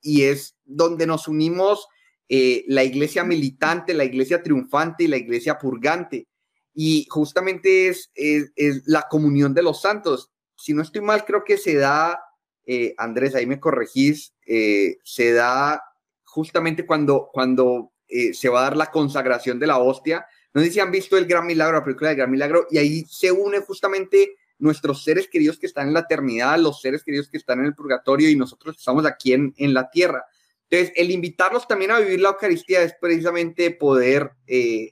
y 0.02 0.24
es 0.24 0.56
donde 0.64 1.08
nos 1.08 1.28
unimos 1.28 1.88
eh, 2.30 2.64
la 2.68 2.84
iglesia 2.84 3.24
militante, 3.24 3.94
la 3.94 4.06
iglesia 4.06 4.42
triunfante 4.42 5.04
y 5.04 5.08
la 5.08 5.18
iglesia 5.18 5.58
purgante 5.58 6.28
y 6.76 7.08
justamente 7.10 7.88
es, 7.88 8.12
es, 8.14 8.84
la 8.86 9.08
comunión 9.10 9.54
de 9.54 9.64
los 9.64 9.82
santos. 9.82 10.32
Si 10.58 10.74
no 10.74 10.82
estoy 10.82 11.02
mal, 11.02 11.24
creo 11.24 11.44
que 11.46 11.58
se 11.58 11.76
da, 11.76 12.20
eh, 12.66 12.94
Andrés, 12.98 13.34
ahí 13.34 13.46
me 13.46 13.62
corregís, 13.62 14.34
eh, 14.46 14.98
se 15.04 15.32
da 15.32 15.82
justamente 16.24 16.86
cuando, 16.86 17.30
cuando 17.32 17.94
eh, 18.10 18.34
se 18.34 18.50
va 18.50 18.60
a 18.60 18.64
dar 18.64 18.78
la 18.78 18.92
consagración 18.92 19.58
de 19.58 19.68
la 19.68 19.78
hostia. 19.78 20.26
No 20.54 20.62
sé 20.62 20.70
si 20.70 20.82
han 20.82 20.92
visto 20.92 21.18
el 21.18 21.26
Gran 21.26 21.48
Milagro, 21.48 21.78
la 21.78 21.84
película 21.84 22.10
del 22.10 22.18
Gran 22.18 22.32
Milagro, 22.32 22.68
y 22.70 22.78
ahí 22.78 23.06
se 23.10 23.32
une 23.32 23.62
justamente 23.62 24.36
nuestros 24.58 25.04
seres 25.04 25.30
queridos 25.30 25.58
que 25.58 25.68
están 25.68 25.88
en 25.88 25.94
la 25.94 26.02
eternidad, 26.02 26.60
los 26.60 26.82
seres 26.82 27.04
queridos 27.04 27.30
que 27.30 27.38
están 27.38 27.60
en 27.60 27.66
el 27.66 27.76
purgatorio 27.76 28.30
y 28.30 28.36
nosotros 28.36 28.78
estamos 28.78 29.06
aquí 29.06 29.34
en, 29.34 29.54
en 29.58 29.74
la 29.74 29.90
tierra. 29.90 30.26
Entonces, 30.70 30.94
el 30.96 31.12
invitarlos 31.12 31.68
también 31.68 31.92
a 31.92 32.00
vivir 32.00 32.20
la 32.20 32.30
Eucaristía 32.30 32.82
es 32.82 32.96
precisamente 33.00 33.72
poder 33.72 34.32
eh, 34.48 34.92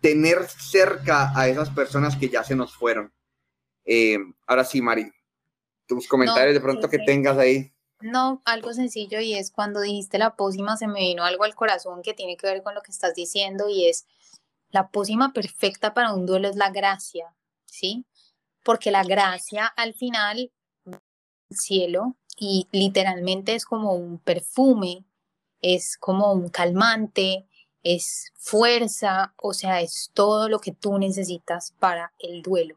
tener 0.00 0.48
cerca 0.48 1.32
a 1.38 1.48
esas 1.48 1.70
personas 1.70 2.16
que 2.16 2.28
ya 2.28 2.42
se 2.42 2.56
nos 2.56 2.74
fueron. 2.74 3.12
Eh, 3.84 4.18
ahora 4.46 4.64
sí, 4.64 4.80
Mari, 4.80 5.10
tus 5.86 6.06
comentarios 6.08 6.54
de 6.54 6.60
pronto 6.60 6.88
que 6.88 6.98
tengas 6.98 7.36
ahí. 7.38 7.72
No, 8.00 8.42
algo 8.44 8.72
sencillo 8.72 9.20
y 9.20 9.34
es 9.34 9.50
cuando 9.50 9.80
dijiste 9.80 10.18
la 10.18 10.36
pócima 10.36 10.76
se 10.76 10.86
me 10.86 11.00
vino 11.00 11.24
algo 11.24 11.42
al 11.42 11.56
corazón 11.56 12.02
que 12.02 12.14
tiene 12.14 12.36
que 12.36 12.46
ver 12.46 12.62
con 12.62 12.74
lo 12.74 12.82
que 12.82 12.92
estás 12.92 13.14
diciendo 13.14 13.68
y 13.68 13.88
es 13.88 14.06
la 14.70 14.88
pócima 14.88 15.32
perfecta 15.32 15.94
para 15.94 16.12
un 16.12 16.24
duelo 16.24 16.48
es 16.48 16.54
la 16.54 16.70
gracia, 16.70 17.34
¿sí? 17.64 18.06
Porque 18.62 18.92
la 18.92 19.02
gracia 19.02 19.66
al 19.66 19.94
final 19.94 20.52
el 20.84 21.56
cielo 21.56 22.16
y 22.38 22.68
literalmente 22.72 23.54
es 23.54 23.64
como 23.64 23.94
un 23.94 24.18
perfume, 24.18 25.04
es 25.60 25.96
como 25.98 26.32
un 26.32 26.48
calmante, 26.48 27.46
es 27.82 28.32
fuerza, 28.34 29.34
o 29.36 29.52
sea, 29.54 29.80
es 29.80 30.10
todo 30.14 30.48
lo 30.48 30.60
que 30.60 30.72
tú 30.72 30.98
necesitas 30.98 31.74
para 31.78 32.12
el 32.18 32.42
duelo. 32.42 32.76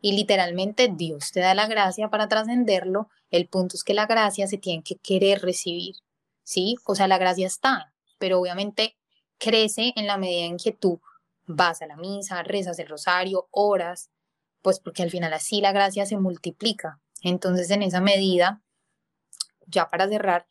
Y 0.00 0.12
literalmente 0.12 0.88
Dios 0.88 1.32
te 1.32 1.40
da 1.40 1.54
la 1.54 1.66
gracia 1.66 2.08
para 2.08 2.28
trascenderlo. 2.28 3.08
El 3.30 3.48
punto 3.48 3.76
es 3.76 3.84
que 3.84 3.94
la 3.94 4.06
gracia 4.06 4.46
se 4.46 4.58
tiene 4.58 4.82
que 4.82 4.96
querer 4.96 5.42
recibir, 5.42 5.96
¿sí? 6.42 6.76
O 6.86 6.94
sea, 6.94 7.08
la 7.08 7.18
gracia 7.18 7.46
está, 7.46 7.92
pero 8.18 8.40
obviamente 8.40 8.96
crece 9.38 9.92
en 9.96 10.06
la 10.06 10.16
medida 10.16 10.46
en 10.46 10.56
que 10.56 10.72
tú 10.72 11.00
vas 11.46 11.82
a 11.82 11.86
la 11.86 11.96
misa, 11.96 12.42
rezas 12.42 12.78
el 12.78 12.88
rosario, 12.88 13.48
oras, 13.50 14.10
pues 14.62 14.78
porque 14.80 15.02
al 15.02 15.10
final 15.10 15.32
así 15.32 15.60
la 15.60 15.72
gracia 15.72 16.06
se 16.06 16.16
multiplica. 16.16 17.00
Entonces, 17.22 17.70
en 17.70 17.82
esa 17.82 18.00
medida, 18.00 18.62
ya 19.70 19.88
para 19.88 20.08
cerrar, 20.08 20.46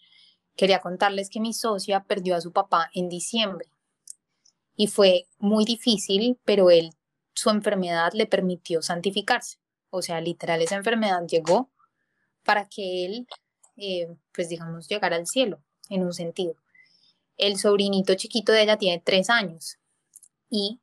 quería 0.55 0.79
contarles 0.79 1.29
que 1.29 1.39
mi 1.39 1.53
socia 1.53 2.03
perdió 2.03 2.35
a 2.35 2.41
su 2.41 2.51
papá 2.51 2.89
en 2.93 3.09
diciembre 3.09 3.71
y 4.75 4.87
fue 4.87 5.27
muy 5.39 5.65
difícil, 5.65 6.39
pero 6.45 6.69
él, 6.69 6.93
su 7.33 7.49
enfermedad 7.49 8.13
le 8.13 8.25
permitió 8.25 8.81
santificarse. 8.81 9.57
O 9.89 10.01
sea, 10.01 10.21
literal, 10.21 10.61
esa 10.61 10.75
enfermedad 10.75 11.25
llegó 11.27 11.69
para 12.45 12.67
que 12.67 13.05
él, 13.05 13.27
eh, 13.75 14.07
pues 14.33 14.47
digamos, 14.47 14.87
llegara 14.87 15.17
al 15.17 15.27
cielo, 15.27 15.61
en 15.89 16.03
un 16.03 16.13
sentido. 16.13 16.55
El 17.35 17.57
sobrinito 17.57 18.15
chiquito 18.15 18.51
de 18.53 18.63
ella 18.63 18.77
tiene 18.77 19.01
tres 19.03 19.29
años 19.29 19.77
y 20.49 20.79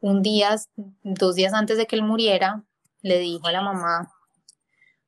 un 0.00 0.22
día, 0.22 0.56
dos 1.02 1.34
días 1.34 1.54
antes 1.54 1.78
de 1.78 1.86
que 1.86 1.96
él 1.96 2.02
muriera, 2.02 2.64
le 3.00 3.18
dijo 3.18 3.46
a 3.46 3.52
la 3.52 3.62
mamá, 3.62 4.12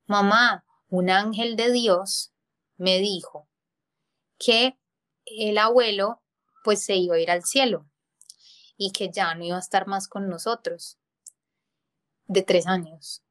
mamá, 0.06 0.64
un 0.90 1.08
ángel 1.08 1.56
de 1.56 1.72
Dios 1.72 2.32
me 2.76 2.98
dijo 2.98 3.48
que 4.38 4.78
el 5.24 5.58
abuelo 5.58 6.22
pues 6.64 6.84
se 6.84 6.96
iba 6.96 7.14
a 7.14 7.20
ir 7.20 7.30
al 7.30 7.44
cielo 7.44 7.86
y 8.76 8.92
que 8.92 9.10
ya 9.10 9.34
no 9.34 9.44
iba 9.44 9.56
a 9.56 9.60
estar 9.60 9.86
más 9.86 10.08
con 10.08 10.28
nosotros, 10.28 10.98
de 12.26 12.42
tres 12.42 12.66
años. 12.66 13.22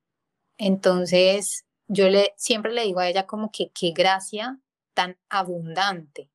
Entonces, 0.57 1.65
yo 1.87 2.09
le, 2.09 2.33
siempre 2.37 2.71
le 2.73 2.83
digo 2.83 2.99
a 2.99 3.07
ella 3.07 3.25
como 3.25 3.51
que 3.51 3.71
qué 3.71 3.91
gracia 3.91 4.59
tan 4.93 5.17
abundante 5.29 6.31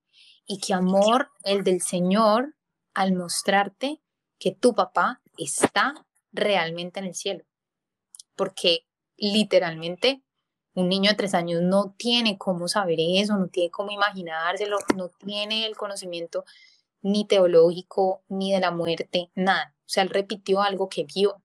y 0.47 0.59
qué 0.59 0.75
amor 0.75 1.31
el 1.45 1.63
del 1.63 1.81
Señor 1.81 2.57
al 2.93 3.15
mostrarte 3.15 4.01
que 4.39 4.53
tu 4.53 4.75
papá 4.75 5.23
está 5.39 5.95
realmente 6.33 7.01
en 7.01 7.07
el 7.07 7.15
cielo. 7.15 7.45
Porque 8.35 8.87
literalmente 9.17 10.24
un 10.75 10.89
niño 10.89 11.11
de 11.11 11.17
tres 11.17 11.35
años 11.35 11.63
no 11.63 11.95
tiene 11.97 12.37
cómo 12.37 12.69
saber 12.69 12.99
eso, 12.99 13.37
no 13.37 13.49
tiene 13.49 13.71
cómo 13.71 13.93
imaginárselo, 13.93 14.79
no 14.97 15.09
tiene 15.09 15.67
el 15.67 15.77
conocimiento 15.77 16.45
ni 17.03 17.27
teológico, 17.27 18.23
ni 18.29 18.53
de 18.53 18.61
la 18.61 18.71
muerte, 18.71 19.31
nada. 19.35 19.75
O 19.81 19.89
sea, 19.89 20.03
él 20.03 20.11
repitió 20.11 20.63
algo 20.63 20.89
que 20.89 21.05
vio. 21.05 21.43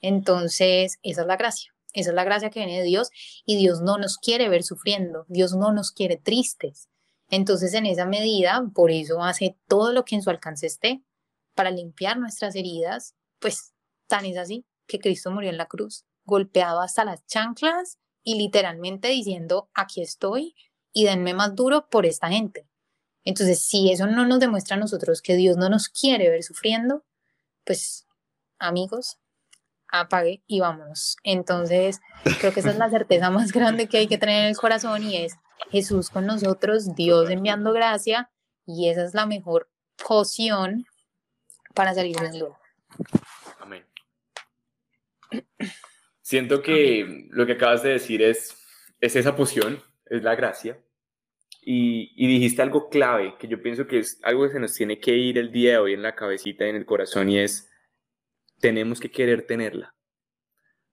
Entonces, 0.00 0.98
esa 1.02 1.20
es 1.22 1.26
la 1.26 1.36
gracia. 1.36 1.74
Esa 1.92 2.10
es 2.10 2.16
la 2.16 2.24
gracia 2.24 2.50
que 2.50 2.60
viene 2.60 2.78
de 2.78 2.84
Dios 2.84 3.10
y 3.46 3.56
Dios 3.56 3.80
no 3.80 3.98
nos 3.98 4.18
quiere 4.18 4.48
ver 4.48 4.64
sufriendo, 4.64 5.26
Dios 5.28 5.54
no 5.54 5.72
nos 5.72 5.92
quiere 5.92 6.16
tristes. 6.16 6.88
Entonces, 7.30 7.72
en 7.74 7.86
esa 7.86 8.04
medida, 8.04 8.64
por 8.74 8.90
eso 8.90 9.22
hace 9.22 9.56
todo 9.68 9.92
lo 9.92 10.04
que 10.04 10.16
en 10.16 10.22
su 10.22 10.30
alcance 10.30 10.66
esté 10.66 11.02
para 11.54 11.70
limpiar 11.70 12.18
nuestras 12.18 12.56
heridas, 12.56 13.14
pues 13.38 13.72
tan 14.08 14.26
es 14.26 14.36
así 14.36 14.66
que 14.86 14.98
Cristo 14.98 15.30
murió 15.30 15.50
en 15.50 15.56
la 15.56 15.66
cruz, 15.66 16.04
golpeado 16.24 16.80
hasta 16.80 17.04
las 17.04 17.24
chanclas 17.26 17.98
y 18.24 18.36
literalmente 18.36 19.08
diciendo, 19.08 19.70
aquí 19.74 20.02
estoy 20.02 20.56
y 20.92 21.04
denme 21.04 21.34
más 21.34 21.54
duro 21.54 21.88
por 21.88 22.06
esta 22.06 22.28
gente. 22.28 22.66
Entonces, 23.24 23.60
si 23.62 23.92
eso 23.92 24.06
no 24.06 24.26
nos 24.26 24.40
demuestra 24.40 24.76
a 24.76 24.80
nosotros 24.80 25.22
que 25.22 25.36
Dios 25.36 25.56
no 25.56 25.68
nos 25.68 25.88
quiere 25.88 26.30
ver 26.30 26.42
sufriendo, 26.42 27.04
pues 27.64 28.06
amigos, 28.58 29.18
apague 29.88 30.42
y 30.46 30.60
vámonos. 30.60 31.16
Entonces, 31.22 32.00
creo 32.40 32.52
que 32.52 32.60
esa 32.60 32.70
es 32.70 32.78
la 32.78 32.90
certeza 32.90 33.30
más 33.30 33.52
grande 33.52 33.88
que 33.88 33.98
hay 33.98 34.06
que 34.06 34.18
tener 34.18 34.42
en 34.42 34.48
el 34.48 34.56
corazón 34.56 35.02
y 35.02 35.16
es 35.16 35.36
Jesús 35.70 36.10
con 36.10 36.26
nosotros, 36.26 36.94
Dios 36.94 37.30
enviando 37.30 37.72
gracia 37.72 38.30
y 38.66 38.88
esa 38.88 39.04
es 39.04 39.14
la 39.14 39.26
mejor 39.26 39.70
poción 40.06 40.86
para 41.74 41.94
salir 41.94 42.16
del 42.16 42.32
dolor. 42.32 42.56
Amén. 43.58 43.84
Siento 46.34 46.62
que 46.62 47.28
lo 47.30 47.46
que 47.46 47.52
acabas 47.52 47.84
de 47.84 47.90
decir 47.90 48.20
es, 48.20 48.60
es 49.00 49.14
esa 49.14 49.36
poción, 49.36 49.80
es 50.06 50.24
la 50.24 50.34
gracia. 50.34 50.82
Y, 51.62 52.10
y, 52.16 52.26
dijiste 52.26 52.60
algo 52.60 52.88
clave, 52.88 53.36
que 53.38 53.46
yo 53.46 53.62
pienso 53.62 53.86
que 53.86 54.00
es 54.00 54.18
algo 54.24 54.42
que 54.42 54.54
se 54.54 54.58
nos 54.58 54.74
tiene 54.74 54.98
que 54.98 55.16
ir 55.16 55.38
el 55.38 55.52
día 55.52 55.70
de 55.70 55.78
hoy 55.78 55.92
en 55.92 56.02
la 56.02 56.16
cabecita 56.16 56.66
y 56.66 56.70
en 56.70 56.74
el 56.74 56.86
corazón, 56.86 57.28
y 57.28 57.38
es, 57.38 57.70
tenemos 58.58 58.98
que 58.98 59.12
querer 59.12 59.46
tenerla. 59.46 59.94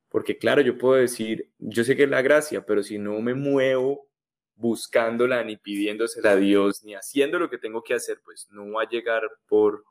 Porque 0.09 0.37
claro, 0.37 0.61
yo 0.61 0.77
puedo 0.77 1.01
decir, 1.01 1.51
yo 1.57 1.83
sé 1.83 1.95
que 1.95 2.03
es 2.03 2.09
la 2.11 2.21
gracia, 2.21 2.63
pero 2.63 2.83
si 2.83 2.99
no 2.99 3.19
me 3.19 3.33
muevo 3.33 4.11
buscándola, 4.53 5.43
ni 5.43 5.57
pidiéndosela 5.57 6.33
a 6.33 6.35
Dios, 6.35 6.83
ni 6.83 6.93
haciendo 6.93 7.39
lo 7.39 7.49
que 7.49 7.57
tengo 7.57 7.81
que 7.81 7.95
hacer, 7.95 8.21
pues 8.23 8.47
no 8.51 8.73
va 8.73 8.83
a 8.83 8.89
llegar 8.89 9.23
por, 9.47 9.85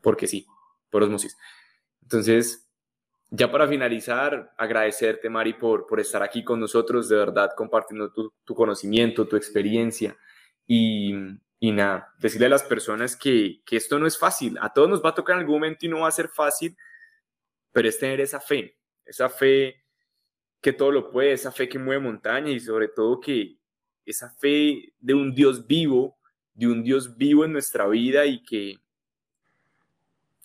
porque 0.00 0.28
sí, 0.28 0.46
por 0.90 1.02
osmosis. 1.02 1.36
Entonces, 2.02 2.69
ya 3.30 3.50
para 3.50 3.68
finalizar, 3.68 4.52
agradecerte, 4.56 5.28
Mari, 5.30 5.54
por, 5.54 5.86
por 5.86 6.00
estar 6.00 6.22
aquí 6.22 6.42
con 6.42 6.60
nosotros, 6.60 7.08
de 7.08 7.16
verdad, 7.16 7.50
compartiendo 7.56 8.12
tu, 8.12 8.32
tu 8.44 8.54
conocimiento, 8.54 9.26
tu 9.26 9.36
experiencia. 9.36 10.16
Y, 10.66 11.14
y, 11.58 11.72
nada, 11.72 12.12
decirle 12.18 12.46
a 12.46 12.50
las 12.50 12.62
personas 12.62 13.16
que, 13.16 13.62
que 13.64 13.76
esto 13.76 13.98
no 13.98 14.06
es 14.06 14.18
fácil. 14.18 14.58
A 14.60 14.72
todos 14.72 14.88
nos 14.88 15.04
va 15.04 15.10
a 15.10 15.14
tocar 15.14 15.34
en 15.36 15.40
algún 15.40 15.56
momento 15.56 15.86
y 15.86 15.88
no 15.88 16.00
va 16.00 16.08
a 16.08 16.12
ser 16.12 16.28
fácil, 16.28 16.76
pero 17.72 17.88
es 17.88 17.98
tener 17.98 18.20
esa 18.20 18.40
fe, 18.40 18.76
esa 19.04 19.28
fe 19.28 19.84
que 20.60 20.72
todo 20.72 20.90
lo 20.90 21.10
puede, 21.10 21.32
esa 21.32 21.52
fe 21.52 21.68
que 21.68 21.78
mueve 21.78 22.02
montaña 22.02 22.50
y 22.50 22.60
sobre 22.60 22.88
todo 22.88 23.20
que, 23.20 23.60
esa 24.10 24.30
fe 24.30 24.92
de 24.98 25.14
un 25.14 25.34
Dios 25.34 25.66
vivo, 25.66 26.18
de 26.54 26.66
un 26.66 26.82
Dios 26.82 27.16
vivo 27.16 27.44
en 27.44 27.52
nuestra 27.52 27.86
vida 27.86 28.26
y 28.26 28.42
que, 28.42 28.78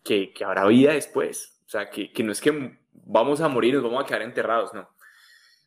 que, 0.04 0.32
habrá 0.44 0.68
vida 0.68 0.94
después. 0.94 1.55
O 1.66 1.70
sea, 1.70 1.90
que, 1.90 2.12
que 2.12 2.24
no 2.24 2.32
es 2.32 2.42
que 2.42 2.78
vamos 2.94 3.42
a 3.42 3.48
morir, 3.48 3.74
nos 3.74 3.84
vamos 3.84 4.04
a 4.04 4.08
quedar 4.08 4.22
enterrados, 4.22 4.74
no. 4.74 4.90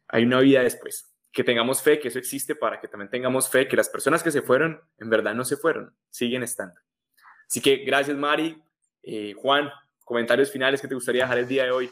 Hay 0.09 0.25
una 0.25 0.41
vida 0.41 0.63
después. 0.63 1.13
Que 1.33 1.45
tengamos 1.45 1.83
fe, 1.83 1.99
que 1.99 2.09
eso 2.09 2.19
existe 2.19 2.55
para 2.55 2.81
que 2.81 2.89
también 2.89 3.11
tengamos 3.11 3.49
fe, 3.49 3.69
que 3.69 3.77
las 3.77 3.89
personas 3.89 4.23
que 4.23 4.31
se 4.31 4.43
fueron, 4.43 4.81
en 4.99 5.11
verdad 5.11 5.35
no 5.35 5.45
se 5.45 5.57
fueron, 5.57 5.95
siguen 6.11 6.43
estando. 6.43 6.81
Así 7.47 7.61
que 7.61 7.79
gracias, 7.79 8.17
Mari. 8.17 8.63
Eh, 9.03 9.35
Juan, 9.37 9.71
comentarios 10.05 10.51
finales 10.51 10.81
que 10.81 10.89
te 10.89 10.95
gustaría 10.95 11.23
dejar 11.23 11.39
el 11.39 11.49
día 11.49 11.65
de 11.65 11.71
hoy. 11.71 11.91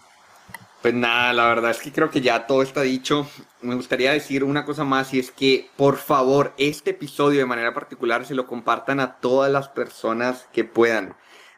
Pues 0.83 0.95
nada, 0.95 1.33
la 1.33 1.49
verdad 1.49 1.71
es 1.71 1.81
que 1.81 1.91
creo 1.91 2.11
que 2.11 2.21
ya 2.21 2.47
todo 2.47 2.63
está 2.63 2.83
dicho. 2.83 3.29
Me 3.61 3.75
gustaría 3.75 4.13
decir 4.13 4.45
una 4.45 4.65
cosa 4.65 4.85
más 4.85 5.13
y 5.15 5.19
es 5.19 5.31
que 5.31 5.69
por 5.77 5.97
favor 5.97 6.53
este 6.59 6.91
episodio 6.91 7.41
de 7.41 7.47
manera 7.47 7.75
particular 7.75 8.25
se 8.25 8.35
lo 8.35 8.47
compartan 8.47 9.01
a 9.01 9.17
todas 9.17 9.51
las 9.51 9.69
personas 9.69 10.47
que 10.53 10.65
puedan. 10.65 11.17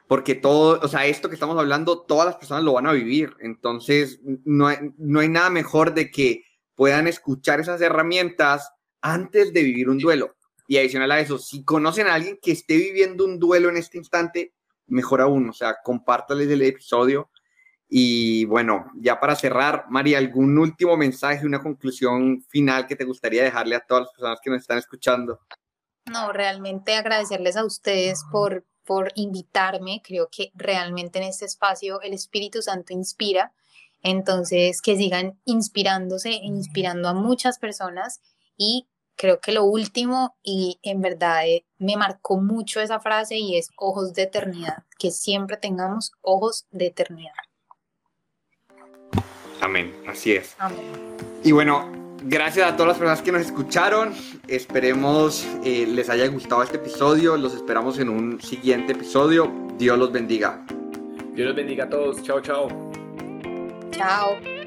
Porque 0.08 0.34
todo, 0.34 0.80
o 0.82 0.88
sea, 0.88 1.06
esto 1.06 1.28
que 1.28 1.34
estamos 1.34 1.58
hablando, 1.58 2.00
todas 2.00 2.26
las 2.26 2.36
personas 2.36 2.64
lo 2.64 2.72
van 2.72 2.86
a 2.86 2.92
vivir. 2.92 3.36
Entonces, 3.40 4.20
no 4.44 4.66
hay, 4.66 4.78
no 4.96 5.20
hay 5.20 5.28
nada 5.28 5.50
mejor 5.50 5.94
de 5.94 6.10
que 6.10 6.44
puedan 6.74 7.06
escuchar 7.06 7.60
esas 7.60 7.80
herramientas 7.80 8.72
antes 9.00 9.52
de 9.52 9.62
vivir 9.62 9.88
un 9.88 9.98
duelo. 9.98 10.34
Y 10.66 10.78
adicional 10.78 11.12
a 11.12 11.20
eso, 11.20 11.38
si 11.38 11.64
conocen 11.64 12.08
a 12.08 12.14
alguien 12.14 12.38
que 12.42 12.52
esté 12.52 12.76
viviendo 12.76 13.24
un 13.24 13.38
duelo 13.38 13.68
en 13.68 13.76
este 13.76 13.98
instante, 13.98 14.54
mejor 14.86 15.20
aún, 15.20 15.48
o 15.50 15.52
sea, 15.52 15.76
compártales 15.82 16.48
el 16.48 16.62
episodio 16.62 17.30
y 17.88 18.44
bueno, 18.44 18.90
ya 18.96 19.18
para 19.18 19.34
cerrar, 19.34 19.86
María, 19.88 20.18
¿algún 20.18 20.58
último 20.58 20.96
mensaje, 20.96 21.46
una 21.46 21.62
conclusión 21.62 22.42
final 22.48 22.86
que 22.86 22.96
te 22.96 23.04
gustaría 23.04 23.42
dejarle 23.42 23.76
a 23.76 23.80
todas 23.80 24.02
las 24.02 24.12
personas 24.12 24.38
que 24.42 24.50
nos 24.50 24.60
están 24.60 24.78
escuchando? 24.78 25.40
No, 26.04 26.32
realmente 26.32 26.94
agradecerles 26.96 27.56
a 27.56 27.64
ustedes 27.64 28.22
por, 28.30 28.64
por 28.88 29.12
invitarme. 29.16 30.00
Creo 30.02 30.30
que 30.32 30.50
realmente 30.54 31.18
en 31.18 31.24
este 31.26 31.44
espacio 31.44 32.00
el 32.00 32.14
Espíritu 32.14 32.62
Santo 32.62 32.94
inspira. 32.94 33.52
Entonces, 34.02 34.80
que 34.80 34.96
sigan 34.96 35.38
inspirándose 35.44 36.30
e 36.30 36.46
inspirando 36.46 37.10
a 37.10 37.12
muchas 37.12 37.58
personas. 37.58 38.22
Y 38.56 38.88
creo 39.14 39.40
que 39.40 39.52
lo 39.52 39.64
último, 39.64 40.38
y 40.42 40.78
en 40.82 41.02
verdad 41.02 41.46
eh, 41.46 41.66
me 41.76 41.98
marcó 41.98 42.40
mucho 42.40 42.80
esa 42.80 42.98
frase, 42.98 43.36
y 43.36 43.58
es 43.58 43.68
ojos 43.76 44.14
de 44.14 44.22
eternidad. 44.22 44.84
Que 44.98 45.10
siempre 45.10 45.58
tengamos 45.58 46.12
ojos 46.22 46.66
de 46.70 46.86
eternidad. 46.86 47.34
Amén, 49.60 49.94
así 50.06 50.32
es. 50.32 50.56
Y 51.44 51.52
bueno, 51.52 51.97
gracias 52.22 52.70
a 52.70 52.76
todas 52.76 52.88
las 52.88 52.98
personas 52.98 53.22
que 53.22 53.32
nos 53.32 53.42
escucharon. 53.42 54.12
Esperemos 54.46 55.46
eh, 55.64 55.86
les 55.86 56.08
haya 56.08 56.26
gustado 56.28 56.62
este 56.62 56.76
episodio. 56.76 57.36
Los 57.36 57.54
esperamos 57.54 57.98
en 57.98 58.08
un 58.08 58.40
siguiente 58.40 58.92
episodio. 58.92 59.50
Dios 59.78 59.98
los 59.98 60.12
bendiga. 60.12 60.64
Dios 61.34 61.48
los 61.48 61.56
bendiga 61.56 61.84
a 61.84 61.88
todos. 61.88 62.22
Chao, 62.22 62.40
chao. 62.40 62.68
Chao. 63.90 64.57